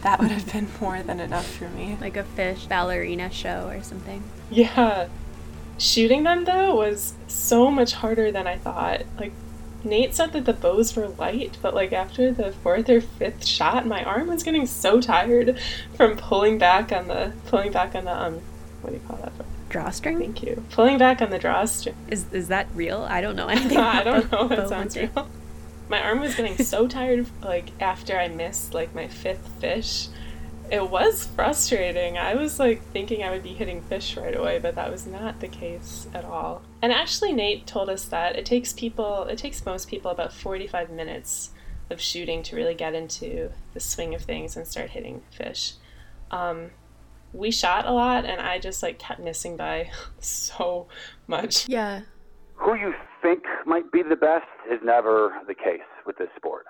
that 0.03 0.19
would 0.19 0.31
have 0.33 0.53
been 0.53 0.69
more 0.81 1.03
than 1.03 1.21
enough 1.21 1.47
for 1.47 1.69
me. 1.69 1.97
Like 2.01 2.17
a 2.17 2.25
fish 2.25 2.67
ballerina 2.67 3.31
show 3.31 3.69
or 3.69 3.83
something. 3.83 4.23
yeah 4.51 5.09
shooting 5.79 6.23
them 6.25 6.45
though 6.47 6.75
was 6.75 7.13
so 7.27 7.71
much 7.71 7.93
harder 7.93 8.33
than 8.33 8.47
i 8.47 8.57
thought 8.57 9.03
like 9.21 9.33
nate 9.87 10.15
said 10.15 10.33
that 10.33 10.45
the 10.45 10.53
bows 10.53 10.95
were 10.97 11.09
light 11.09 11.57
but 11.63 11.75
like 11.75 11.93
after 11.93 12.31
the 12.33 12.53
fourth 12.53 12.89
or 12.91 13.01
fifth 13.01 13.47
shot 13.47 13.87
my 13.87 14.03
arm 14.05 14.27
was 14.29 14.43
getting 14.43 14.67
so 14.67 15.01
tired 15.01 15.59
from 15.97 16.17
pulling 16.17 16.59
back 16.59 16.93
on 16.93 17.09
the 17.09 17.33
pulling 17.47 17.73
back 17.73 17.95
on 17.95 18.05
the 18.05 18.13
um 18.23 18.41
what 18.83 18.91
do 18.91 18.97
you 18.97 19.03
call 19.07 19.17
that 19.17 19.33
Drawstring? 19.69 20.19
thank 20.19 20.43
you 20.43 20.63
pulling 20.71 20.97
back 20.99 21.21
on 21.21 21.31
the 21.31 21.39
drawstring 21.39 21.97
Is 22.09 22.27
is 22.33 22.49
that 22.49 22.69
real? 22.75 23.03
I 23.09 23.21
don't 23.21 23.35
know 23.37 23.49
anything. 23.57 23.79
I 23.79 24.03
don't 24.05 24.31
know. 24.31 24.49
It 24.51 24.69
sounds 24.69 24.97
real. 24.97 25.29
My 25.89 26.01
arm 26.03 26.21
was 26.21 26.35
getting 26.35 26.57
so 26.57 26.87
tired, 26.99 27.27
like 27.43 27.71
after 27.81 28.17
I 28.19 28.29
missed 28.29 28.75
like 28.75 28.95
my 28.95 29.09
fifth 29.09 29.49
fish. 29.61 30.09
It 30.71 30.91
was 30.91 31.27
frustrating. 31.27 32.19
I 32.19 32.35
was 32.35 32.59
like 32.59 32.83
thinking 32.93 33.23
I 33.23 33.31
would 33.31 33.43
be 33.43 33.55
hitting 33.55 33.83
fish 33.83 34.17
right 34.17 34.35
away, 34.35 34.59
but 34.59 34.75
that 34.75 34.91
was 34.91 35.07
not 35.07 35.41
the 35.41 35.49
case 35.49 36.09
at 36.13 36.25
all. 36.25 36.63
And 36.83 36.93
actually, 36.93 37.33
Nate 37.33 37.67
told 37.67 37.89
us 37.89 38.07
that 38.07 38.37
it 38.37 38.45
takes 38.45 38.73
people, 38.73 39.25
it 39.25 39.39
takes 39.39 39.65
most 39.65 39.89
people 39.89 40.11
about 40.11 40.33
45 40.33 40.91
minutes 40.91 41.51
of 41.89 42.01
shooting 42.01 42.43
to 42.43 42.57
really 42.57 42.75
get 42.75 42.95
into 42.95 43.53
the 43.75 43.81
swing 43.81 44.15
of 44.15 44.23
things 44.23 44.57
and 44.57 44.67
start 44.67 44.91
hitting 44.91 45.23
fish. 45.31 45.75
Um, 46.33 46.71
we 47.33 47.51
shot 47.53 47.87
a 47.87 47.93
lot, 47.93 48.25
and 48.25 48.41
I 48.41 48.59
just 48.59 48.83
like 48.83 48.99
kept 48.99 49.21
missing 49.21 49.57
by 49.57 49.91
so 50.21 50.89
much. 51.29 51.69
Yeah. 51.69 52.03
Who 52.55 52.75
you 52.75 52.95
think 53.23 53.45
might 53.67 53.93
be 53.93 54.03
the 54.03 54.17
best 54.17 54.47
is 54.71 54.81
never 54.83 55.35
the 55.47 55.55
case 55.55 55.81
with 56.07 56.17
this 56.19 56.29
sport. 56.37 56.65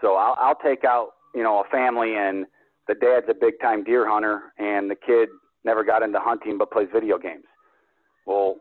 So 0.00 0.14
I'll, 0.14 0.36
I'll 0.38 0.54
take 0.56 0.84
out, 0.84 1.10
you 1.34 1.42
know, 1.42 1.60
a 1.60 1.64
family 1.70 2.14
and 2.16 2.46
the 2.88 2.94
dad's 2.94 3.26
a 3.28 3.34
big 3.34 3.60
time 3.60 3.84
deer 3.84 4.08
hunter 4.08 4.52
and 4.58 4.90
the 4.90 4.96
kid 4.96 5.28
never 5.64 5.84
got 5.84 6.02
into 6.02 6.18
hunting 6.18 6.58
but 6.58 6.72
plays 6.72 6.88
video 6.92 7.18
games. 7.18 7.44
Well, 8.26 8.56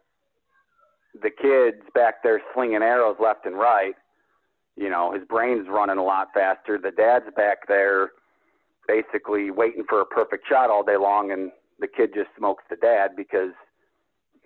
the 1.21 1.29
kid's 1.29 1.83
back 1.95 2.21
there 2.23 2.41
slinging 2.53 2.83
arrows 2.83 3.15
left 3.19 3.45
and 3.45 3.57
right. 3.57 3.95
You 4.75 4.89
know, 4.89 5.11
his 5.11 5.23
brain's 5.27 5.67
running 5.67 5.97
a 5.97 6.03
lot 6.03 6.27
faster. 6.33 6.77
The 6.77 6.91
dad's 6.91 7.33
back 7.35 7.67
there 7.67 8.11
basically 8.87 9.49
waiting 9.49 9.83
for 9.89 10.01
a 10.01 10.05
perfect 10.05 10.47
shot 10.47 10.69
all 10.69 10.83
day 10.83 10.97
long 10.97 11.31
and 11.31 11.51
the 11.79 11.87
kid 11.87 12.11
just 12.13 12.29
smokes 12.37 12.63
the 12.69 12.75
dad 12.75 13.11
because 13.15 13.51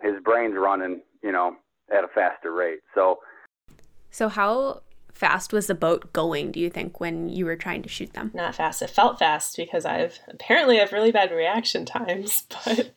his 0.01 0.13
brain's 0.23 0.55
running, 0.57 1.01
you 1.23 1.31
know, 1.31 1.55
at 1.95 2.03
a 2.03 2.07
faster 2.07 2.53
rate. 2.53 2.79
So 2.95 3.19
So 4.11 4.29
how 4.29 4.81
fast 5.13 5.53
was 5.53 5.67
the 5.67 5.75
boat 5.75 6.13
going, 6.13 6.51
do 6.51 6.59
you 6.59 6.69
think, 6.69 6.99
when 6.99 7.29
you 7.29 7.45
were 7.45 7.55
trying 7.55 7.81
to 7.83 7.89
shoot 7.89 8.13
them? 8.13 8.31
not 8.33 8.55
fast. 8.55 8.81
It 8.81 8.89
felt 8.89 9.19
fast 9.19 9.57
because 9.57 9.85
I've 9.85 10.19
apparently 10.27 10.77
have 10.77 10.91
really 10.91 11.11
bad 11.11 11.31
reaction 11.31 11.85
times, 11.85 12.43
but 12.65 12.93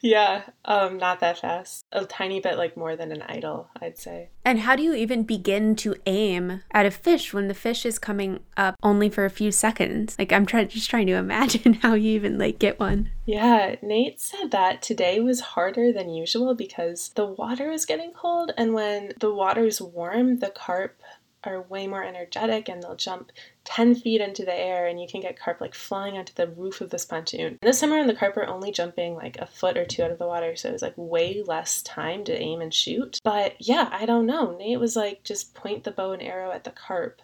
yeah, 0.00 0.42
um, 0.64 0.98
not 0.98 1.20
that 1.20 1.38
fast. 1.38 1.84
A 1.92 2.04
tiny 2.04 2.40
bit 2.40 2.56
like 2.56 2.76
more 2.76 2.96
than 2.96 3.12
an 3.12 3.22
idle, 3.22 3.68
I'd 3.80 3.96
say. 3.96 4.30
And 4.44 4.60
how 4.60 4.76
do 4.76 4.82
you 4.82 4.94
even 4.94 5.22
begin 5.22 5.76
to 5.76 5.94
aim 6.06 6.62
at 6.72 6.86
a 6.86 6.90
fish 6.90 7.32
when 7.32 7.48
the 7.48 7.54
fish 7.54 7.86
is 7.86 7.98
coming 7.98 8.40
up 8.56 8.74
only 8.82 9.08
for 9.08 9.24
a 9.24 9.30
few 9.30 9.50
seconds? 9.52 10.16
Like 10.18 10.32
I'm 10.32 10.44
trying 10.44 10.68
just 10.68 10.90
trying 10.90 11.06
to 11.06 11.14
imagine 11.16 11.74
how 11.74 11.94
you 11.94 12.10
even 12.10 12.38
like 12.38 12.58
get 12.58 12.78
one. 12.80 13.10
Yeah, 13.26 13.76
Nate 13.80 14.20
said 14.20 14.50
that 14.50 14.82
today 14.82 15.20
was 15.20 15.40
harder 15.40 15.92
than 15.92 16.10
usual 16.10 16.54
because 16.54 17.10
the 17.10 17.26
water 17.26 17.70
is 17.70 17.86
getting 17.86 18.12
cold, 18.12 18.52
and 18.58 18.74
when 18.74 19.12
the 19.20 19.32
water 19.32 19.64
is 19.64 19.80
warm, 19.80 20.40
the 20.40 20.50
carp 20.50 21.00
are 21.46 21.62
way 21.62 21.86
more 21.86 22.04
energetic 22.04 22.68
and 22.68 22.82
they'll 22.82 22.96
jump 22.96 23.32
10 23.64 23.94
feet 23.94 24.20
into 24.20 24.44
the 24.44 24.54
air 24.54 24.86
and 24.86 25.00
you 25.00 25.06
can 25.08 25.20
get 25.20 25.38
carp 25.38 25.60
like 25.60 25.74
flying 25.74 26.16
onto 26.16 26.32
the 26.34 26.48
roof 26.48 26.80
of 26.80 26.90
this 26.90 27.04
pontoon. 27.04 27.58
This 27.62 27.78
summer 27.78 28.06
the 28.06 28.14
carp 28.14 28.36
were 28.36 28.46
only 28.46 28.72
jumping 28.72 29.14
like 29.14 29.36
a 29.38 29.46
foot 29.46 29.76
or 29.76 29.84
two 29.84 30.02
out 30.02 30.10
of 30.10 30.18
the 30.18 30.26
water, 30.26 30.56
so 30.56 30.68
it 30.68 30.72
was 30.72 30.82
like 30.82 30.94
way 30.96 31.42
less 31.46 31.82
time 31.82 32.24
to 32.24 32.38
aim 32.38 32.60
and 32.60 32.72
shoot. 32.72 33.18
But 33.24 33.56
yeah, 33.58 33.88
I 33.92 34.06
don't 34.06 34.26
know. 34.26 34.56
Nate 34.56 34.80
was 34.80 34.96
like, 34.96 35.24
just 35.24 35.54
point 35.54 35.84
the 35.84 35.90
bow 35.90 36.12
and 36.12 36.22
arrow 36.22 36.50
at 36.50 36.64
the 36.64 36.70
carp. 36.70 37.22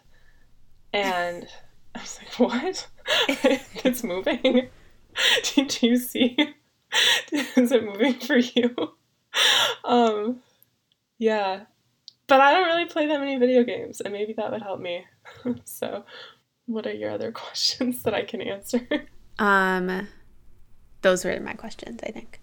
And 0.93 1.47
I 1.95 2.01
was 2.01 2.18
like, 2.18 2.51
what? 2.51 2.89
it's 3.85 4.03
moving. 4.03 4.68
Did 5.55 5.83
you 5.83 5.97
see? 5.97 6.37
Is 7.33 7.73
it 7.73 7.85
moving 7.85 8.14
for 8.14 8.37
you? 8.37 8.75
Um, 9.85 10.41
yeah. 11.18 11.64
But 12.31 12.41
I 12.41 12.53
don't 12.53 12.66
really 12.68 12.85
play 12.87 13.07
that 13.09 13.18
many 13.18 13.37
video 13.39 13.64
games, 13.64 14.01
and 14.01 14.12
maybe 14.12 14.33
that 14.35 14.53
would 14.53 14.62
help 14.62 14.78
me. 14.81 15.05
so, 15.64 16.05
what 16.66 16.87
are 16.87 16.93
your 16.93 17.11
other 17.11 17.33
questions 17.43 18.05
that 18.05 18.14
I 18.14 18.22
can 18.22 18.41
answer? 18.41 18.87
Um, 19.41 20.07
those 21.03 21.24
were 21.24 21.39
my 21.41 21.55
questions, 21.55 22.01
I 22.05 22.12
think. 22.12 22.39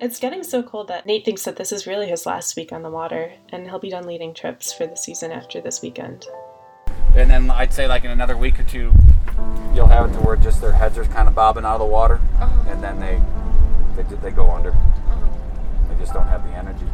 It's 0.00 0.18
getting 0.18 0.42
so 0.42 0.64
cold 0.64 0.88
that 0.88 1.06
Nate 1.06 1.24
thinks 1.24 1.44
that 1.44 1.54
this 1.56 1.70
is 1.70 1.86
really 1.86 2.08
his 2.08 2.26
last 2.26 2.56
week 2.56 2.72
on 2.72 2.82
the 2.82 2.90
water, 2.90 3.34
and 3.50 3.68
he'll 3.68 3.78
be 3.78 3.90
done 3.90 4.04
leading 4.06 4.34
trips 4.34 4.72
for 4.72 4.86
the 4.88 4.96
season 4.96 5.30
after 5.30 5.60
this 5.60 5.80
weekend. 5.80 6.26
And 7.14 7.30
then 7.30 7.50
I'd 7.52 7.72
say 7.72 7.86
like 7.86 8.04
in 8.04 8.10
another 8.10 8.36
week 8.36 8.58
or 8.58 8.64
two, 8.64 8.92
you'll 9.76 9.86
have 9.86 10.10
it 10.10 10.14
to 10.14 10.20
where 10.20 10.34
just 10.34 10.60
their 10.60 10.72
heads 10.72 10.98
are 10.98 11.04
kind 11.04 11.28
of 11.28 11.36
bobbing 11.36 11.64
out 11.64 11.74
of 11.74 11.80
the 11.80 11.86
water, 11.86 12.18
Uh-huh. 12.40 12.70
and 12.70 12.82
then 12.82 12.98
they 12.98 13.20
they 13.94 14.16
they 14.16 14.30
go 14.32 14.50
under. 14.50 14.72
They 15.88 15.94
just 16.00 16.12
don't 16.14 16.26
have 16.26 16.42
the 16.50 16.56
energy. 16.56 16.86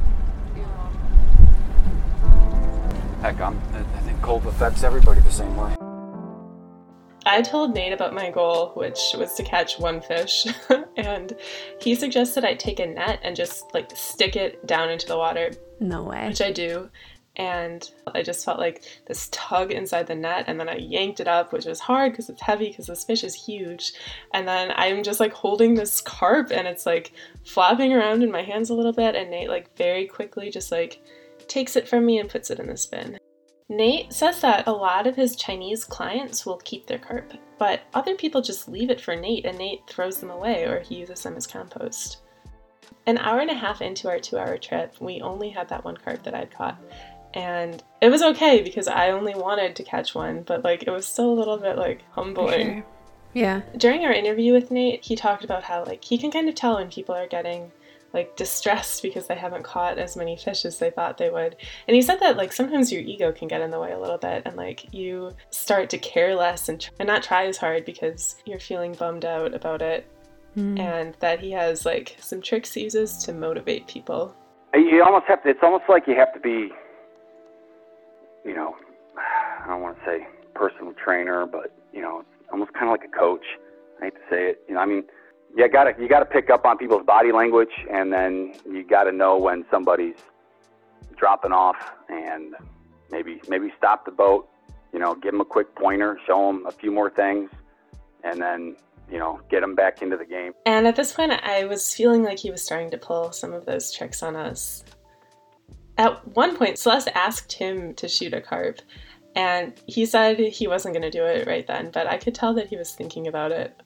Heck, 3.23 3.41
I'm, 3.41 3.59
I 3.73 4.01
think 4.01 4.21
cold 4.23 4.47
affects 4.47 4.83
everybody 4.83 5.21
the 5.21 5.33
same 5.33 5.57
way. 5.57 5.75
I 7.29 7.43
told 7.43 7.75
Nate 7.75 7.93
about 7.93 8.14
my 8.14 8.31
goal, 8.31 8.71
which 8.75 8.99
was 9.19 9.35
to 9.35 9.43
catch 9.43 9.81
one 9.81 10.01
fish, 10.01 10.47
and 10.97 11.33
he 11.81 11.97
suggested 11.97 12.45
I 12.45 12.55
take 12.55 12.79
a 12.79 12.87
net 12.87 13.19
and 13.23 13.35
just 13.35 13.75
like 13.75 13.91
stick 13.97 14.37
it 14.37 14.64
down 14.67 14.91
into 14.91 15.09
the 15.09 15.17
water. 15.17 15.51
No 15.81 16.05
way. 16.05 16.29
Which 16.29 16.41
I 16.41 16.53
do. 16.53 16.89
And 17.35 17.91
I 18.14 18.23
just 18.23 18.45
felt 18.45 18.59
like 18.59 18.83
this 19.07 19.29
tug 19.31 19.73
inside 19.73 20.07
the 20.07 20.14
net, 20.14 20.45
and 20.47 20.59
then 20.59 20.69
I 20.69 20.77
yanked 20.77 21.19
it 21.21 21.29
up, 21.29 21.53
which 21.53 21.67
was 21.67 21.81
hard 21.81 22.12
because 22.12 22.31
it's 22.31 22.41
heavy 22.41 22.69
because 22.69 22.87
this 22.87 23.05
fish 23.05 23.25
is 23.25 23.35
huge. 23.35 23.93
And 24.33 24.47
then 24.47 24.73
I'm 24.75 25.03
just 25.03 25.21
like 25.21 25.33
holding 25.33 25.75
this 25.75 26.01
carp, 26.01 26.51
and 26.53 26.69
it's 26.69 26.87
like 26.87 27.12
flopping 27.45 27.93
around 27.93 28.23
in 28.23 28.31
my 28.31 28.43
hands 28.43 28.71
a 28.71 28.75
little 28.75 28.93
bit, 28.93 29.17
and 29.17 29.31
Nate 29.31 29.49
like 29.49 29.77
very 29.77 30.07
quickly 30.07 30.49
just 30.49 30.71
like 30.71 31.03
takes 31.49 31.76
it 31.76 31.88
from 31.88 32.05
me 32.05 32.18
and 32.18 32.28
puts 32.28 32.51
it 32.51 32.59
in 32.59 32.66
the 32.66 32.76
spin. 32.76 33.18
Nate 33.68 34.12
says 34.12 34.40
that 34.42 34.66
a 34.66 34.72
lot 34.72 35.07
of 35.07 35.16
his 35.16 35.34
Chinese 35.34 35.84
clients 35.84 36.47
will 36.47 36.59
keep 36.59 36.86
their 36.86 36.99
carp, 36.99 37.32
but 37.59 37.80
other 37.94 38.14
people 38.14 38.40
just 38.40 38.68
leave 38.68 38.90
it 38.90 39.01
for 39.01 39.16
Nate 39.16 39.44
and 39.44 39.59
Nate 39.59 39.86
throws 39.88 40.18
them 40.18 40.30
away 40.30 40.64
or 40.64 40.80
he 40.80 40.97
uses 40.97 41.22
them 41.22 41.36
as 41.36 41.47
compost. 41.47 42.18
An 43.07 43.18
hour 43.18 43.40
and 43.40 43.51
a 43.51 43.55
half 43.55 43.82
into 43.82 44.09
our 44.09 44.20
two 44.20 44.38
hour 44.38 44.57
trip, 44.57 44.94
we 45.01 45.20
only 45.20 45.51
had 45.51 45.68
that 45.68 45.84
one 45.84 45.97
carp 45.97 46.22
that 46.22 46.34
I'd 46.34 46.53
caught. 46.53 46.80
And 47.34 47.82
it 48.01 48.09
was 48.09 48.22
okay 48.22 48.62
because 48.62 48.88
I 48.88 49.11
only 49.11 49.34
wanted 49.34 49.76
to 49.76 49.84
catch 49.84 50.14
one, 50.14 50.42
but 50.42 50.64
like 50.64 50.84
it 50.84 50.90
was 50.90 51.07
still 51.07 51.30
a 51.30 51.38
little 51.38 51.59
bit 51.59 51.76
like 51.76 52.03
humbling. 52.12 52.84
Yeah. 53.34 53.62
During 53.76 54.05
our 54.05 54.12
interview 54.12 54.53
with 54.53 54.70
Nate, 54.70 55.05
he 55.05 55.14
talked 55.14 55.44
about 55.44 55.64
how 55.64 55.84
like 55.84 56.03
he 56.05 56.18
can 56.18 56.30
kind 56.30 56.49
of 56.49 56.55
tell 56.55 56.76
when 56.76 56.88
people 56.88 57.14
are 57.14 57.26
getting 57.26 57.70
like 58.12 58.36
distressed 58.36 59.02
because 59.02 59.26
they 59.26 59.34
haven't 59.34 59.62
caught 59.62 59.98
as 59.98 60.16
many 60.16 60.36
fish 60.36 60.64
as 60.64 60.78
they 60.78 60.90
thought 60.90 61.18
they 61.18 61.30
would. 61.30 61.57
And 61.86 61.94
he 61.94 62.02
said 62.02 62.20
that 62.20 62.36
like 62.36 62.52
sometimes 62.52 62.92
your 62.92 63.02
ego 63.02 63.32
can 63.32 63.48
get 63.48 63.61
in 63.61 63.70
the 63.70 63.80
way 63.80 63.92
a 63.92 63.98
little 63.98 64.18
bit 64.18 64.42
and 64.46 64.57
like 64.57 64.92
you 64.92 65.32
start 65.50 65.90
to 65.90 65.98
care 65.98 66.34
less 66.34 66.68
and, 66.68 66.80
tr- 66.80 66.90
and 66.98 67.07
not 67.07 67.22
try 67.22 67.46
as 67.46 67.57
hard 67.57 67.84
because 67.84 68.36
you're 68.44 68.61
feeling 68.61 68.94
bummed 68.94 69.24
out 69.24 69.54
about 69.54 69.82
it. 69.82 70.07
Mm. 70.57 70.78
And 70.78 71.14
that 71.20 71.40
he 71.40 71.50
has 71.52 71.84
like 71.84 72.16
some 72.18 72.40
tricks 72.40 72.72
he 72.72 72.84
uses 72.84 73.18
to 73.24 73.32
motivate 73.32 73.86
people. 73.86 74.34
You 74.74 75.02
almost 75.04 75.26
have 75.26 75.42
to. 75.42 75.50
It's 75.50 75.61
almost 75.62 75.84
like 75.88 76.07
you 76.07 76.14
have 76.16 76.32
to 76.34 76.40
be, 76.40 76.70
you 78.44 78.54
know, 78.54 78.74
I 79.64 79.68
don't 79.68 79.82
want 79.82 79.98
to 79.98 80.04
say 80.04 80.26
personal 80.54 80.94
trainer, 80.94 81.46
but 81.46 81.72
you 81.92 82.00
know, 82.00 82.24
almost 82.50 82.72
kind 82.72 82.86
of 82.86 82.90
like 82.90 83.04
a 83.04 83.16
coach. 83.16 83.44
I 84.00 84.07
hate 84.07 84.14
to 84.14 84.20
say 84.30 84.50
it. 84.50 84.62
You 84.68 84.74
know, 84.74 84.80
I 84.80 84.86
mean, 84.86 85.04
you 85.57 85.68
got 85.68 85.84
to 85.84 85.94
you 86.00 86.09
got 86.09 86.20
to 86.20 86.26
pick 86.26 86.50
up 86.50 86.64
on 86.64 86.78
people's 86.78 87.07
body 87.07 87.32
language, 87.32 87.72
and 87.90 88.12
then 88.12 88.54
you 88.70 88.84
got 88.84 89.04
to 89.04 89.12
know 89.12 89.38
when 89.38 89.64
somebody's 89.70 90.16
dropping 91.16 91.52
off, 91.52 91.76
and 92.09 92.54
maybe 93.11 93.40
maybe 93.48 93.72
stop 93.76 94.04
the 94.04 94.12
boat. 94.12 94.48
You 94.92 94.98
know, 94.98 95.14
give 95.14 95.32
them 95.32 95.40
a 95.40 95.44
quick 95.44 95.74
pointer, 95.74 96.18
show 96.26 96.46
them 96.46 96.66
a 96.66 96.72
few 96.72 96.92
more 96.92 97.11
things, 97.11 97.50
and 98.22 98.40
then 98.40 98.76
you 99.11 99.18
know, 99.18 99.40
get 99.48 99.61
them 99.61 99.74
back 99.74 100.02
into 100.02 100.16
the 100.16 100.24
game. 100.24 100.52
And 100.64 100.86
at 100.86 100.96
this 100.96 101.12
point, 101.12 101.32
I 101.32 101.64
was 101.64 101.94
feeling 101.94 102.24
like 102.24 102.38
he 102.38 102.50
was 102.50 102.62
starting 102.62 102.90
to 102.90 102.98
pull 102.98 103.32
some 103.32 103.52
of 103.52 103.64
those 103.64 103.92
tricks 103.92 104.22
on 104.22 104.36
us. 104.36 104.84
At 105.96 106.26
one 106.34 106.57
point, 106.57 106.78
Celeste 106.78 107.09
asked 107.14 107.52
him 107.52 107.94
to 107.94 108.09
shoot 108.09 108.34
a 108.34 108.40
carp, 108.40 108.80
and 109.34 109.72
he 109.86 110.07
said 110.07 110.38
he 110.38 110.66
wasn't 110.66 110.94
going 110.94 111.11
to 111.11 111.11
do 111.11 111.24
it 111.24 111.46
right 111.46 111.66
then, 111.66 111.90
but 111.92 112.07
I 112.07 112.18
could 112.18 112.34
tell 112.34 112.52
that 112.54 112.68
he 112.68 112.76
was 112.76 112.94
thinking 112.94 113.28
about 113.28 113.52
it. 113.52 113.80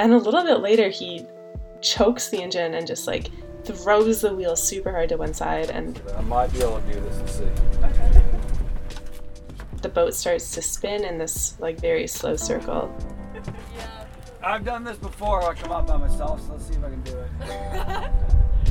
And 0.00 0.14
a 0.14 0.16
little 0.16 0.42
bit 0.42 0.60
later, 0.60 0.88
he 0.88 1.26
chokes 1.82 2.30
the 2.30 2.42
engine 2.42 2.72
and 2.72 2.86
just 2.86 3.06
like 3.06 3.28
throws 3.64 4.22
the 4.22 4.34
wheel 4.34 4.56
super 4.56 4.90
hard 4.90 5.10
to 5.10 5.18
one 5.18 5.34
side, 5.34 5.68
and 5.68 6.00
I 6.16 6.22
might 6.22 6.50
be 6.54 6.62
able 6.62 6.80
to 6.80 6.90
do 6.90 7.00
this 7.00 7.18
and 7.18 7.28
see. 7.28 7.44
the 9.82 9.90
boat 9.90 10.14
starts 10.14 10.52
to 10.52 10.62
spin 10.62 11.04
in 11.04 11.18
this 11.18 11.60
like 11.60 11.78
very 11.78 12.06
slow 12.06 12.34
circle. 12.34 12.90
I've 14.42 14.64
done 14.64 14.84
this 14.84 14.96
before. 14.96 15.42
I 15.42 15.52
come 15.52 15.70
out 15.70 15.86
by 15.86 15.98
myself, 15.98 16.46
so 16.46 16.52
let's 16.52 16.64
see 16.64 16.76
if 16.76 16.82
I 16.82 16.88
can 16.88 17.02
do 17.02 17.18
it. 17.18 18.10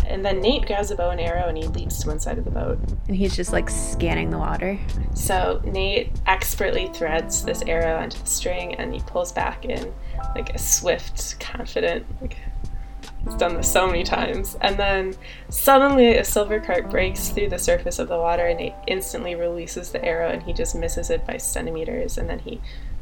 And 0.10 0.26
then 0.26 0.42
Nate 0.42 0.66
grabs 0.66 0.90
a 0.90 0.96
bow 0.96 1.12
and 1.12 1.22
arrow 1.22 1.48
and 1.48 1.58
he 1.58 1.66
leaps 1.66 2.00
to 2.02 2.08
one 2.08 2.20
side 2.20 2.38
of 2.40 2.46
the 2.46 2.52
boat. 2.52 2.80
And 3.08 3.16
he's 3.16 3.36
just 3.36 3.54
like 3.54 3.70
scanning 3.70 4.32
the 4.32 4.40
water. 4.40 4.80
So 5.14 5.62
Nate 5.64 6.12
expertly 6.26 6.90
threads 6.94 7.46
this 7.46 7.62
arrow 7.62 7.98
onto 8.02 8.18
the 8.18 8.26
string 8.26 8.76
and 8.76 8.94
he 8.94 9.02
pulls 9.02 9.32
back 9.32 9.66
in 9.66 9.94
like 10.36 10.50
a 10.56 10.58
swift, 10.58 11.40
confident, 11.40 12.06
like 12.22 12.38
he's 13.24 13.36
done 13.36 13.56
this 13.56 13.72
so 13.72 13.86
many 13.86 14.04
times. 14.04 14.58
And 14.62 14.78
then 14.78 15.14
suddenly 15.50 16.18
a 16.18 16.26
silver 16.26 16.60
carp 16.60 16.90
breaks 16.90 17.30
through 17.30 17.50
the 17.50 17.60
surface 17.60 18.00
of 18.00 18.08
the 18.08 18.18
water 18.18 18.48
and 18.48 18.60
Nate 18.60 18.74
instantly 18.88 19.36
releases 19.36 19.92
the 19.92 20.04
arrow 20.04 20.30
and 20.30 20.42
he 20.42 20.54
just 20.54 20.76
misses 20.76 21.12
it 21.12 21.26
by 21.28 21.38
centimeters. 21.38 22.18
And 22.18 22.28
then 22.28 22.40
he 22.40 22.60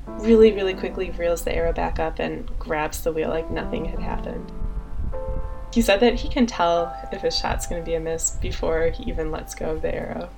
really, 0.08 0.52
really 0.52 0.74
quickly 0.74 1.12
reels 1.12 1.44
the 1.44 1.56
arrow 1.56 1.72
back 1.72 2.00
up 2.00 2.20
and 2.20 2.50
grabs 2.60 3.02
the 3.02 3.14
wheel 3.14 3.30
like 3.30 3.50
nothing 3.50 3.86
had 3.86 4.00
happened. 4.00 4.52
He 5.74 5.82
said 5.82 6.00
that 6.00 6.16
he 6.16 6.30
can 6.30 6.46
tell 6.46 6.96
if 7.12 7.22
his 7.22 7.38
shot's 7.38 7.68
going 7.68 7.82
to 7.82 7.86
be 7.86 7.96
a 7.96 8.00
miss 8.00 8.32
before 8.32 8.90
he 8.90 9.04
even 9.04 9.32
lets 9.32 9.54
go 9.54 9.72
of 9.72 9.82
the 9.82 9.94
arrow. 9.94 10.30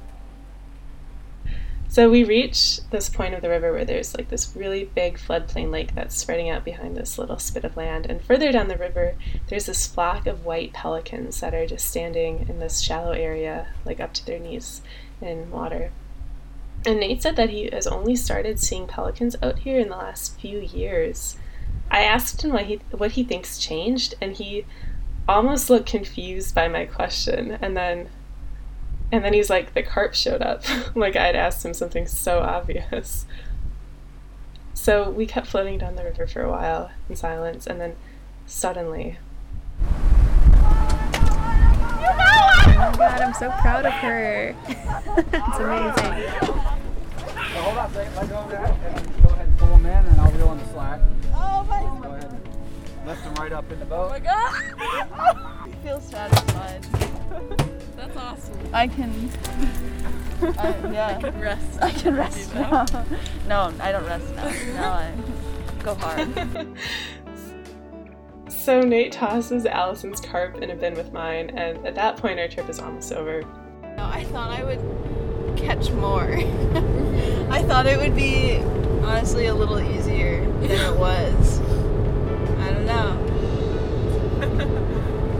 So 1.92 2.08
we 2.08 2.24
reach 2.24 2.82
this 2.92 3.10
point 3.10 3.34
of 3.34 3.42
the 3.42 3.50
river 3.50 3.72
where 3.72 3.84
there's 3.84 4.16
like 4.16 4.30
this 4.30 4.56
really 4.56 4.86
big 4.86 5.18
floodplain 5.18 5.72
lake 5.72 5.96
that's 5.96 6.16
spreading 6.16 6.48
out 6.48 6.64
behind 6.64 6.96
this 6.96 7.18
little 7.18 7.40
spit 7.40 7.64
of 7.64 7.76
land. 7.76 8.06
And 8.06 8.22
further 8.22 8.52
down 8.52 8.68
the 8.68 8.78
river, 8.78 9.16
there's 9.48 9.66
this 9.66 9.88
flock 9.88 10.28
of 10.28 10.46
white 10.46 10.72
pelicans 10.72 11.40
that 11.40 11.56
are 11.56 11.66
just 11.66 11.88
standing 11.88 12.46
in 12.48 12.60
this 12.60 12.82
shallow 12.82 13.12
area, 13.12 13.70
like 13.86 14.00
up 14.00 14.14
to 14.14 14.26
their 14.26 14.38
knees 14.38 14.84
in 15.20 15.50
water. 15.50 15.92
And 16.86 17.00
Nate 17.00 17.24
said 17.24 17.36
that 17.38 17.50
he 17.50 17.70
has 17.72 17.88
only 17.88 18.16
started 18.16 18.60
seeing 18.60 18.86
pelicans 18.86 19.36
out 19.42 19.60
here 19.60 19.80
in 19.80 19.90
the 19.90 19.98
last 19.98 20.40
few 20.40 20.60
years. 20.60 21.38
I 21.90 22.04
asked 22.04 22.44
him 22.44 22.54
what 22.54 22.66
he 22.66 22.82
what 22.92 23.14
he 23.14 23.24
thinks 23.24 23.58
changed, 23.58 24.14
and 24.22 24.36
he 24.36 24.66
almost 25.30 25.70
looked 25.70 25.88
confused 25.88 26.56
by 26.56 26.68
my 26.68 26.86
question. 26.86 27.58
And 27.62 27.78
then 27.78 28.10
and 29.12 29.26
then 29.26 29.34
he's 29.34 29.50
like, 29.50 29.74
the 29.74 29.82
carp 29.82 30.14
showed 30.14 30.42
up. 30.42 30.64
like 30.96 31.16
I'd 31.16 31.36
asked 31.36 31.64
him 31.66 31.74
something 31.74 32.06
so 32.06 32.40
obvious. 32.40 33.26
So 34.74 35.10
we 35.10 35.26
kept 35.26 35.48
floating 35.48 35.78
down 35.78 35.96
the 35.96 36.04
river 36.04 36.28
for 36.28 36.42
a 36.42 36.50
while 36.50 36.92
in 37.10 37.16
silence, 37.16 37.68
and 37.68 37.82
then 37.82 37.96
suddenly. 38.46 39.18
Oh 42.62 42.92
my 42.92 42.94
god, 42.98 43.22
I'm 43.22 43.34
so 43.34 43.52
proud 43.60 43.86
of 43.86 43.92
her. 43.94 44.56
it's 44.68 45.60
amazing. 45.60 46.24
So 47.36 47.62
hold 47.62 47.78
on 47.78 47.90
a 47.90 47.94
second. 47.94 48.16
Let 48.16 48.30
go 48.30 48.36
of 48.38 48.52
that, 48.52 48.72
and 48.96 49.24
go 49.24 49.30
ahead 49.30 49.48
and 49.48 49.58
pull 49.58 49.68
them 49.70 49.86
in, 49.86 50.06
and 50.06 50.22
I'll 50.22 50.32
reel 50.32 50.48
on 50.48 50.58
the 50.60 50.66
slack. 50.68 51.02
Oh 51.34 51.66
my 51.68 51.82
Go 52.02 52.14
ahead 52.14 52.24
and 52.24 52.29
lift 53.06 53.24
them 53.24 53.34
right 53.36 53.52
up 53.52 53.72
in 53.72 53.80
the 53.80 53.86
boat. 53.86 54.08
Oh 54.08 54.10
my 54.10 54.20
god! 54.20 54.64
I 54.80 55.72
feel 55.84 56.00
satisfied. 56.00 56.84
That's 57.96 58.18
awesome. 58.18 58.60
I 58.74 58.88
can. 58.88 59.30
I, 60.42 60.92
yeah. 60.92 61.18
I 61.18 61.22
can 61.22 61.40
rest. 61.40 61.82
I 61.82 61.92
can 61.92 62.16
rest 62.16 62.54
now. 62.56 62.86
no, 63.48 63.74
I 63.80 63.92
don't 63.92 64.06
rest 64.06 64.34
now. 64.36 64.50
Now 64.74 64.94
I 64.94 65.14
go 65.84 65.96
hard. 65.96 66.68
So 68.70 68.82
Nate 68.82 69.14
tosses 69.14 69.66
Allison's 69.66 70.20
carp 70.20 70.62
in 70.62 70.70
a 70.70 70.76
bin 70.76 70.94
with 70.94 71.14
mine, 71.14 71.50
and 71.52 71.88
at 71.88 71.96
that 71.96 72.18
point 72.18 72.40
our 72.40 72.48
trip 72.48 72.70
is 72.70 72.78
almost 72.78 73.12
over. 73.14 73.42
No, 73.98 74.06
I 74.06 74.26
thought 74.26 74.52
I 74.52 74.64
would 74.64 75.58
catch 75.58 75.90
more. 75.92 76.34
I 77.50 77.64
thought 77.64 77.88
it 77.88 77.98
would 77.98 78.16
be 78.16 78.58
honestly 79.02 79.48
a 79.48 79.56
little 79.56 79.80
easier 79.80 80.46
than 80.62 80.72
it 80.72 81.00
was. 81.00 81.60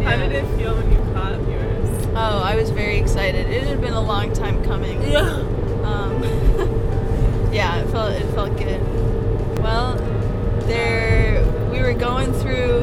How 0.10 0.18
did 0.18 0.32
it 0.32 0.58
feel 0.58 0.76
when 0.76 0.92
you 0.92 0.98
caught 1.14 1.34
yours? 1.48 2.08
Oh, 2.16 2.42
I 2.44 2.56
was 2.56 2.72
very 2.72 2.98
excited. 2.98 3.46
It 3.46 3.62
had 3.68 3.80
been 3.80 3.94
a 3.94 4.02
long 4.02 4.34
time 4.34 4.64
coming. 4.64 5.00
Yeah. 5.04 5.20
Um, 5.84 6.24
yeah, 7.54 7.78
it 7.78 7.92
felt 7.92 8.14
it 8.14 8.26
felt 8.34 8.58
good. 8.58 8.82
Well, 9.60 9.98
there 10.66 11.46
we 11.70 11.84
were 11.84 11.94
going 11.94 12.34
through 12.34 12.80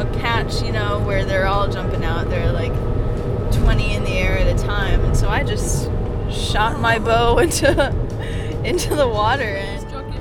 a 0.00 0.06
patch, 0.20 0.62
you 0.62 0.72
know, 0.72 1.00
where 1.00 1.22
they're 1.26 1.46
all 1.46 1.68
jumping 1.68 2.02
out. 2.02 2.30
They're 2.30 2.50
like 2.50 2.72
20 3.52 3.94
in 3.96 4.04
the 4.04 4.12
air 4.12 4.38
at 4.38 4.46
a 4.46 4.58
time, 4.64 5.04
and 5.04 5.14
so 5.14 5.28
I 5.28 5.44
just 5.44 5.90
shot 6.32 6.80
my 6.80 6.98
bow 6.98 7.36
into 7.40 7.94
into 8.64 8.94
the 8.94 9.06
water 9.06 9.44
and 9.44 9.78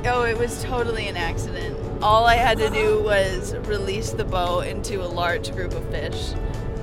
oh, 0.08 0.24
it 0.24 0.38
was 0.38 0.62
totally 0.64 1.08
an 1.08 1.16
accident. 1.16 1.77
All 2.02 2.26
I 2.26 2.36
had 2.36 2.60
to 2.60 2.70
do 2.70 3.02
was 3.02 3.56
release 3.66 4.12
the 4.12 4.24
bow 4.24 4.60
into 4.60 5.04
a 5.04 5.08
large 5.08 5.52
group 5.54 5.74
of 5.74 5.84
fish, 5.90 6.34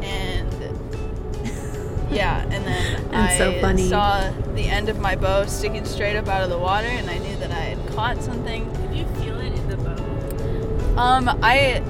and 0.02 0.52
yeah, 2.10 2.42
and 2.42 2.66
then 2.66 3.14
I 3.14 3.38
so 3.38 3.60
funny. 3.60 3.88
saw 3.88 4.30
the 4.54 4.66
end 4.66 4.88
of 4.88 4.98
my 4.98 5.14
bow 5.14 5.46
sticking 5.46 5.84
straight 5.84 6.16
up 6.16 6.26
out 6.28 6.42
of 6.42 6.50
the 6.50 6.58
water, 6.58 6.88
and 6.88 7.08
I 7.08 7.18
knew 7.18 7.36
that 7.36 7.52
I 7.52 7.60
had 7.60 7.94
caught 7.94 8.22
something. 8.22 8.70
Did 8.72 8.94
you 8.96 9.06
feel 9.22 9.38
it 9.38 9.52
in 9.52 9.68
the 9.68 9.76
bow? 9.76 11.00
Um, 11.00 11.28
I 11.42 11.82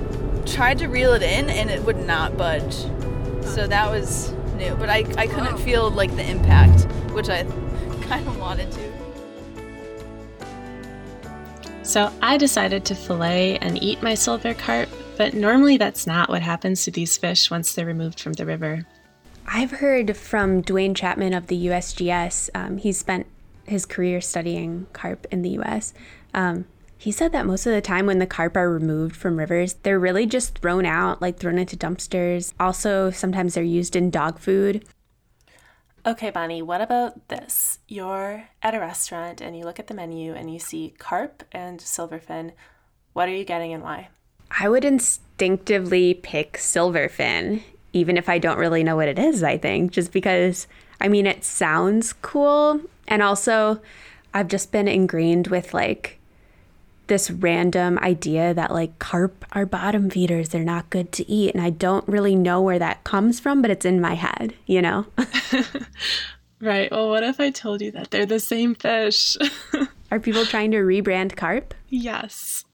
tried 0.47 0.79
to 0.79 0.89
reel 0.89 1.13
it 1.15 1.23
in, 1.23 1.49
and 1.49 1.71
it 1.71 1.83
would 1.83 2.05
not 2.07 2.37
budge. 2.37 2.75
So 3.43 3.67
that 3.67 3.91
was 3.91 4.33
new, 4.57 4.75
but 4.77 4.91
I 4.91 5.05
I 5.17 5.27
couldn't 5.27 5.59
feel 5.59 5.91
like 5.91 6.15
the 6.15 6.29
impact, 6.29 6.85
which 7.13 7.31
I 7.31 7.45
kind 8.03 8.27
of 8.27 8.39
wanted 8.39 8.71
to. 8.73 8.94
So 11.85 12.11
I 12.23 12.39
decided 12.39 12.87
to 12.87 12.95
fillet 12.95 13.59
and 13.59 13.81
eat 13.81 14.03
my 14.03 14.15
silver 14.15 14.55
carp, 14.55 14.89
but 15.19 15.35
normally 15.35 15.77
that's 15.77 16.07
not 16.07 16.31
what 16.31 16.41
happens 16.41 16.83
to 16.85 16.91
these 16.91 17.19
fish 17.19 17.51
once 17.51 17.75
they're 17.75 17.85
removed 17.85 18.19
from 18.19 18.33
the 18.33 18.47
river. 18.47 18.87
I've 19.47 19.71
heard 19.71 20.17
from 20.17 20.63
Duane 20.63 20.95
Chapman 20.95 21.35
of 21.35 21.49
the 21.49 21.67
USGS. 21.67 22.49
Um, 22.55 22.79
he 22.79 22.91
spent 22.91 23.27
his 23.67 23.85
career 23.85 24.23
studying 24.23 24.87
carp 24.95 25.27
in 25.31 25.43
the 25.43 25.51
US. 25.61 25.93
Um, 26.33 26.65
he 26.97 27.13
said 27.13 27.33
that 27.33 27.45
most 27.45 27.67
of 27.67 27.73
the 27.73 27.83
time 27.83 28.07
when 28.07 28.19
the 28.19 28.27
carp 28.27 28.57
are 28.57 28.71
removed 28.71 29.15
from 29.15 29.39
rivers, 29.39 29.75
they're 29.83 30.01
really 30.01 30.25
just 30.25 30.59
thrown 30.59 30.87
out, 30.87 31.21
like 31.21 31.39
thrown 31.39 31.59
into 31.59 31.77
dumpsters. 31.77 32.55
Also, 32.59 33.11
sometimes 33.11 33.55
they're 33.55 33.63
used 33.63 33.95
in 33.95 34.11
dog 34.11 34.39
food. 34.39 34.87
Okay, 36.07 36.29
Bonnie, 36.29 36.61
what 36.61 36.83
about 36.83 37.29
this? 37.29 37.79
You're 37.89 38.51
at 38.63 38.75
a 38.75 38.81
restaurant 38.81 39.41
and 39.41 39.57
you 39.57 39.65
look 39.65 39.79
at 39.79 39.87
the 39.87 39.95
menu 39.95 40.35
and 40.35 40.53
you 40.53 40.59
see 40.59 40.95
carp 40.99 41.45
and 41.51 41.81
silverfin. 41.81 42.53
What 43.15 43.27
are 43.27 43.35
you 43.35 43.45
getting 43.45 43.73
and 43.73 43.83
why? 43.83 44.09
I 44.51 44.69
would 44.69 44.85
instinctively 44.85 46.13
pick 46.13 46.59
silverfin, 46.59 47.63
even 47.95 48.19
if 48.19 48.29
I 48.29 48.39
don't 48.39 48.59
really 48.59 48.85
know 48.85 48.97
what 48.97 49.09
it 49.09 49.19
is, 49.19 49.43
I 49.43 49.57
think, 49.57 49.93
just 49.93 50.13
because, 50.13 50.67
I 51.01 51.09
mean, 51.09 51.27
it 51.27 51.43
sounds 51.43 52.13
cool. 52.13 52.83
And 53.09 53.23
also, 53.23 53.81
I've 54.35 54.49
just 54.49 54.73
been 54.73 54.89
ingrained 54.89 55.47
with 55.47 55.73
like 55.73 56.19
this 57.07 57.31
random 57.31 57.99
idea 57.99 58.55
that 58.55 58.73
like 58.73 58.99
carp 58.99 59.45
are 59.53 59.67
bottom 59.67 60.11
feeders, 60.11 60.51
they're 60.51 60.65
not 60.65 60.91
good 60.91 61.13
to 61.13 61.31
eat. 61.31 61.55
And 61.55 61.63
I 61.63 61.71
don't 61.71 62.07
really 62.09 62.35
know 62.35 62.61
where 62.61 62.79
that 62.79 63.05
comes 63.05 63.41
from, 63.41 63.63
but 63.63 63.71
it's 63.71 63.85
in 63.85 64.01
my 64.01 64.15
head, 64.15 64.55
you 64.67 64.83
know? 64.83 65.07
Right. 66.61 66.91
Well, 66.91 67.11
what 67.11 67.23
if 67.23 67.41
I 67.41 67.51
told 67.51 67.83
you 67.83 67.91
that 67.91 68.11
they're 68.11 68.25
the 68.25 68.41
same 68.41 68.75
fish? 68.75 69.37
Are 70.11 70.19
people 70.19 70.47
trying 70.47 70.71
to 70.71 70.79
rebrand 70.79 71.37
carp? 71.37 71.75
yes. 71.89 72.65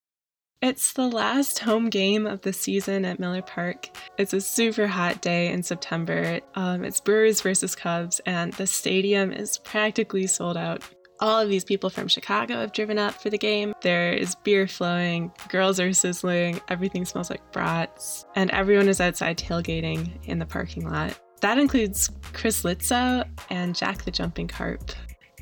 It's 0.62 0.92
the 0.92 1.08
last 1.08 1.60
home 1.60 1.88
game 1.88 2.26
of 2.26 2.42
the 2.42 2.52
season 2.52 3.06
at 3.06 3.18
Miller 3.18 3.40
Park. 3.40 3.88
It's 4.18 4.34
a 4.34 4.42
super 4.42 4.86
hot 4.86 5.22
day 5.22 5.50
in 5.50 5.62
September. 5.62 6.40
Um, 6.54 6.84
it's 6.84 7.00
Brewers 7.00 7.40
versus 7.40 7.74
Cubs, 7.74 8.20
and 8.26 8.52
the 8.52 8.66
stadium 8.66 9.32
is 9.32 9.56
practically 9.56 10.26
sold 10.26 10.58
out. 10.58 10.82
All 11.20 11.38
of 11.38 11.50
these 11.50 11.64
people 11.64 11.90
from 11.90 12.08
Chicago 12.08 12.54
have 12.54 12.72
driven 12.72 12.98
up 12.98 13.12
for 13.12 13.28
the 13.28 13.36
game. 13.36 13.74
There 13.82 14.10
is 14.12 14.34
beer 14.36 14.66
flowing, 14.66 15.30
girls 15.50 15.78
are 15.78 15.92
sizzling, 15.92 16.60
everything 16.68 17.04
smells 17.04 17.28
like 17.28 17.52
brats, 17.52 18.24
and 18.36 18.50
everyone 18.52 18.88
is 18.88 19.02
outside 19.02 19.36
tailgating 19.36 20.10
in 20.24 20.38
the 20.38 20.46
parking 20.46 20.88
lot. 20.88 21.18
That 21.42 21.58
includes 21.58 22.10
Chris 22.32 22.62
Litzow 22.62 23.28
and 23.50 23.76
Jack 23.76 24.04
the 24.04 24.10
Jumping 24.10 24.48
Carp. 24.48 24.92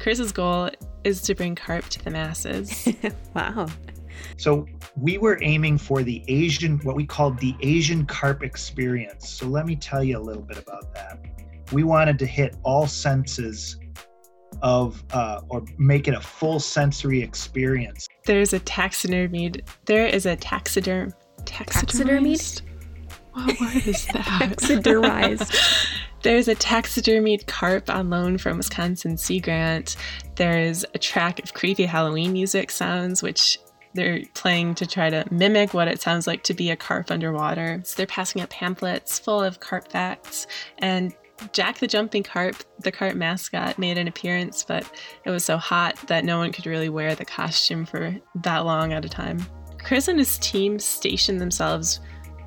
Chris's 0.00 0.32
goal 0.32 0.70
is 1.04 1.22
to 1.22 1.34
bring 1.36 1.54
carp 1.54 1.84
to 1.90 2.02
the 2.02 2.10
masses. 2.10 2.88
wow. 3.34 3.68
So 4.36 4.66
we 4.96 5.18
were 5.18 5.38
aiming 5.42 5.78
for 5.78 6.02
the 6.02 6.24
Asian, 6.26 6.78
what 6.78 6.96
we 6.96 7.06
called 7.06 7.38
the 7.38 7.54
Asian 7.60 8.04
carp 8.04 8.42
experience. 8.42 9.28
So 9.28 9.46
let 9.46 9.64
me 9.64 9.76
tell 9.76 10.02
you 10.02 10.18
a 10.18 10.20
little 10.22 10.42
bit 10.42 10.58
about 10.58 10.92
that. 10.94 11.20
We 11.72 11.84
wanted 11.84 12.18
to 12.20 12.26
hit 12.26 12.56
all 12.64 12.88
senses 12.88 13.76
of, 14.62 15.02
uh, 15.12 15.40
or 15.48 15.64
make 15.78 16.09
it 16.09 16.14
a 16.14 16.20
full 16.20 16.61
sensory 16.61 17.22
experience. 17.22 18.09
There's 18.24 18.52
a 18.52 18.61
taxidermied. 18.61 19.62
There 19.86 20.06
is 20.06 20.26
a 20.26 20.36
taxiderm. 20.36 21.12
Taxidermied. 21.44 22.62
What 23.32 23.61
word 23.61 23.86
is 23.86 24.06
that? 24.06 24.24
Taxidermized. 24.59 25.54
There's 26.22 26.48
a 26.48 26.54
taxidermied 26.54 27.46
carp 27.46 27.88
on 27.88 28.11
loan 28.11 28.38
from 28.38 28.56
Wisconsin 28.56 29.16
Sea 29.16 29.38
Grant. 29.38 29.96
There's 30.34 30.84
a 30.94 30.98
track 30.98 31.42
of 31.42 31.54
creepy 31.54 31.84
Halloween 31.84 32.32
music 32.32 32.70
sounds, 32.70 33.22
which 33.22 33.59
they're 33.94 34.22
playing 34.34 34.74
to 34.76 34.86
try 34.86 35.11
to 35.11 35.24
mimic 35.30 35.74
what 35.74 35.88
it 35.88 36.00
sounds 36.00 36.26
like 36.26 36.42
to 36.44 36.54
be 36.54 36.70
a 36.70 36.76
carp 36.76 37.11
underwater. 37.11 37.80
So 37.84 37.96
they're 37.96 38.06
passing 38.06 38.42
out 38.42 38.50
pamphlets 38.50 39.18
full 39.18 39.42
of 39.42 39.61
carp 39.61 39.90
facts. 39.90 40.46
And 40.78 41.14
Jack 41.53 41.78
the 41.78 41.86
Jumping 41.86 42.22
Carp, 42.22 42.57
the 42.80 42.93
carp 42.93 43.14
mascot, 43.14 43.78
made 43.78 43.99
an 43.99 44.09
appearance, 44.09 44.64
but 44.64 44.91
it 45.24 45.30
was 45.30 45.45
so 45.45 45.57
hot 45.57 45.97
that 46.09 46.24
no 46.24 46.39
one 46.39 46.53
could 46.53 46.66
really 46.66 46.89
wear 46.89 47.14
the 47.14 47.24
costume 47.24 47.86
for 47.86 48.16
that 48.43 48.64
long 48.64 48.93
at 48.93 49.05
a 49.05 49.09
time. 49.09 49.39
Chris 49.82 50.09
and 50.09 50.18
his 50.18 50.39
team 50.39 50.78
stationed 50.78 51.41
themselves 51.41 52.01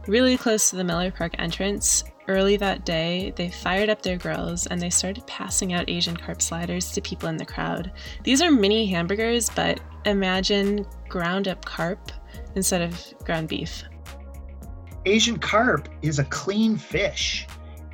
really 0.07 0.37
close 0.37 0.69
to 0.69 0.75
the 0.75 0.83
Miller 0.83 1.11
Park 1.11 1.33
entrance. 1.39 2.03
Early 2.27 2.55
that 2.57 2.85
day, 2.85 3.33
they 3.35 3.49
fired 3.49 3.89
up 3.89 4.01
their 4.01 4.17
grills 4.17 4.67
and 4.67 4.79
they 4.79 4.89
started 4.89 5.25
passing 5.27 5.73
out 5.73 5.89
Asian 5.89 6.15
carp 6.15 6.41
sliders 6.41 6.91
to 6.91 7.01
people 7.01 7.29
in 7.29 7.37
the 7.37 7.45
crowd. 7.45 7.91
These 8.23 8.41
are 8.41 8.51
mini 8.51 8.85
hamburgers, 8.87 9.49
but 9.49 9.79
imagine 10.05 10.85
ground 11.09 11.47
up 11.47 11.65
carp 11.65 12.11
instead 12.55 12.81
of 12.81 13.13
ground 13.25 13.49
beef. 13.49 13.83
Asian 15.05 15.39
carp 15.39 15.89
is 16.03 16.19
a 16.19 16.25
clean 16.25 16.77
fish, 16.77 17.47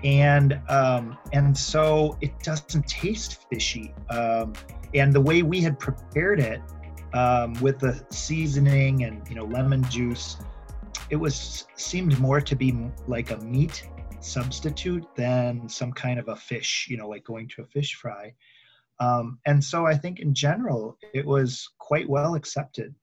and 0.04 0.60
um, 0.70 1.18
and 1.34 1.58
so 1.58 2.18
it 2.22 2.40
doesn't 2.42 2.88
taste 2.88 3.46
fishy. 3.50 3.94
Um, 4.10 4.54
and 4.94 5.14
the 5.14 5.22
way 5.22 5.42
we 5.42 5.62
had 5.62 5.80
prepared 5.80 6.40
it 6.40 6.62
um, 7.14 7.54
with 7.56 7.80
the 7.80 8.04
seasoning 8.10 9.04
and 9.04 9.28
you 9.28 9.36
know 9.36 9.46
lemon 9.46 9.84
juice, 9.90 10.38
it 11.10 11.16
was 11.16 11.66
seemed 11.76 12.20
more 12.20 12.42
to 12.42 12.56
be 12.56 12.90
like 13.08 13.32
a 13.32 13.38
meat 13.38 13.88
substitute 14.20 15.06
than 15.16 15.70
some 15.70 15.92
kind 15.92 16.20
of 16.20 16.28
a 16.28 16.36
fish. 16.36 16.88
You 16.90 16.98
know, 16.98 17.08
like 17.08 17.24
going 17.24 17.48
to 17.50 17.64
a 17.64 17.66
fish 17.66 17.96
fry. 17.96 18.34
Um, 19.00 19.40
and 19.46 19.64
so 19.64 19.86
I 19.86 19.96
think 19.96 20.20
in 20.20 20.34
general 20.34 20.98
it 21.14 21.26
was 21.26 21.70
quite 21.78 22.10
well 22.10 22.36
accepted. 22.36 22.96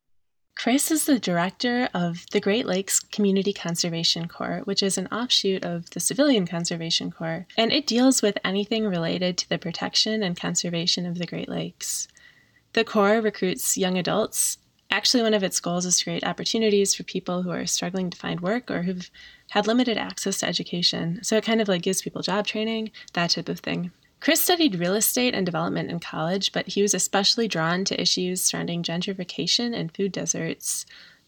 Chris 0.56 0.90
is 0.90 1.04
the 1.04 1.18
director 1.18 1.88
of 1.92 2.24
the 2.30 2.40
Great 2.40 2.64
Lakes 2.64 3.00
Community 3.00 3.52
Conservation 3.52 4.28
Corps, 4.28 4.60
which 4.64 4.82
is 4.82 4.96
an 4.96 5.08
offshoot 5.08 5.64
of 5.64 5.90
the 5.90 6.00
Civilian 6.00 6.46
Conservation 6.46 7.10
Corps, 7.10 7.46
and 7.58 7.72
it 7.72 7.86
deals 7.86 8.22
with 8.22 8.38
anything 8.44 8.86
related 8.86 9.36
to 9.38 9.48
the 9.48 9.58
protection 9.58 10.22
and 10.22 10.38
conservation 10.38 11.06
of 11.06 11.18
the 11.18 11.26
Great 11.26 11.48
Lakes. 11.48 12.08
The 12.72 12.84
Corps 12.84 13.20
recruits 13.20 13.76
young 13.76 13.98
adults. 13.98 14.58
Actually, 14.90 15.24
one 15.24 15.34
of 15.34 15.42
its 15.42 15.60
goals 15.60 15.86
is 15.86 15.98
to 15.98 16.04
create 16.04 16.24
opportunities 16.24 16.94
for 16.94 17.02
people 17.02 17.42
who 17.42 17.50
are 17.50 17.66
struggling 17.66 18.08
to 18.10 18.16
find 18.16 18.40
work 18.40 18.70
or 18.70 18.82
who've 18.82 19.10
had 19.50 19.66
limited 19.66 19.98
access 19.98 20.38
to 20.38 20.46
education. 20.46 21.18
So 21.22 21.36
it 21.36 21.44
kind 21.44 21.60
of 21.60 21.68
like 21.68 21.82
gives 21.82 22.00
people 22.00 22.22
job 22.22 22.46
training, 22.46 22.92
that 23.12 23.30
type 23.30 23.48
of 23.48 23.58
thing. 23.60 23.90
Chris 24.24 24.40
studied 24.40 24.76
real 24.76 24.94
estate 24.94 25.34
and 25.34 25.44
development 25.44 25.90
in 25.90 26.00
college, 26.00 26.50
but 26.52 26.66
he 26.66 26.80
was 26.80 26.94
especially 26.94 27.46
drawn 27.46 27.84
to 27.84 28.00
issues 28.00 28.40
surrounding 28.40 28.82
gentrification 28.82 29.78
and 29.78 29.94
food 29.94 30.12
deserts. 30.12 30.86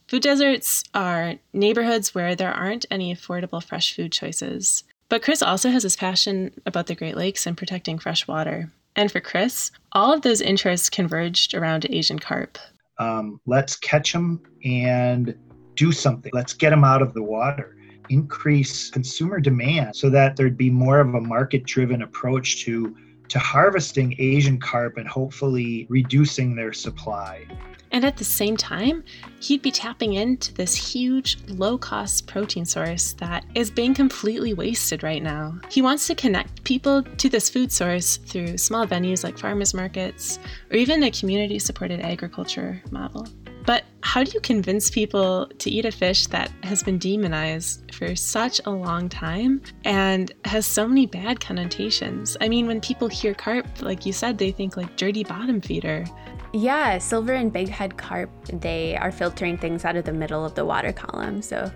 Food 0.08 0.22
deserts 0.22 0.82
are 0.94 1.34
neighborhoods 1.52 2.14
where 2.14 2.34
there 2.34 2.54
aren't 2.54 2.86
any 2.90 3.14
affordable 3.14 3.62
fresh 3.62 3.94
food 3.94 4.12
choices. 4.12 4.82
But 5.10 5.20
Chris 5.20 5.42
also 5.42 5.68
has 5.68 5.82
his 5.82 5.94
passion 5.94 6.58
about 6.64 6.86
the 6.86 6.94
Great 6.94 7.18
Lakes 7.18 7.46
and 7.46 7.54
protecting 7.54 7.98
fresh 7.98 8.26
water. 8.26 8.72
And 8.96 9.12
for 9.12 9.20
Chris, 9.20 9.72
all 9.92 10.14
of 10.14 10.22
those 10.22 10.40
interests 10.40 10.88
converged 10.88 11.52
around 11.52 11.84
Asian 11.90 12.18
carp. 12.18 12.56
Um, 12.98 13.42
let's 13.44 13.76
catch 13.76 14.14
them 14.14 14.40
and 14.64 15.38
do 15.74 15.92
something. 15.92 16.32
Let's 16.32 16.54
get 16.54 16.70
them 16.70 16.82
out 16.82 17.02
of 17.02 17.12
the 17.12 17.22
water 17.22 17.76
increase 18.08 18.90
consumer 18.90 19.40
demand 19.40 19.96
so 19.96 20.10
that 20.10 20.36
there'd 20.36 20.56
be 20.56 20.70
more 20.70 21.00
of 21.00 21.14
a 21.14 21.20
market 21.20 21.64
driven 21.64 22.02
approach 22.02 22.64
to 22.64 22.96
to 23.28 23.38
harvesting 23.38 24.14
Asian 24.18 24.58
carp 24.58 24.96
and 24.96 25.08
hopefully 25.08 25.86
reducing 25.88 26.54
their 26.54 26.72
supply. 26.72 27.44
And 27.92 28.04
at 28.04 28.16
the 28.16 28.24
same 28.24 28.56
time, 28.56 29.04
he'd 29.40 29.62
be 29.62 29.70
tapping 29.70 30.14
into 30.14 30.52
this 30.54 30.74
huge, 30.74 31.38
low 31.48 31.78
cost 31.78 32.26
protein 32.26 32.64
source 32.64 33.12
that 33.14 33.44
is 33.54 33.70
being 33.70 33.94
completely 33.94 34.54
wasted 34.54 35.02
right 35.02 35.22
now. 35.22 35.58
He 35.70 35.82
wants 35.82 36.06
to 36.08 36.14
connect 36.14 36.64
people 36.64 37.02
to 37.02 37.28
this 37.28 37.48
food 37.48 37.72
source 37.72 38.16
through 38.16 38.58
small 38.58 38.86
venues 38.86 39.24
like 39.24 39.38
farmers 39.38 39.72
markets 39.72 40.38
or 40.70 40.76
even 40.76 41.02
a 41.04 41.10
community 41.10 41.58
supported 41.58 42.00
agriculture 42.00 42.82
model. 42.90 43.26
But 43.66 43.84
how 44.02 44.22
do 44.22 44.30
you 44.32 44.40
convince 44.40 44.90
people 44.90 45.48
to 45.58 45.70
eat 45.70 45.84
a 45.84 45.90
fish 45.90 46.28
that 46.28 46.50
has 46.62 46.84
been 46.84 46.98
demonized 46.98 47.92
for 47.92 48.14
such 48.14 48.60
a 48.64 48.70
long 48.70 49.08
time 49.08 49.60
and 49.84 50.32
has 50.44 50.64
so 50.64 50.86
many 50.86 51.06
bad 51.06 51.40
connotations? 51.40 52.36
I 52.40 52.48
mean, 52.48 52.68
when 52.68 52.80
people 52.80 53.08
hear 53.08 53.34
carp, 53.34 53.66
like 53.82 54.06
you 54.06 54.12
said, 54.12 54.38
they 54.38 54.52
think 54.52 54.76
like 54.76 54.96
dirty 54.96 55.24
bottom 55.24 55.60
feeder. 55.60 56.04
Yeah, 56.52 56.98
silver 56.98 57.32
and 57.32 57.52
bighead 57.52 57.96
carp, 57.96 58.30
they 58.46 58.96
are 58.96 59.10
filtering 59.10 59.58
things 59.58 59.84
out 59.84 59.96
of 59.96 60.04
the 60.04 60.12
middle 60.12 60.44
of 60.44 60.54
the 60.54 60.64
water 60.64 60.92
column. 60.92 61.42
So 61.42 61.70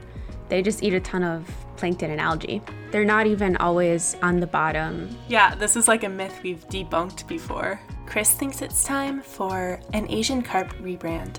they 0.49 0.63
just 0.63 0.85
eat 0.85 0.95
a 0.95 1.01
ton 1.01 1.25
of 1.25 1.49
plankton 1.77 2.13
and 2.13 2.21
algae. 2.21 2.63
They're 2.93 3.05
not 3.05 3.27
even 3.27 3.57
always 3.57 4.17
on 4.23 4.39
the 4.39 4.47
bottom. 4.47 5.09
Yeah, 5.29 5.57
this 5.57 5.77
is 5.77 5.89
like 5.89 6.05
a 6.05 6.09
myth 6.09 6.41
we've 6.43 6.67
debunked 6.69 7.27
before. 7.27 7.81
Chris 8.07 8.33
thinks 8.33 8.63
it's 8.63 8.85
time 8.85 9.23
for 9.23 9.81
an 9.93 10.11
Asian 10.11 10.43
carp 10.43 10.73
rebrand. 10.79 11.39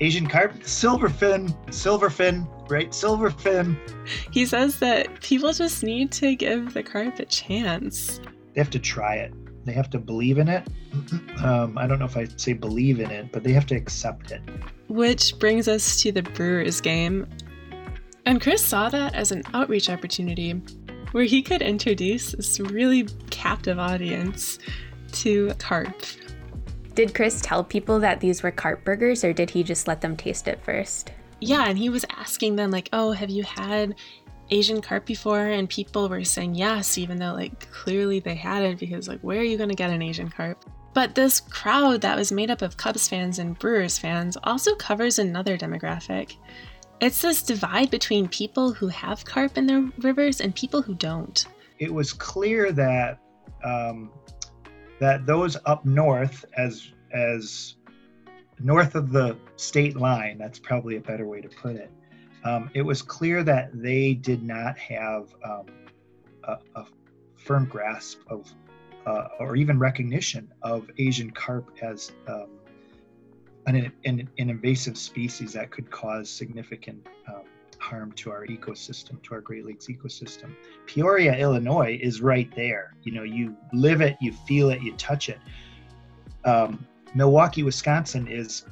Asian 0.00 0.26
carp, 0.26 0.54
silverfin, 0.60 1.54
silverfin, 1.66 2.46
right? 2.70 2.90
Silverfin. 2.90 3.76
He 4.30 4.46
says 4.46 4.78
that 4.78 5.20
people 5.22 5.52
just 5.52 5.82
need 5.82 6.12
to 6.12 6.36
give 6.36 6.74
the 6.74 6.82
carp 6.82 7.18
a 7.18 7.24
chance. 7.24 8.20
They 8.54 8.60
have 8.60 8.70
to 8.70 8.78
try 8.78 9.16
it. 9.16 9.32
They 9.64 9.72
have 9.72 9.90
to 9.90 9.98
believe 9.98 10.38
in 10.38 10.48
it. 10.48 10.66
Um, 11.42 11.76
I 11.76 11.86
don't 11.86 11.98
know 11.98 12.06
if 12.06 12.16
I 12.16 12.26
say 12.36 12.52
believe 12.52 13.00
in 13.00 13.10
it, 13.10 13.32
but 13.32 13.42
they 13.42 13.52
have 13.52 13.66
to 13.66 13.74
accept 13.74 14.30
it. 14.30 14.40
Which 14.88 15.38
brings 15.38 15.68
us 15.68 16.00
to 16.02 16.12
the 16.12 16.22
Brewers 16.22 16.80
game. 16.80 17.26
And 18.24 18.40
Chris 18.40 18.64
saw 18.64 18.88
that 18.88 19.14
as 19.14 19.32
an 19.32 19.42
outreach 19.52 19.90
opportunity 19.90 20.52
where 21.12 21.24
he 21.24 21.42
could 21.42 21.62
introduce 21.62 22.32
this 22.32 22.60
really 22.60 23.08
captive 23.30 23.78
audience 23.78 24.58
to 25.12 25.52
carp. 25.58 25.94
Did 26.98 27.14
Chris 27.14 27.40
tell 27.40 27.62
people 27.62 28.00
that 28.00 28.18
these 28.18 28.42
were 28.42 28.50
carp 28.50 28.82
burgers 28.82 29.22
or 29.22 29.32
did 29.32 29.50
he 29.50 29.62
just 29.62 29.86
let 29.86 30.00
them 30.00 30.16
taste 30.16 30.48
it 30.48 30.60
first? 30.64 31.12
Yeah, 31.40 31.68
and 31.68 31.78
he 31.78 31.90
was 31.90 32.04
asking 32.10 32.56
them, 32.56 32.72
like, 32.72 32.88
oh, 32.92 33.12
have 33.12 33.30
you 33.30 33.44
had 33.44 33.94
Asian 34.50 34.82
carp 34.82 35.06
before? 35.06 35.46
And 35.46 35.68
people 35.68 36.08
were 36.08 36.24
saying 36.24 36.56
yes, 36.56 36.98
even 36.98 37.16
though, 37.16 37.34
like, 37.34 37.70
clearly 37.70 38.18
they 38.18 38.34
hadn't, 38.34 38.80
because, 38.80 39.06
like, 39.06 39.20
where 39.20 39.38
are 39.38 39.44
you 39.44 39.56
going 39.56 39.68
to 39.68 39.76
get 39.76 39.90
an 39.90 40.02
Asian 40.02 40.28
carp? 40.28 40.64
But 40.92 41.14
this 41.14 41.38
crowd 41.38 42.00
that 42.00 42.16
was 42.16 42.32
made 42.32 42.50
up 42.50 42.62
of 42.62 42.76
Cubs 42.76 43.08
fans 43.08 43.38
and 43.38 43.56
Brewers 43.56 43.96
fans 43.96 44.36
also 44.42 44.74
covers 44.74 45.20
another 45.20 45.56
demographic. 45.56 46.34
It's 47.00 47.22
this 47.22 47.44
divide 47.44 47.92
between 47.92 48.26
people 48.26 48.72
who 48.72 48.88
have 48.88 49.24
carp 49.24 49.56
in 49.56 49.68
their 49.68 49.88
rivers 49.98 50.40
and 50.40 50.52
people 50.52 50.82
who 50.82 50.96
don't. 50.96 51.46
It 51.78 51.94
was 51.94 52.12
clear 52.12 52.72
that 52.72 53.20
um, 53.62 54.10
that 55.00 55.26
those 55.26 55.56
up 55.66 55.84
north, 55.84 56.44
as 56.56 56.92
as 57.12 57.76
north 58.60 58.94
of 58.94 59.10
the 59.10 59.36
state 59.56 59.96
line, 59.96 60.38
that's 60.38 60.58
probably 60.58 60.96
a 60.96 61.00
better 61.00 61.26
way 61.26 61.40
to 61.40 61.48
put 61.48 61.76
it. 61.76 61.90
Um, 62.44 62.70
it 62.74 62.82
was 62.82 63.02
clear 63.02 63.42
that 63.44 63.70
they 63.72 64.14
did 64.14 64.42
not 64.42 64.78
have 64.78 65.34
um, 65.44 65.66
a, 66.44 66.58
a, 66.76 66.86
firm 67.36 67.66
grasp 67.66 68.18
of, 68.28 68.52
uh, 69.06 69.28
or 69.38 69.56
even 69.56 69.78
recognition 69.78 70.50
of 70.62 70.90
Asian 70.98 71.30
carp 71.30 71.70
as 71.82 72.12
um, 72.26 72.48
an, 73.66 73.92
an, 74.04 74.28
an, 74.38 74.50
invasive 74.50 74.98
species 74.98 75.52
that 75.52 75.70
could 75.70 75.90
cause 75.90 76.28
significant 76.28 77.06
um, 77.28 77.44
harm 77.80 78.12
to 78.12 78.30
our 78.30 78.46
ecosystem, 78.46 79.22
to 79.22 79.34
our 79.34 79.40
Great 79.40 79.64
Lakes 79.64 79.86
ecosystem. 79.86 80.54
Peoria, 80.86 81.36
Illinois 81.36 81.98
is 82.02 82.20
right 82.20 82.54
there. 82.54 82.94
You 83.02 83.12
know, 83.12 83.22
you 83.22 83.56
live 83.72 84.00
it, 84.00 84.16
you 84.20 84.32
feel 84.32 84.70
it, 84.70 84.82
you 84.82 84.92
touch 84.96 85.28
it. 85.28 85.38
Um, 86.44 86.86
Milwaukee, 87.14 87.62
Wisconsin 87.62 88.28
is 88.28 88.64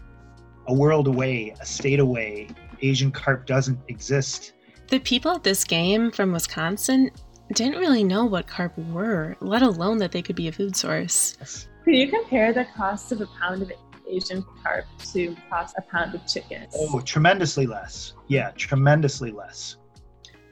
a 0.67 0.75
world 0.75 1.07
away, 1.07 1.55
a 1.61 1.67
state 1.67 2.01
away. 2.01 2.49
Asian 2.83 3.11
carp 3.11 3.47
doesn't 3.47 3.79
exist. 3.89 4.53
The 4.89 4.99
people 5.01 5.33
at 5.33 5.43
this 5.43 5.65
game 5.65 6.11
from 6.11 6.33
Wisconsin 6.33 7.11
didn't 7.53 7.79
really 7.79 8.05
know 8.05 8.25
what 8.25 8.47
carp 8.47 8.77
were, 8.79 9.37
let 9.41 9.63
alone 9.63 9.99
that 9.99 10.13
they 10.13 10.23
could 10.23 10.37
be 10.37 10.49
a 10.49 10.53
food 10.53 10.77
source. 10.77 11.69
Could 11.85 11.95
you 11.95 12.09
compare 12.09 12.53
the 12.53 12.67
cost 12.77 13.13
of 13.13 13.21
a 13.21 13.27
pound 13.27 13.63
of 13.63 13.71
Asian 14.09 14.45
carp 14.63 14.85
to 15.13 15.37
cost 15.51 15.75
a 15.79 15.83
pound 15.83 16.15
of 16.15 16.27
chicken? 16.27 16.67
Oh, 16.77 17.01
tremendously 17.01 17.67
less. 17.67 18.15
Yeah, 18.29 18.51
tremendously 18.53 19.31
less. 19.31 19.77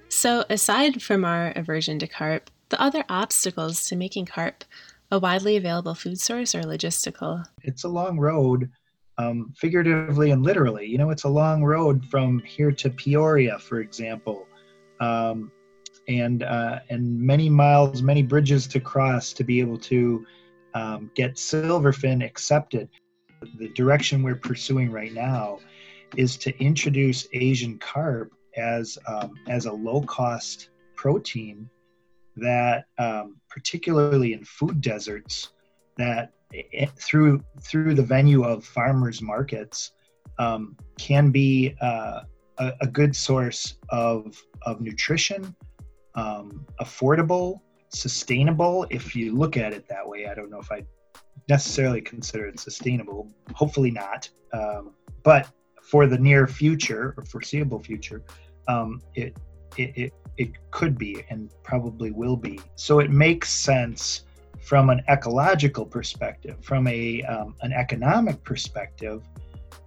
So, 0.09 0.45
aside 0.51 1.03
from 1.03 1.25
our 1.25 1.53
aversion 1.57 1.99
to 1.99 2.07
carp, 2.07 2.51
the 2.69 2.81
other 2.81 3.05
obstacles 3.09 3.87
to 3.87 3.97
making 3.97 4.27
carp 4.27 4.65
a 5.11 5.19
widely 5.19 5.57
available 5.57 5.95
food 5.95 6.21
source 6.21 6.55
are 6.55 6.63
logistical. 6.63 7.45
It's 7.63 7.85
a 7.85 7.89
long 7.89 8.19
road, 8.19 8.71
um, 9.19 9.53
figuratively 9.57 10.31
and 10.31 10.43
literally. 10.43 10.87
You 10.87 10.99
know, 10.99 11.11
it's 11.11 11.25
a 11.25 11.29
long 11.29 11.63
road 11.63 12.05
from 12.07 12.41
here 12.41 12.73
to 12.73 12.91
Peoria, 12.91 13.59
for 13.59 13.81
example. 13.81 14.47
Um, 15.01 15.53
and 16.09 16.43
uh, 16.43 16.81
and 16.91 17.19
many 17.19 17.49
miles, 17.49 18.03
many 18.03 18.23
bridges 18.23 18.67
to 18.69 18.81
cross 18.81 19.33
to 19.35 19.45
be 19.45 19.61
able 19.61 19.79
to 19.79 20.27
um, 20.75 21.11
get 21.15 21.35
silverfin 21.35 22.25
accepted 22.25 22.89
the 23.59 23.69
direction 23.71 24.23
we're 24.23 24.35
pursuing 24.35 24.91
right 24.91 25.13
now 25.13 25.59
is 26.17 26.37
to 26.39 26.57
introduce 26.63 27.27
Asian 27.33 27.79
carp 27.79 28.33
as 28.57 28.99
um, 29.07 29.35
as 29.49 29.67
a 29.67 29.73
low 29.73 30.01
cost 30.03 30.71
protein 30.95 31.69
that 32.37 32.87
um, 32.99 33.37
particularly 33.49 34.33
in 34.33 34.45
food 34.45 34.81
deserts 34.81 35.53
that 35.97 36.33
it, 36.53 36.91
through 36.97 37.43
through 37.61 37.95
the 37.95 38.03
venue 38.03 38.45
of 38.45 38.65
farmers 38.65 39.21
markets 39.21 39.93
um, 40.39 40.77
can 40.99 41.31
be 41.31 41.77
uh, 41.81 42.21
a, 42.59 42.73
a, 42.81 42.87
good 42.87 43.15
source 43.15 43.77
of 43.91 44.41
of 44.63 44.81
nutrition 44.81 45.55
um, 46.15 46.65
affordable 46.81 47.61
sustainable 47.95 48.87
if 48.91 49.15
you 49.15 49.35
look 49.35 49.57
at 49.57 49.73
it 49.73 49.89
that 49.89 50.07
way. 50.07 50.27
I 50.27 50.35
don't 50.35 50.51
know 50.51 50.59
if 50.59 50.71
i 50.71 50.85
necessarily 51.49 52.01
considered 52.01 52.59
sustainable. 52.59 53.31
Hopefully 53.55 53.91
not. 53.91 54.29
Um, 54.53 54.95
but 55.23 55.49
for 55.83 56.07
the 56.07 56.19
near 56.19 56.47
future 56.47 57.15
or 57.17 57.25
foreseeable 57.25 57.81
future, 57.81 58.23
um, 58.69 59.01
it, 59.15 59.37
it, 59.77 59.97
it, 59.97 60.13
it 60.37 60.51
could 60.71 60.97
be 60.99 61.25
and 61.31 61.51
probably 61.63 62.11
will 62.11 62.37
be. 62.37 62.61
So 62.77 63.01
it 63.01 63.11
makes 63.11 63.53
sense 63.53 64.25
from 64.63 64.89
an 64.89 65.03
ecological 65.09 65.85
perspective, 65.85 66.57
from 66.63 66.87
a, 66.87 67.23
um, 67.23 67.55
an 67.61 67.73
economic 67.73 68.43
perspective, 68.45 69.23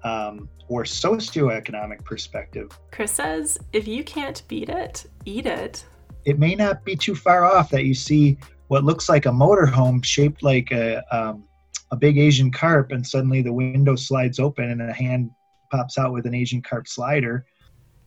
um, 0.04 0.48
or 0.68 0.84
socioeconomic 0.84 2.04
perspective. 2.04 2.70
Chris 2.92 3.12
says 3.12 3.58
if 3.74 3.88
you 3.88 4.04
can't 4.04 4.44
beat 4.48 4.70
it, 4.70 5.06
eat 5.26 5.46
it. 5.46 5.84
It 6.26 6.40
may 6.40 6.56
not 6.56 6.84
be 6.84 6.96
too 6.96 7.16
far 7.16 7.46
off 7.46 7.70
that 7.72 7.86
you 7.86 7.94
see 7.94 8.38
what 8.68 8.84
looks 8.84 9.10
like 9.10 9.26
a 9.26 9.30
motorhome 9.30 10.04
shaped 10.04 10.44
like 10.44 10.72
a, 10.72 11.04
um, 11.16 11.44
a 11.92 11.96
big 11.96 12.18
Asian 12.18 12.52
carp, 12.52 12.92
and 12.92 13.06
suddenly 13.06 13.42
the 13.42 13.54
window 13.54 13.96
slides 13.96 14.40
open 14.40 14.70
and 14.70 14.82
a 14.82 14.94
hand 14.94 15.30
pops 15.72 15.98
out 15.98 16.14
with 16.14 16.26
an 16.26 16.34
Asian 16.34 16.62
carp 16.62 16.88
slider. 16.88 17.46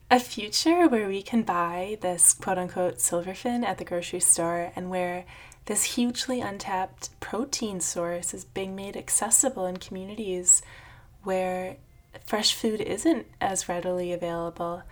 A 0.09 0.19
future 0.19 0.87
where 0.87 1.07
we 1.07 1.21
can 1.21 1.43
buy 1.43 1.97
this 2.01 2.33
quote 2.33 2.57
unquote 2.57 2.97
silverfin 2.97 3.63
at 3.63 3.77
the 3.77 3.85
grocery 3.85 4.19
store 4.19 4.71
and 4.75 4.89
where 4.89 5.25
this 5.65 5.95
hugely 5.95 6.41
untapped 6.41 7.17
protein 7.19 7.79
source 7.79 8.33
is 8.33 8.43
being 8.43 8.75
made 8.75 8.97
accessible 8.97 9.65
in 9.65 9.77
communities 9.77 10.61
where 11.23 11.77
fresh 12.25 12.53
food 12.53 12.81
isn't 12.81 13.25
as 13.39 13.69
readily 13.69 14.11
available. 14.11 14.83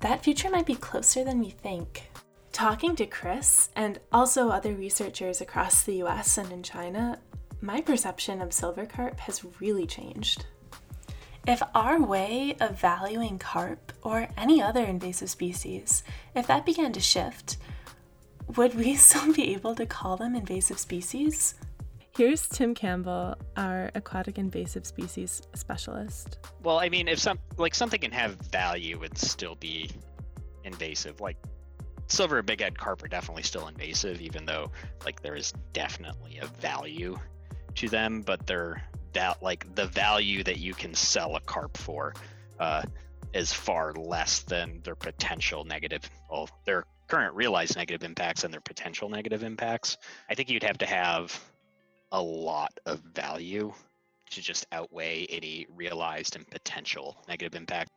That 0.00 0.22
future 0.22 0.50
might 0.50 0.66
be 0.66 0.74
closer 0.74 1.24
than 1.24 1.40
we 1.40 1.50
think. 1.50 2.10
Talking 2.56 2.96
to 2.96 3.04
Chris 3.04 3.68
and 3.76 4.00
also 4.10 4.48
other 4.48 4.72
researchers 4.72 5.42
across 5.42 5.82
the 5.82 6.02
US 6.04 6.38
and 6.38 6.50
in 6.50 6.62
China, 6.62 7.18
my 7.60 7.82
perception 7.82 8.40
of 8.40 8.50
silver 8.50 8.86
carp 8.86 9.20
has 9.20 9.44
really 9.60 9.86
changed. 9.86 10.46
If 11.46 11.62
our 11.74 12.00
way 12.00 12.56
of 12.58 12.80
valuing 12.80 13.38
carp 13.38 13.92
or 14.02 14.28
any 14.38 14.62
other 14.62 14.82
invasive 14.82 15.28
species, 15.28 16.02
if 16.34 16.46
that 16.46 16.64
began 16.64 16.94
to 16.94 17.00
shift, 17.00 17.58
would 18.56 18.74
we 18.74 18.94
still 18.96 19.34
be 19.34 19.52
able 19.52 19.74
to 19.74 19.84
call 19.84 20.16
them 20.16 20.34
invasive 20.34 20.78
species? 20.78 21.56
Here's 22.16 22.48
Tim 22.48 22.74
Campbell, 22.74 23.34
our 23.58 23.90
aquatic 23.94 24.38
invasive 24.38 24.86
species 24.86 25.42
specialist. 25.54 26.38
Well, 26.62 26.78
I 26.78 26.88
mean, 26.88 27.06
if 27.06 27.18
some 27.18 27.38
like 27.58 27.74
something 27.74 28.00
can 28.00 28.12
have 28.12 28.36
value 28.50 29.02
and 29.02 29.18
still 29.18 29.56
be 29.56 29.90
invasive, 30.64 31.20
like 31.20 31.36
silver 32.08 32.38
and 32.38 32.46
bighead 32.46 32.76
carp 32.76 33.02
are 33.02 33.08
definitely 33.08 33.42
still 33.42 33.68
invasive, 33.68 34.20
even 34.20 34.44
though 34.44 34.70
like 35.04 35.22
there 35.22 35.36
is 35.36 35.52
definitely 35.72 36.38
a 36.38 36.46
value 36.46 37.18
to 37.76 37.88
them, 37.88 38.22
but 38.22 38.46
they're 38.46 38.82
that 39.12 39.42
like 39.42 39.74
the 39.74 39.86
value 39.86 40.42
that 40.44 40.58
you 40.58 40.74
can 40.74 40.94
sell 40.94 41.36
a 41.36 41.40
carp 41.40 41.76
for 41.76 42.12
uh, 42.60 42.82
is 43.32 43.52
far 43.52 43.92
less 43.94 44.40
than 44.40 44.80
their 44.84 44.94
potential 44.94 45.64
negative, 45.64 46.08
well, 46.30 46.48
their 46.64 46.84
current 47.08 47.34
realized 47.34 47.76
negative 47.76 48.04
impacts 48.04 48.44
and 48.44 48.52
their 48.52 48.60
potential 48.60 49.08
negative 49.08 49.42
impacts. 49.42 49.96
I 50.28 50.34
think 50.34 50.50
you'd 50.50 50.62
have 50.62 50.78
to 50.78 50.86
have 50.86 51.38
a 52.12 52.20
lot 52.20 52.78
of 52.84 53.00
value 53.14 53.72
to 54.30 54.42
just 54.42 54.66
outweigh 54.72 55.26
any 55.30 55.66
realized 55.74 56.36
and 56.36 56.48
potential 56.50 57.16
negative 57.28 57.54
impact. 57.54 57.90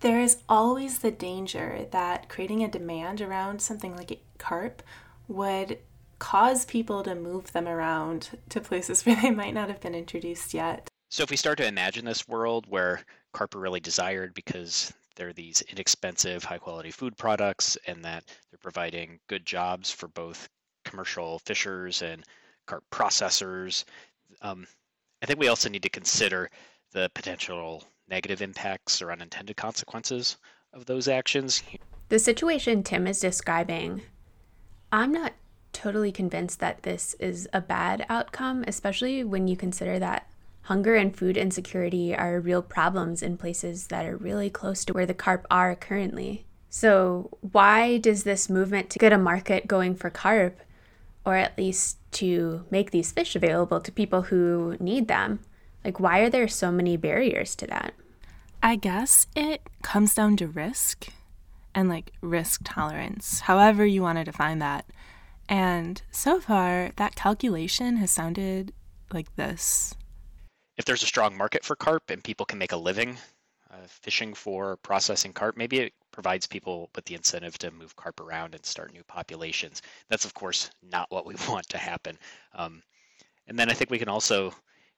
There 0.00 0.20
is 0.20 0.38
always 0.48 0.98
the 0.98 1.10
danger 1.10 1.86
that 1.90 2.28
creating 2.28 2.62
a 2.62 2.68
demand 2.68 3.20
around 3.20 3.60
something 3.60 3.96
like 3.96 4.20
carp 4.38 4.82
would 5.28 5.78
cause 6.18 6.64
people 6.64 7.02
to 7.02 7.14
move 7.14 7.52
them 7.52 7.68
around 7.68 8.38
to 8.50 8.60
places 8.60 9.02
where 9.06 9.16
they 9.16 9.30
might 9.30 9.54
not 9.54 9.68
have 9.68 9.80
been 9.80 9.94
introduced 9.94 10.54
yet. 10.54 10.88
So 11.10 11.22
if 11.22 11.30
we 11.30 11.36
start 11.36 11.58
to 11.58 11.66
imagine 11.66 12.04
this 12.04 12.26
world 12.26 12.66
where 12.68 13.00
carp 13.32 13.54
are 13.54 13.60
really 13.60 13.80
desired 13.80 14.34
because 14.34 14.92
they're 15.16 15.32
these 15.32 15.62
inexpensive, 15.62 16.42
high 16.42 16.58
quality 16.58 16.90
food 16.90 17.16
products 17.16 17.78
and 17.86 18.04
that 18.04 18.24
they're 18.50 18.58
providing 18.60 19.20
good 19.28 19.46
jobs 19.46 19.90
for 19.90 20.08
both 20.08 20.48
commercial 20.84 21.38
fishers 21.40 22.02
and 22.02 22.24
carp 22.66 22.84
processors. 22.90 23.84
Um, 24.42 24.66
I 25.22 25.26
think 25.26 25.38
we 25.38 25.48
also 25.48 25.68
need 25.68 25.82
to 25.82 25.88
consider 25.88 26.50
the 26.92 27.10
potential 27.14 27.84
negative 28.08 28.42
impacts 28.42 29.00
or 29.00 29.12
unintended 29.12 29.56
consequences 29.56 30.36
of 30.72 30.86
those 30.86 31.08
actions. 31.08 31.62
The 32.08 32.18
situation 32.18 32.82
Tim 32.82 33.06
is 33.06 33.20
describing, 33.20 34.02
I'm 34.92 35.12
not 35.12 35.32
totally 35.72 36.12
convinced 36.12 36.60
that 36.60 36.82
this 36.82 37.14
is 37.18 37.48
a 37.52 37.60
bad 37.60 38.06
outcome, 38.08 38.64
especially 38.66 39.24
when 39.24 39.48
you 39.48 39.56
consider 39.56 39.98
that 39.98 40.30
hunger 40.62 40.94
and 40.94 41.16
food 41.16 41.36
insecurity 41.36 42.14
are 42.14 42.40
real 42.40 42.62
problems 42.62 43.22
in 43.22 43.36
places 43.36 43.88
that 43.88 44.06
are 44.06 44.16
really 44.16 44.48
close 44.48 44.84
to 44.84 44.92
where 44.92 45.06
the 45.06 45.14
carp 45.14 45.46
are 45.50 45.74
currently. 45.74 46.46
So, 46.70 47.36
why 47.40 47.98
does 47.98 48.24
this 48.24 48.50
movement 48.50 48.90
to 48.90 48.98
get 48.98 49.12
a 49.12 49.18
market 49.18 49.68
going 49.68 49.94
for 49.94 50.10
carp, 50.10 50.60
or 51.24 51.36
at 51.36 51.56
least 51.56 51.98
to 52.12 52.64
make 52.70 52.90
these 52.90 53.12
fish 53.12 53.36
available 53.36 53.80
to 53.80 53.92
people 53.92 54.22
who 54.22 54.76
need 54.80 55.06
them, 55.06 55.40
like, 55.84 56.00
why 56.00 56.20
are 56.20 56.30
there 56.30 56.48
so 56.48 56.72
many 56.72 56.96
barriers 56.96 57.54
to 57.56 57.66
that? 57.66 57.94
I 58.62 58.76
guess 58.76 59.26
it 59.36 59.62
comes 59.82 60.14
down 60.14 60.36
to 60.38 60.46
risk 60.46 61.08
and 61.74 61.88
like 61.88 62.12
risk 62.22 62.62
tolerance, 62.64 63.40
however 63.40 63.84
you 63.84 64.00
want 64.02 64.18
to 64.18 64.24
define 64.24 64.58
that. 64.60 64.86
And 65.48 66.00
so 66.10 66.40
far, 66.40 66.92
that 66.96 67.14
calculation 67.14 67.98
has 67.98 68.10
sounded 68.10 68.72
like 69.12 69.34
this. 69.36 69.94
If 70.76 70.86
there's 70.86 71.02
a 71.02 71.06
strong 71.06 71.36
market 71.36 71.64
for 71.64 71.76
carp 71.76 72.10
and 72.10 72.24
people 72.24 72.46
can 72.46 72.58
make 72.58 72.72
a 72.72 72.76
living 72.76 73.18
uh, 73.70 73.86
fishing 73.86 74.34
for 74.34 74.76
processing 74.78 75.32
carp, 75.32 75.56
maybe 75.56 75.80
it 75.80 75.92
provides 76.10 76.46
people 76.46 76.90
with 76.94 77.04
the 77.04 77.14
incentive 77.14 77.58
to 77.58 77.70
move 77.70 77.94
carp 77.96 78.20
around 78.20 78.54
and 78.54 78.64
start 78.64 78.92
new 78.92 79.04
populations. 79.04 79.82
That's, 80.08 80.24
of 80.24 80.32
course, 80.32 80.70
not 80.82 81.10
what 81.10 81.26
we 81.26 81.34
want 81.48 81.68
to 81.68 81.78
happen. 81.78 82.18
Um, 82.54 82.82
and 83.46 83.58
then 83.58 83.68
I 83.68 83.74
think 83.74 83.90
we 83.90 83.98
can 83.98 84.08
also 84.08 84.54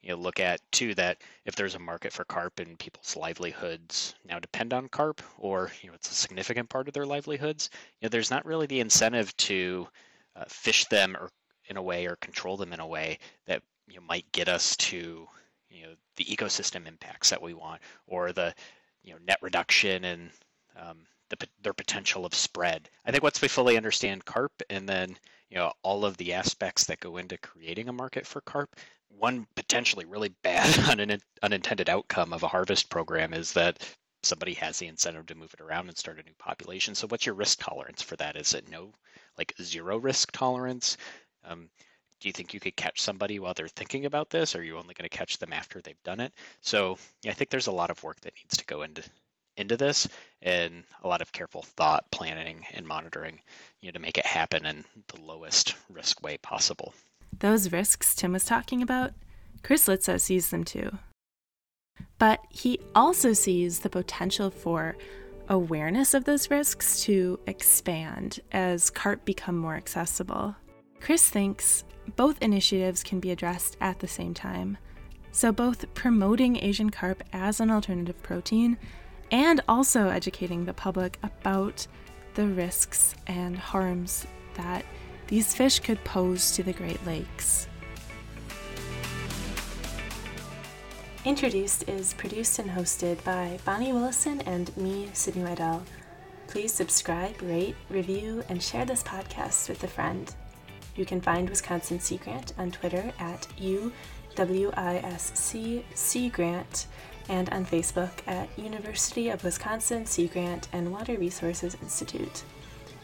you 0.06 0.12
know, 0.12 0.18
look 0.18 0.38
at 0.38 0.60
too 0.70 0.94
that 0.94 1.20
if 1.46 1.56
there's 1.56 1.74
a 1.74 1.80
market 1.80 2.12
for 2.12 2.24
carp 2.24 2.60
and 2.60 2.78
people's 2.78 3.16
livelihoods 3.16 4.14
now 4.24 4.38
depend 4.38 4.72
on 4.72 4.88
carp, 4.88 5.20
or 5.36 5.72
you 5.82 5.88
know, 5.88 5.94
it's 5.94 6.12
a 6.12 6.14
significant 6.14 6.68
part 6.68 6.86
of 6.86 6.94
their 6.94 7.04
livelihoods, 7.04 7.70
you 8.00 8.06
know, 8.06 8.10
there's 8.10 8.30
not 8.30 8.46
really 8.46 8.66
the 8.66 8.78
incentive 8.78 9.36
to 9.36 9.88
uh, 10.36 10.44
fish 10.46 10.84
them 10.84 11.16
or 11.16 11.28
in 11.68 11.76
a 11.76 11.82
way 11.82 12.06
or 12.06 12.14
control 12.16 12.56
them 12.56 12.72
in 12.72 12.78
a 12.78 12.86
way 12.86 13.18
that 13.46 13.62
you 13.88 13.96
know, 13.96 14.02
might 14.06 14.30
get 14.30 14.48
us 14.48 14.76
to 14.76 15.26
you 15.70 15.82
know 15.82 15.94
the 16.14 16.24
ecosystem 16.24 16.86
impacts 16.86 17.30
that 17.30 17.42
we 17.42 17.52
want 17.52 17.80
or 18.06 18.30
the 18.30 18.54
you 19.02 19.12
know 19.12 19.18
net 19.26 19.38
reduction 19.42 20.04
and 20.04 20.30
um, 20.80 20.98
the, 21.30 21.48
their 21.62 21.72
potential 21.72 22.24
of 22.24 22.32
spread. 22.32 22.88
I 23.04 23.10
think 23.10 23.24
once 23.24 23.42
we 23.42 23.48
fully 23.48 23.76
understand 23.76 24.24
carp 24.24 24.52
and 24.70 24.88
then 24.88 25.16
you 25.50 25.56
know 25.56 25.72
all 25.82 26.04
of 26.04 26.16
the 26.16 26.32
aspects 26.32 26.84
that 26.84 27.00
go 27.00 27.16
into 27.16 27.36
creating 27.38 27.88
a 27.88 27.92
market 27.92 28.24
for 28.24 28.40
carp, 28.42 28.76
one 29.08 29.46
potentially 29.54 30.04
really 30.04 30.30
bad 30.42 30.78
unintended 31.42 31.88
outcome 31.88 32.32
of 32.32 32.42
a 32.42 32.48
harvest 32.48 32.90
program 32.90 33.32
is 33.34 33.52
that 33.52 33.82
somebody 34.22 34.54
has 34.54 34.78
the 34.78 34.86
incentive 34.86 35.26
to 35.26 35.34
move 35.34 35.54
it 35.54 35.60
around 35.60 35.88
and 35.88 35.96
start 35.96 36.18
a 36.18 36.22
new 36.22 36.34
population. 36.38 36.94
So 36.94 37.06
what's 37.06 37.26
your 37.26 37.34
risk 37.34 37.60
tolerance 37.60 38.02
for 38.02 38.16
that? 38.16 38.36
Is 38.36 38.54
it 38.54 38.68
no, 38.68 38.92
like 39.38 39.54
zero 39.62 39.98
risk 39.98 40.32
tolerance? 40.32 40.96
Um, 41.44 41.68
do 42.20 42.28
you 42.28 42.32
think 42.32 42.54
you 42.54 42.60
could 42.60 42.76
catch 42.76 43.00
somebody 43.00 43.38
while 43.38 43.54
they're 43.54 43.68
thinking 43.68 44.06
about 44.06 44.30
this? 44.30 44.54
Or 44.54 44.60
are 44.60 44.62
you 44.62 44.78
only 44.78 44.94
going 44.94 45.08
to 45.08 45.16
catch 45.16 45.38
them 45.38 45.52
after 45.52 45.80
they've 45.80 46.02
done 46.02 46.20
it? 46.20 46.32
So 46.60 46.98
yeah, 47.22 47.30
I 47.30 47.34
think 47.34 47.50
there's 47.50 47.66
a 47.66 47.72
lot 47.72 47.90
of 47.90 48.02
work 48.02 48.20
that 48.22 48.34
needs 48.36 48.56
to 48.56 48.66
go 48.66 48.82
into 48.82 49.02
into 49.56 49.76
this 49.76 50.06
and 50.42 50.84
a 51.02 51.08
lot 51.08 51.22
of 51.22 51.32
careful 51.32 51.62
thought, 51.62 52.10
planning, 52.10 52.66
and 52.74 52.86
monitoring, 52.86 53.40
you 53.80 53.88
know, 53.88 53.92
to 53.92 53.98
make 53.98 54.18
it 54.18 54.26
happen 54.26 54.66
in 54.66 54.84
the 55.08 55.20
lowest 55.20 55.74
risk 55.88 56.22
way 56.22 56.36
possible. 56.36 56.92
Those 57.38 57.72
risks 57.72 58.14
Tim 58.14 58.32
was 58.32 58.44
talking 58.44 58.82
about, 58.82 59.12
Chris 59.62 59.88
Litzo 59.88 60.20
sees 60.20 60.50
them 60.50 60.64
too. 60.64 60.98
But 62.18 62.40
he 62.50 62.80
also 62.94 63.32
sees 63.32 63.80
the 63.80 63.90
potential 63.90 64.50
for 64.50 64.96
awareness 65.48 66.14
of 66.14 66.24
those 66.24 66.50
risks 66.50 67.02
to 67.04 67.38
expand 67.46 68.40
as 68.52 68.90
carp 68.90 69.24
become 69.24 69.56
more 69.56 69.76
accessible. 69.76 70.56
Chris 71.00 71.28
thinks 71.28 71.84
both 72.16 72.40
initiatives 72.42 73.02
can 73.02 73.20
be 73.20 73.30
addressed 73.30 73.76
at 73.80 73.98
the 73.98 74.08
same 74.08 74.34
time. 74.34 74.78
So, 75.32 75.52
both 75.52 75.92
promoting 75.94 76.56
Asian 76.56 76.90
carp 76.90 77.22
as 77.32 77.60
an 77.60 77.70
alternative 77.70 78.20
protein 78.22 78.78
and 79.30 79.60
also 79.68 80.08
educating 80.08 80.64
the 80.64 80.72
public 80.72 81.18
about 81.22 81.86
the 82.34 82.46
risks 82.46 83.14
and 83.26 83.56
harms 83.58 84.26
that 84.54 84.84
these 85.28 85.54
fish 85.54 85.80
could 85.80 86.02
pose 86.04 86.52
to 86.52 86.62
the 86.62 86.72
Great 86.72 87.04
Lakes. 87.04 87.68
Introduced 91.24 91.88
is 91.88 92.14
produced 92.14 92.60
and 92.60 92.70
hosted 92.70 93.22
by 93.24 93.58
Bonnie 93.64 93.92
Willison 93.92 94.40
and 94.42 94.74
me, 94.76 95.10
Sydney 95.12 95.42
Weidel. 95.42 95.82
Please 96.46 96.72
subscribe, 96.72 97.34
rate, 97.42 97.74
review, 97.90 98.44
and 98.48 98.62
share 98.62 98.84
this 98.84 99.02
podcast 99.02 99.68
with 99.68 99.82
a 99.82 99.88
friend. 99.88 100.32
You 100.94 101.04
can 101.04 101.20
find 101.20 101.50
Wisconsin 101.50 101.98
Sea 101.98 102.18
Grant 102.18 102.52
on 102.56 102.70
Twitter 102.70 103.12
at 103.18 103.48
UWISC 103.58 103.92
Grant 106.32 106.86
and 107.28 107.48
on 107.50 107.66
Facebook 107.66 108.12
at 108.28 108.48
University 108.56 109.28
of 109.28 109.42
Wisconsin 109.42 110.06
Sea 110.06 110.28
Grant 110.28 110.68
and 110.72 110.92
Water 110.92 111.16
Resources 111.16 111.76
Institute. 111.82 112.44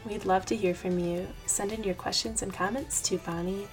We'd 0.05 0.24
love 0.24 0.44
to 0.46 0.57
hear 0.57 0.74
from 0.74 0.98
you. 0.98 1.28
Send 1.46 1.70
in 1.72 1.84
your 1.84 1.94
questions 1.94 2.42
and 2.42 2.53
comments 2.53 3.00
to 3.03 3.18
Bonnie, 3.18 3.68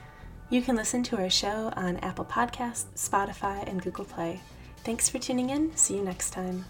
You 0.52 0.62
can 0.62 0.76
listen 0.76 1.02
to 1.04 1.18
our 1.18 1.32
show 1.32 1.74
on 1.76 1.98
Apple 1.98 2.26
Podcasts, 2.26 2.86
Spotify, 2.96 3.68
and 3.68 3.82
Google 3.82 4.06
Play. 4.06 4.42
Thanks 4.84 5.10
for 5.10 5.18
tuning 5.18 5.50
in. 5.50 5.76
See 5.76 5.96
you 5.96 6.04
next 6.04 6.30
time. 6.30 6.66